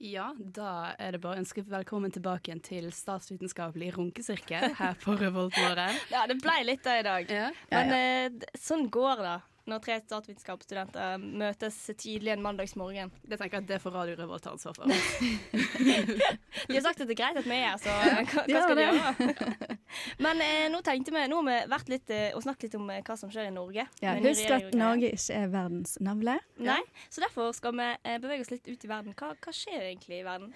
Ja, 0.00 0.30
da 0.38 0.94
er 0.96 1.12
det 1.12 1.20
bare 1.20 1.36
å 1.36 1.40
ønske 1.42 1.62
velkommen 1.68 2.12
tilbake 2.12 2.48
igjen 2.48 2.62
til 2.64 2.86
statsvitenskapelig 2.94 3.90
runkesirkel 3.98 4.72
her 4.78 4.96
på 5.02 5.14
Revoltmorgen. 5.20 5.98
Ja, 6.14 6.24
det 6.30 6.38
ble 6.40 6.56
litt 6.64 6.84
det 6.86 6.94
i 7.02 7.06
dag. 7.06 7.32
Ja. 7.36 7.50
Men 7.72 7.92
ja, 7.92 8.02
ja. 8.26 8.58
sånn 8.58 8.88
går 8.92 9.24
det 9.26 9.36
når 9.68 9.82
tre 9.84 9.98
statsvitenskapsstudenter 10.04 11.20
møtes 11.20 11.78
tidlig 12.00 12.32
en 12.34 12.44
mandagsmorgen. 12.44 13.12
Det 13.22 13.38
tenker 13.40 13.58
jeg 13.58 13.66
at 13.66 13.70
det 13.74 13.80
får 13.82 13.96
Radio 13.96 14.16
Revolt 14.20 14.44
ta 14.46 14.54
ansvar 14.54 14.76
for. 14.76 14.90
De 16.70 16.76
har 16.76 16.84
sagt 16.84 17.00
at 17.00 17.08
det 17.08 17.14
er 17.14 17.20
greit 17.20 17.38
at 17.40 17.46
vi 17.46 17.56
er 17.56 17.68
her, 17.68 17.78
så 17.80 17.92
hva, 17.94 18.44
hva 18.46 18.62
skal 18.64 18.78
de 18.78 18.86
gjøre? 18.86 19.76
Men 20.24 20.42
eh, 20.44 20.66
nå 20.70 20.80
tenkte 20.86 21.10
vi 21.14 21.22
Nå 21.30 21.40
har 21.40 21.46
vi 21.48 21.56
vært 21.72 21.88
litt 21.90 22.12
eh, 22.14 22.28
og 22.36 22.44
snakket 22.44 22.68
litt 22.68 22.76
om 22.78 22.90
eh, 22.92 23.00
hva 23.06 23.16
som 23.18 23.32
skjer 23.32 23.48
i 23.50 23.54
Norge. 23.54 23.86
Ja, 24.02 24.14
husk 24.22 24.52
at. 24.54 24.70
Norge 24.76 25.12
ikke 25.16 25.38
er 25.40 25.50
verdens 25.52 25.96
navle. 26.02 26.36
Nei, 26.62 26.80
så 27.10 27.24
derfor 27.24 27.50
skal 27.56 27.74
vi 27.76 27.88
eh, 27.88 28.18
bevege 28.22 28.46
oss 28.46 28.52
litt 28.52 28.68
ut 28.68 28.86
i 28.86 28.90
verden. 28.90 29.16
Hva, 29.18 29.32
hva 29.34 29.54
skjer 29.54 29.88
egentlig 29.90 30.20
i 30.20 30.26
verden? 30.26 30.52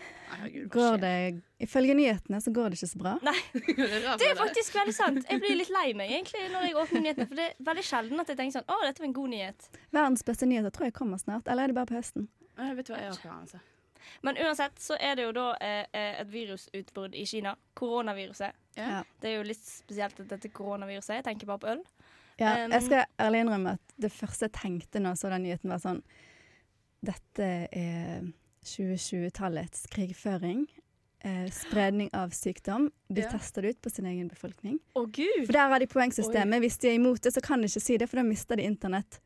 Går 0.73 1.01
det, 1.03 1.15
ifølge 1.65 1.97
nyhetene 1.99 2.41
så 2.45 2.53
går 2.55 2.73
det 2.73 2.81
ikke 2.81 2.91
så 2.93 3.03
bra. 3.03 3.15
Nei, 3.27 3.37
det 4.21 4.31
er 4.31 4.39
faktisk 4.39 4.79
veldig 4.79 4.97
sant. 4.97 5.23
Jeg 5.31 5.43
blir 5.43 5.59
litt 5.59 5.73
lei 5.75 5.89
meg 5.99 6.13
egentlig 6.15 6.47
når 6.53 6.69
jeg 6.69 6.79
åpner 6.85 7.07
nyhetene, 7.07 7.29
for 7.31 7.41
det 7.41 7.49
er 7.51 7.69
veldig 7.71 7.87
sjelden 7.91 8.25
at 8.25 8.33
jeg 8.33 8.41
tenker 8.41 8.59
sånn 8.59 8.71
Å, 8.71 8.81
dette 8.95 9.03
var 9.03 9.11
en 9.11 9.13
god 9.13 9.31
nyhet. 9.33 9.71
Verdens 9.91 10.23
beste 10.23 10.47
nyheter 10.47 10.71
tror 10.71 10.87
jeg 10.87 10.95
kommer 10.95 11.19
snart. 11.19 11.49
Eller 11.51 11.67
er 11.67 11.73
det 11.73 11.75
bare 11.75 11.91
på 11.91 11.97
høsten? 11.97 12.29
Jeg 12.55 12.77
vet 12.79 12.91
hva 12.91 12.99
jeg 13.01 13.11
har 13.11 13.17
ikke 13.19 13.31
anelse. 13.33 13.59
Men 14.23 14.39
uansett 14.39 14.79
så 14.79 14.95
er 15.01 15.17
det 15.19 15.25
jo 15.25 15.33
da 15.35 15.47
eh, 15.65 15.87
eh, 15.91 16.21
et 16.23 16.31
virusutbrudd 16.31 17.17
i 17.19 17.25
Kina. 17.27 17.57
Koronaviruset. 17.75 18.55
Ja. 18.79 19.01
Det 19.19 19.33
er 19.33 19.41
jo 19.41 19.49
litt 19.49 19.65
spesielt 19.65 20.21
at 20.23 20.31
dette 20.31 20.53
koronaviruset. 20.55 21.17
Jeg 21.19 21.27
tenker 21.27 21.51
bare 21.51 21.63
på 21.65 21.73
øl. 21.75 21.83
Ja, 22.39 22.53
Um, 22.65 22.73
jeg 22.75 22.83
skal 22.83 23.05
ærlig 23.23 23.41
innrømme 23.45 23.73
at 23.77 23.93
det 24.03 24.11
første 24.11 24.49
jeg 24.49 24.55
tenkte 24.57 24.99
når 24.99 25.15
jeg 25.15 25.19
så 25.19 25.29
den 25.31 25.45
nyheten, 25.47 25.71
var 25.71 25.83
sånn 25.83 26.01
Dette 27.05 27.51
er 27.71 28.25
2020-tallets 28.65 29.85
krigføring. 29.93 30.65
Eh, 31.25 31.51
spredning 31.51 32.11
av 32.13 32.35
sykdom. 32.37 32.91
De 33.09 33.23
Ja. 33.23 33.31
tester 33.31 33.63
det 33.63 33.69
ut 33.69 33.83
på 33.83 33.91
sin 33.91 34.05
egen 34.05 34.29
befolkning. 34.29 34.79
Å, 34.95 35.07
gud! 35.11 35.47
For 35.47 35.53
der 35.53 35.69
har 35.69 35.79
de 35.79 35.87
poengsystemet. 35.87 36.61
Hvis 36.61 36.77
de 36.79 36.89
er 36.89 36.95
imot 36.95 37.23
det, 37.23 37.33
så 37.33 37.41
kan 37.41 37.63
de 37.63 37.67
ikke 37.67 37.81
si 37.81 37.97
det, 37.97 38.11
for 38.11 38.17
da 38.17 38.23
mister 38.23 38.57
de 38.57 38.63
internett. 38.63 39.21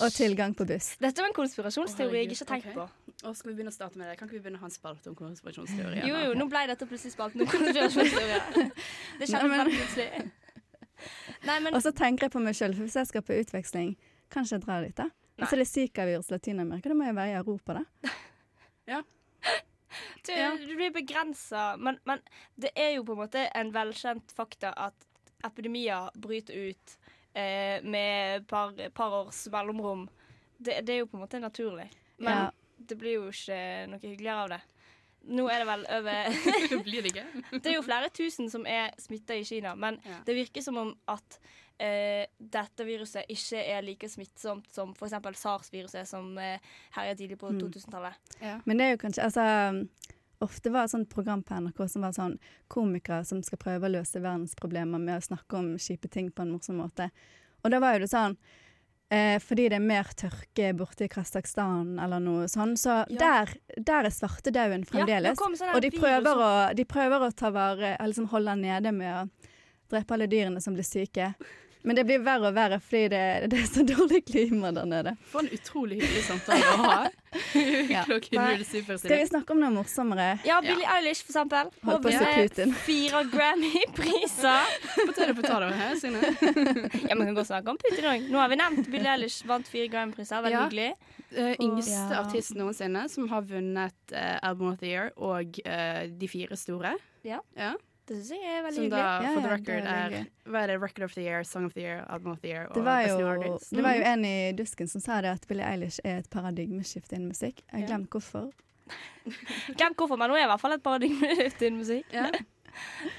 Og 0.00 0.10
tilgang 0.10 0.54
på 0.56 0.66
buss. 0.66 0.96
Dette 0.98 1.20
var 1.22 1.28
en 1.28 1.34
konspirasjonsteori 1.36 2.16
jeg 2.24 2.30
ikke 2.32 2.48
har 2.48 2.58
tenkt 2.58 2.66
okay. 2.66 2.74
på. 2.74 3.28
Og 3.28 3.36
skal 3.36 3.50
vi 3.50 3.56
begynne 3.56 3.70
å 3.70 3.76
starte 3.76 3.96
med 4.00 4.08
det? 4.08 4.18
Kan 4.18 4.26
ikke 4.26 4.38
vi 4.38 4.40
begynne 4.40 4.58
å 4.58 4.64
ha 4.64 4.66
en 4.66 4.74
spalte 4.74 5.06
om 5.08 5.14
konspirasjonsteorier? 5.14 6.06
Jo, 6.08 6.16
jo, 6.16 6.34
nå 6.34 6.48
ble 6.50 6.66
dette 6.66 6.86
plutselig 6.88 7.12
spalten 7.12 7.44
om 7.44 7.46
konspirasjonsteorier. 7.54 8.72
Det 9.20 9.28
skjedde 9.28 9.42
Nei, 9.42 9.48
men- 9.48 9.66
veldig 9.66 9.78
plutselig. 9.78 10.30
Nei, 11.44 11.58
men 11.60 11.74
Og 11.74 11.82
så 11.82 11.92
tenker 11.92 12.26
jeg 12.26 12.32
på 12.32 12.42
meg 12.42 12.54
sjøl, 12.54 12.74
for 12.74 12.82
hvis 12.82 12.98
jeg 12.98 13.06
skal 13.06 13.22
på 13.22 13.38
utveksling, 13.38 13.96
kanskje 14.30 14.58
jeg 14.58 14.66
drar 14.66 14.82
dit, 14.82 14.96
da? 14.96 15.10
Og 15.38 15.46
så 15.46 15.52
er 15.54 15.62
det 15.62 15.68
Zika-virus 15.68 16.30
i 16.30 16.34
Latin-Amerika, 16.34 16.88
da 16.88 16.94
må 16.94 17.04
jeg 17.04 17.14
være 17.14 17.30
i 17.30 17.38
Europa, 17.38 17.82
da. 17.82 19.02
du, 20.26 20.32
du 20.66 20.74
blir 20.78 20.90
begrensa. 20.94 21.76
Men, 21.76 21.98
men 22.08 22.20
det 22.56 22.70
er 22.78 22.94
jo 22.96 23.04
på 23.08 23.16
en 23.16 23.22
måte 23.24 23.46
en 23.54 23.72
velkjent 23.74 24.32
fakta 24.36 24.72
at 24.88 25.08
epidemier 25.44 26.10
bryter 26.14 26.54
ut 26.70 26.96
eh, 27.34 27.82
med 27.82 28.36
et 28.40 28.46
par, 28.50 28.74
par 28.94 29.16
års 29.22 29.44
mellomrom. 29.52 30.08
Det, 30.58 30.80
det 30.86 30.94
er 30.94 31.00
jo 31.02 31.08
på 31.10 31.18
en 31.18 31.24
måte 31.24 31.40
naturlig. 31.42 31.88
Men 32.22 32.44
Ja. 32.44 32.50
det 32.78 32.98
blir 33.00 33.16
jo 33.18 33.30
ikke 33.32 33.62
noe 33.90 34.02
hyggeligere 34.02 34.44
av 34.44 34.52
det. 34.54 34.60
Nå 35.32 35.44
er 35.50 35.62
det 35.62 35.66
vel 35.68 35.82
over 35.96 36.38
Blir 36.86 37.02
det? 37.06 37.24
Det 37.52 37.70
er 37.70 37.76
jo 37.76 37.82
flere 37.86 38.08
tusen 38.14 38.48
som 38.50 38.64
er 38.66 38.90
smitta 38.98 39.36
i 39.38 39.44
Kina, 39.46 39.74
men 39.78 39.98
det 40.26 40.34
virker 40.34 40.62
som 40.66 40.78
om 40.80 40.94
at 41.10 41.38
eh, 41.78 42.26
dette 42.38 42.84
viruset 42.84 43.24
ikke 43.28 43.60
er 43.76 43.82
like 43.82 44.08
smittsomt 44.08 44.68
som 44.72 44.92
f.eks. 44.94 45.14
SARS-viruset, 45.40 46.06
som 46.08 46.36
eh, 46.38 46.58
herja 46.96 47.14
tidlig 47.14 47.38
på 47.38 47.50
Mm. 47.52 47.60
2000-tallet. 47.60 48.14
Men 48.64 48.76
det 48.78 48.84
er 48.86 48.90
jo 48.96 49.02
kanskje 49.06 49.24
altså, 49.28 49.86
Ofte 50.42 50.70
var 50.74 50.80
det 50.82 50.88
et 50.88 50.90
sånt 50.96 51.08
program 51.12 51.42
på 51.46 51.54
NRK 51.54 51.84
som 51.88 52.02
var 52.02 52.12
sånn 52.16 52.32
komikere 52.72 53.22
som 53.24 53.42
skal 53.46 53.60
prøve 53.62 53.86
å 53.86 53.92
løse 53.92 54.18
verdensproblemer 54.18 54.98
med 54.98 55.20
å 55.20 55.22
snakke 55.28 55.54
om 55.54 55.68
kjipe 55.78 56.08
ting 56.10 56.32
på 56.34 56.42
en 56.42 56.50
morsom 56.56 56.80
måte. 56.82 57.10
Og 57.62 57.70
da 57.70 57.78
var 57.78 57.94
jo 57.94 58.00
det 58.02 58.08
sånn 58.10 58.34
eh, 59.12 59.36
fordi 59.38 59.68
det 59.70 59.76
er 59.78 59.84
mer 59.86 60.10
tørke 60.18 60.72
borte 60.74 61.06
i 61.06 61.08
Kasakhstan 61.12 61.94
eller 62.02 62.18
noe 62.24 62.48
sånn, 62.50 62.74
så 62.74 63.04
Ja. 63.06 63.20
der, 63.22 63.54
der 63.78 64.08
er 64.08 64.10
svartedauden 64.10 64.82
Ja, 64.82 64.90
fremdeles. 64.90 65.38
Ja, 65.38 65.54
sånn 65.54 65.74
og 65.76 65.80
de 65.84 65.90
prøver, 65.94 66.34
å, 66.34 66.74
de 66.74 66.84
prøver 66.90 67.20
å 67.28 67.30
ta 67.36 67.50
vare, 67.54 67.94
liksom 68.00 68.26
holde 68.34 68.56
nede 68.58 68.90
med 68.92 69.14
å 69.14 69.28
drepe 69.92 70.16
alle 70.16 70.26
dyrene 70.32 70.60
som 70.64 70.74
blir 70.76 70.86
syke. 70.86 71.32
Men 71.82 71.96
det 71.98 72.04
blir 72.06 72.20
verre 72.22 72.46
og 72.46 72.54
verre 72.54 72.76
fordi 72.78 73.08
det, 73.10 73.22
det 73.50 73.56
er 73.58 73.64
så 73.66 73.82
dårlig 73.82 74.20
klima 74.28 74.68
der 74.70 74.84
nede. 74.86 75.16
For 75.32 75.42
en 75.42 75.48
utrolig 75.50 75.96
hyggelig 75.98 76.20
samtale 76.28 76.68
å 76.76 76.76
ha. 76.78 76.98
Ja. 77.90 78.04
Klokken 78.08 78.38
Nei. 78.38 78.52
07.49. 78.62 78.98
Skal 79.02 79.16
vi 79.18 79.26
snakke 79.32 79.56
om 79.56 79.58
noe 79.64 79.72
morsommere? 79.74 80.28
Ja, 80.46 80.60
Billie 80.62 80.86
Eilish, 80.86 81.24
for 81.26 81.34
eksempel. 81.34 81.72
Holdt 81.82 82.04
på 82.06 82.12
å 82.12 82.14
si 82.14 82.36
Putin. 82.38 82.76
Fire 82.86 83.24
Grammy-priser. 83.34 84.70
Potet 84.94 85.34
betale 85.36 85.72
potet 85.72 85.78
her, 85.82 85.98
Signe. 85.98 86.22
ja, 87.08 87.18
vi 87.18 87.26
kan 87.26 87.34
godt 87.34 87.50
snakke 87.50 87.74
om 87.74 87.82
Putin 87.82 88.08
òg. 88.14 88.30
Nå 88.30 88.38
har 88.44 88.52
vi 88.52 88.60
nevnt 88.62 88.90
Billie 88.92 89.12
Eilish 89.16 89.42
vant 89.50 89.66
fire 89.74 89.90
Grammy-priser. 89.90 90.42
Veldig 90.46 90.54
Ja. 90.60 90.64
hyggelig. 90.68 90.92
Uh, 91.32 91.54
yngste 91.64 91.96
Ja. 91.98 92.20
artist 92.22 92.54
noensinne 92.54 93.08
som 93.10 93.26
har 93.32 93.42
vunnet 93.48 94.12
uh, 94.14 94.38
Album 94.44 94.70
of 94.74 94.78
the 94.78 94.86
Year 94.92 95.10
og 95.16 95.58
uh, 95.66 96.02
de 96.06 96.28
fire 96.30 96.56
store. 96.60 96.94
Ja. 97.26 97.40
Ja. 97.58 97.74
Det 98.08 98.16
syns 98.18 98.30
jeg 98.34 98.56
er 98.58 98.64
veldig 98.66 98.80
Som 98.80 98.88
da, 98.90 99.02
hyggelig. 99.02 99.26
Ja, 99.28 99.34
for 99.34 99.44
the 99.46 99.50
record, 99.52 99.84
det 99.86 99.92
er 99.92 100.14
er 100.18 100.24
Hva 100.50 100.62
er 100.62 100.72
det? 100.72 100.78
Record 100.82 101.04
of 101.06 101.14
the 101.14 101.22
Year, 101.22 101.44
Song 101.46 101.66
of 101.68 101.74
the 101.76 101.84
Year, 101.84 102.00
Album 102.10 102.32
of 102.32 102.40
the 102.42 102.48
Year 102.50 102.66
og 102.66 102.74
Det 102.74 102.84
var, 102.84 103.04
Best 103.04 103.18
New 103.18 103.26
jo, 103.26 103.32
Artist. 103.32 103.70
det 103.70 103.84
var 103.86 103.94
jo 103.94 104.02
en 104.12 104.24
i 104.24 104.34
dusken 104.58 104.88
som 104.90 105.00
sa 105.04 105.20
det 105.22 105.30
at 105.36 105.46
Billie 105.48 105.66
Eilish 105.68 106.00
er 106.04 106.18
et 106.24 106.30
paradigmeskifte 106.30 107.14
innen 107.14 107.28
musikk. 107.30 107.62
Jeg 107.70 107.80
har 107.80 107.86
glemt 107.92 108.10
hvorfor. 108.10 108.50
Glemt 109.78 109.96
hvorfor, 109.96 110.18
men 110.18 110.32
nå 110.32 110.36
er 110.36 110.48
i 110.48 110.50
hvert 110.50 110.60
fall 110.60 110.74
et 110.74 110.82
paradigmeskifte 110.82 111.66
innen 111.68 111.78
musikk. 111.84 112.10
Ja. 112.12 112.26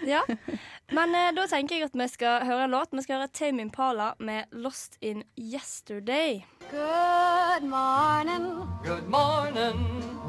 Men 0.97 1.15
eh, 1.15 1.31
da 1.35 1.45
tenker 1.49 1.77
jeg 1.77 1.89
at 1.89 1.95
vi 1.97 2.07
skal 2.11 2.45
høre 2.45 2.65
en 2.67 2.73
låt. 2.75 2.91
Vi 2.91 3.01
skal 3.01 3.21
høre 3.21 3.31
Tame 3.33 3.61
Impala 3.61 4.13
med 4.19 4.43
'Lost 4.51 4.97
in 5.01 5.23
Yesterday'. 5.37 6.45
Good 6.71 7.63
morning. 7.63 8.45
Good 8.83 9.07
morning. 9.07 9.77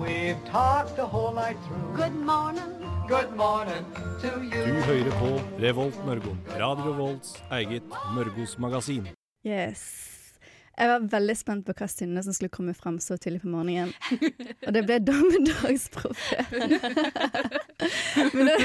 We've 0.00 0.40
talked 0.50 0.96
the 0.96 1.06
whole 1.06 1.34
night 1.34 1.58
through. 1.66 1.96
Good 1.96 2.14
morning. 2.14 2.84
Good 3.08 3.37
morning 3.37 3.84
to 4.22 4.40
you. 4.40 4.64
Du 4.64 4.74
hører 4.88 5.10
på 5.10 5.40
Revolt 5.60 6.06
Mørgo. 6.06 6.37
Radio 6.60 6.92
Volts 6.92 7.42
eget 7.50 7.82
Mørgos 8.14 8.58
magasin. 8.58 9.08
Yes. 9.46 10.13
Jeg 10.74 10.90
var 10.90 11.04
veldig 11.12 11.34
spent 11.38 11.66
på 11.68 11.74
hva 11.78 11.87
Synne 11.90 12.22
som 12.26 12.34
skulle 12.34 12.50
komme 12.54 12.74
fram 12.74 12.96
så 13.02 13.14
tidlig 13.20 13.44
på 13.44 13.50
morgenen. 13.52 13.92
Og 14.66 14.72
det 14.74 14.82
ble 14.88 14.96
Dommedagsprofeten. 15.06 16.74
men, 18.34 18.50
det, 18.50 18.56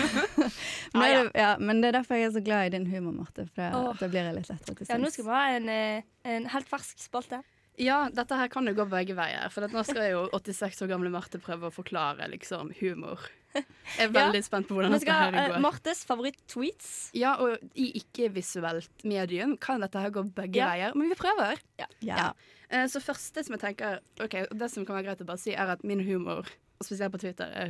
men, 0.93 1.03
Ah, 1.03 1.07
ja. 1.07 1.21
det, 1.23 1.31
ja, 1.37 1.51
men 1.61 1.81
det 1.83 1.91
er 1.91 1.99
derfor 1.99 2.17
jeg 2.17 2.31
er 2.31 2.35
så 2.39 2.43
glad 2.45 2.69
i 2.69 2.73
din 2.77 2.87
humor, 2.89 3.13
Marte. 3.21 3.45
For 3.53 3.93
da 4.01 4.09
blir 4.09 4.25
jeg 4.25 4.37
litt 4.39 4.51
lettere 4.51 4.79
til 4.79 4.89
Ja, 4.89 4.99
nå 5.01 5.13
skal 5.13 5.27
vi 5.27 5.35
ha 5.37 5.45
en, 5.59 5.69
eh, 5.73 6.09
en 6.33 6.49
helt 6.53 6.69
fersk 6.71 7.01
spalte. 7.05 7.43
Ja, 7.79 8.01
dette 8.11 8.35
her 8.35 8.49
kan 8.51 8.67
jo 8.67 8.73
gå 8.75 8.83
begge 8.91 9.15
veier. 9.15 9.47
For 9.53 9.63
at 9.67 9.75
nå 9.75 9.85
skal 9.87 10.09
jo 10.11 10.25
86 10.35 10.81
år 10.83 10.89
gamle 10.91 11.11
Marte 11.13 11.39
prøve 11.39 11.69
å 11.69 11.75
forklare 11.75 12.27
liksom 12.33 12.73
humor. 12.81 13.21
Jeg 13.55 13.65
er 14.05 14.11
veldig 14.13 14.39
Ja. 14.39 14.41
spent 14.45 14.67
på 14.69 14.75
hvordan 14.77 14.91
dette 14.93 15.11
her 15.11 15.31
går. 15.31 15.55
eh, 15.55 15.59
Martes 15.59 16.03
favoritt-tweets. 16.05 17.09
Ja, 17.17 17.33
og 17.41 17.57
i 17.75 17.91
ikke-visuelt 18.01 19.03
medium 19.03 19.57
kan 19.57 19.81
dette 19.81 19.99
her 19.99 20.09
gå 20.11 20.23
begge 20.33 20.55
Ja. 20.61 20.67
veier, 20.69 20.95
men 20.95 21.09
vi 21.09 21.15
prøver. 21.15 21.57
Ja. 22.01 22.31
Eh, 22.69 22.85
Så 22.87 23.01
første 23.01 23.43
som 23.43 23.55
jeg 23.57 23.61
tenker 23.61 23.99
Ok, 24.21 24.45
Det 24.55 24.69
som 24.71 24.85
kan 24.85 24.95
være 24.95 25.05
greit 25.05 25.21
å 25.21 25.25
bare 25.25 25.39
si, 25.39 25.51
er 25.55 25.67
at 25.67 25.83
min 25.83 25.99
humor, 26.05 26.45
spesielt 26.83 27.11
på 27.11 27.19
Twitter, 27.19 27.45
er 27.51 27.69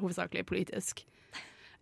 hovedsakelig 0.00 0.46
politisk. 0.46 1.04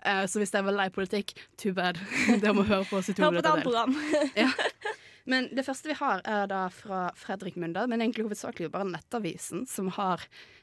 Eh, 0.04 0.26
Så 0.26 0.38
hvis 0.40 0.50
jeg 0.52 0.64
var 0.64 0.72
lei 0.72 0.88
politikk, 0.88 1.34
too 1.56 1.72
bad. 1.72 1.94
Det 2.40 2.52
må 2.54 2.64
høre 2.66 2.84
på 2.84 2.98
oss 2.98 3.08
i 3.08 3.12
to 3.12 3.22
på 3.22 3.30
minutter 3.30 3.62
til. 3.62 4.30
Ja. 4.36 4.50
Men 5.28 5.48
det 5.54 5.64
første 5.66 5.86
vi 5.86 5.94
har, 5.94 6.20
er 6.24 6.46
da 6.46 6.68
fra 6.68 7.10
Fredrik 7.16 7.56
Munder, 7.56 7.88
men 7.88 7.98
egentlig 8.00 8.22
hovedsakelig 8.28 8.70
bare 8.70 8.84
Nettavisen, 8.84 9.66
som 9.66 9.88
har 9.88 10.20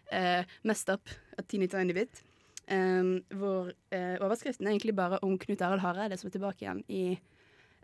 eh, 0.09 0.45
mest 0.63 0.87
opp 0.89 1.09
et 1.37 1.45
teeny 1.49 1.67
tiny 1.67 1.91
bit. 1.93 2.21
Um, 2.71 3.17
hvor 3.35 3.73
uh, 3.91 4.15
overskriften 4.23 4.67
er 4.67 4.71
egentlig 4.71 4.95
bare 4.95 5.19
om 5.25 5.35
Knut 5.39 5.61
Arild 5.65 5.83
Hareide 5.83 6.15
som 6.15 6.29
er 6.29 6.35
tilbake 6.37 6.63
igjen 6.63 6.79
i 6.87 7.03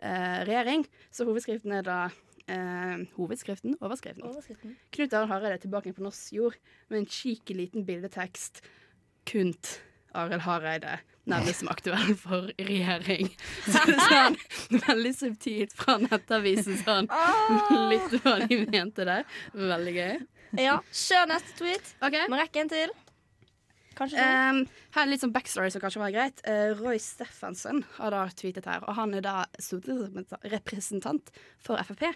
uh, 0.00 0.40
regjering. 0.48 0.86
Så 1.12 1.26
hovedskriften 1.28 1.74
er 1.76 1.84
da 1.84 1.98
uh, 2.08 3.02
Hovedskriften? 3.18 3.76
Overskriften. 3.80 4.24
Overskriften. 4.24 4.78
Knut 4.96 5.18
Arild 5.18 5.34
Hareide 5.34 5.58
er 5.58 5.62
tilbake 5.66 5.90
igjen 5.90 5.98
på 6.00 6.06
norsk 6.08 6.32
jord 6.32 6.58
med 6.88 7.02
en 7.02 7.10
cheeky 7.12 7.58
liten 7.60 7.84
bildetekst. 7.88 8.64
Kunt 9.28 9.76
Arild 10.16 10.46
Hareide 10.48 10.98
nevnes 11.30 11.60
som 11.60 11.68
aktuell 11.70 12.16
for 12.18 12.50
regjering. 12.58 13.28
Så 13.68 13.84
det 13.86 13.96
er 14.00 14.08
sånn 14.08 14.82
veldig 14.88 15.12
subtilt 15.14 15.76
fra 15.76 15.98
Nettavisen 16.02 16.80
sånn. 16.80 17.10
Litt 17.92 18.16
hva 18.24 18.40
de 18.46 18.62
mente 18.64 19.06
der. 19.06 19.28
Veldig 19.54 19.94
gøy. 19.94 20.14
Ja, 20.58 20.80
Kjør 20.90 21.28
neste 21.30 21.54
tweet. 21.60 21.92
Okay. 22.02 22.26
Vi 22.26 22.40
rekker 22.40 22.64
en 22.64 22.72
til. 22.72 22.94
Kanskje. 23.98 24.22
Um, 24.22 24.60
her 24.94 25.02
er 25.02 25.10
litt 25.10 25.22
sånn 25.24 25.32
backstory 25.34 25.70
som 25.72 25.82
kanskje 25.82 26.02
var 26.02 26.12
greit. 26.14 26.42
Uh, 26.46 26.70
Roy 26.78 27.00
Steffensen 27.02 27.82
har 27.96 28.14
da 28.14 28.22
tweetet 28.36 28.68
her, 28.70 28.84
og 28.86 28.96
han 28.98 29.14
er 29.18 29.24
da 29.24 29.34
stortingsrepresentant 29.60 31.32
for 31.62 31.80
Frp. 31.88 32.06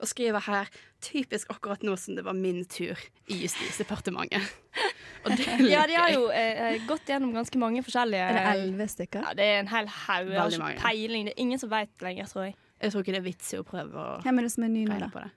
Og 0.00 0.08
skriver 0.08 0.42
her 0.46 0.70
typisk 1.04 1.50
akkurat 1.52 1.84
nå 1.84 1.94
som 2.00 2.16
det 2.16 2.24
var 2.24 2.36
min 2.36 2.62
tur 2.64 2.98
i 3.28 3.42
Justisdepartementet. 3.42 4.42
Og 5.24 5.34
det 5.36 5.44
er 5.44 5.58
litt 5.60 5.72
Ja, 5.74 5.82
de 5.84 5.96
har 5.98 6.12
jo 6.14 6.22
eh, 6.32 6.78
gått 6.88 7.10
gjennom 7.10 7.34
ganske 7.34 7.58
mange 7.60 7.82
forskjellige 7.84 8.28
Er 8.30 8.36
det 8.38 8.44
elleve 8.54 8.86
stykker? 8.88 9.26
Ja, 9.26 9.34
det 9.36 9.44
er 9.44 9.58
en 9.60 9.68
hel 9.68 9.90
haug. 9.92 10.30
Jeg 10.30 10.40
har 10.40 10.54
ikke 10.56 10.70
peiling. 10.80 11.26
Det 11.28 11.34
er 11.34 11.42
ingen 11.44 11.60
som 11.60 11.72
veit 11.72 12.04
lenger, 12.06 12.30
tror 12.30 12.46
jeg. 12.46 12.54
Jeg 12.80 12.94
tror 12.94 13.04
ikke 13.04 13.12
det 13.12 13.20
er 13.20 13.26
vits 13.26 13.52
i 13.52 13.60
å 13.60 13.66
prøve 13.66 14.00
å 14.00 14.14
Hvem 14.24 14.40
er 14.40 14.48
det 14.48 14.52
som 14.54 14.64
er 14.64 14.72
ny 14.72 14.86
nå, 14.88 14.96
da? 15.02 15.10
på 15.12 15.20
det. 15.20 15.28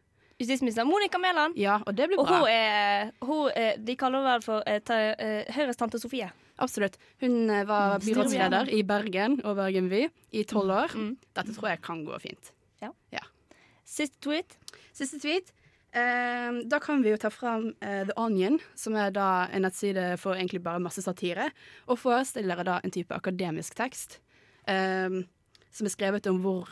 Justisminister 0.44 0.86
Monica 0.86 1.18
Mæland. 1.24 1.56
Ja, 1.58 1.80
og 1.88 1.96
det 1.96 2.10
blir 2.12 2.20
Og 2.22 2.28
bra. 2.28 2.40
hun 2.44 2.48
er, 2.52 3.12
hun 3.24 3.50
er 3.56 3.78
De 3.80 3.96
kaller 3.96 4.28
henne 4.28 4.44
for 4.46 4.64
eh, 4.68 4.80
ta, 4.86 5.00
eh, 5.18 5.50
Høyres 5.56 5.80
tante 5.80 6.00
Sofie. 6.04 6.30
absolutt. 6.60 6.98
Hun 7.24 7.50
eh, 7.50 7.64
var 7.66 7.98
Mm, 8.00 8.06
byrådsleder 8.06 8.70
i 8.76 8.84
Bergen 8.84 9.40
og 9.44 9.56
Bergen 9.58 9.90
by 9.90 10.04
i 10.32 10.44
tolv 10.44 10.70
år. 10.72 10.94
Mm. 10.96 11.18
Dette 11.36 11.56
tror 11.56 11.70
jeg 11.74 11.82
kan 11.82 12.04
gå 12.06 12.20
fint. 12.22 12.52
Ja. 12.84 12.92
Siste 13.86 14.18
tweet. 14.22 14.56
Siste 14.94 15.20
tweet. 15.22 15.52
Eh, 15.94 16.64
da 16.66 16.80
kan 16.82 17.04
vi 17.04 17.12
jo 17.12 17.18
ta 17.22 17.30
fram 17.30 17.68
eh, 17.82 18.04
The 18.08 18.14
Onion, 18.18 18.60
som 18.76 18.96
er 18.98 19.12
da 19.14 19.46
en 19.54 19.62
nettside 19.62 20.18
for 20.18 20.34
egentlig 20.34 20.64
bare 20.64 20.80
masse 20.82 21.04
satire, 21.06 21.52
og 21.88 22.00
forestiller 22.02 22.64
da 22.66 22.80
en 22.84 22.90
type 22.92 23.14
akademisk 23.14 23.76
tekst 23.78 24.18
eh, 24.68 25.20
som 25.74 25.86
er 25.86 25.94
skrevet 25.94 26.26
om 26.32 26.40
hvor 26.42 26.72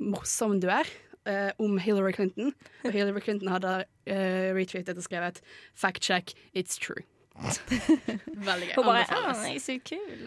morsom 0.00 0.58
du 0.62 0.68
er. 0.72 0.88
Eh, 1.26 1.50
om 1.58 1.78
Hillary 1.78 2.12
Clinton. 2.12 2.52
Og 2.84 2.92
Hillary 2.92 3.20
Clinton 3.20 3.48
hadde 3.48 3.74
uh, 4.10 4.50
retweetet 4.56 4.96
og 4.96 5.04
skrevet 5.04 5.40
'fact 5.74 6.02
check, 6.02 6.34
it's 6.54 6.78
true'. 6.78 7.04
Veldig 8.48 8.66
gøy. 8.68 8.74
Hun 8.76 8.84
bare 8.84 9.04
Anbefales. 9.08 9.38
«Ah, 9.38 9.46
jeg 9.48 9.56
er 9.56 9.62
så 9.64 9.76
kul. 9.88 10.18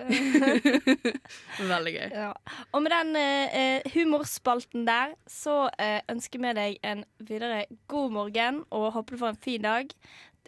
Veldig 1.74 1.94
gøy. 1.94 2.08
Ja. 2.12 2.32
Og 2.72 2.82
med 2.84 2.92
den 2.96 3.16
eh, 3.20 3.58
eh, 3.60 3.92
humorspalten 3.94 4.88
der, 4.88 5.14
så 5.30 5.70
eh, 5.80 6.00
ønsker 6.12 6.42
vi 6.42 6.54
deg 6.58 6.80
en 6.84 7.04
videre 7.20 7.66
god 7.92 8.16
morgen 8.16 8.64
og 8.72 8.92
håper 8.98 9.16
du 9.16 9.22
får 9.22 9.36
en 9.36 9.44
fin 9.46 9.62
dag. 9.62 9.94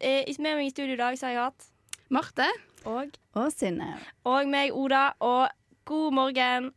Eh, 0.01 0.25
med 0.39 0.57
meg 0.57 0.65
i 0.67 0.73
studio 0.73 0.97
i 0.97 1.01
dag 1.03 1.19
så 1.19 1.29
har 1.29 1.35
jeg 1.35 1.45
hatt 1.45 1.69
Marte. 2.09 2.49
Og 2.87 3.17
Og 3.35 3.51
Synne. 3.51 3.93
Og 4.25 4.47
meg, 4.49 4.73
Oda. 4.73 5.11
Og 5.19 5.49
god 5.85 6.13
morgen. 6.13 6.71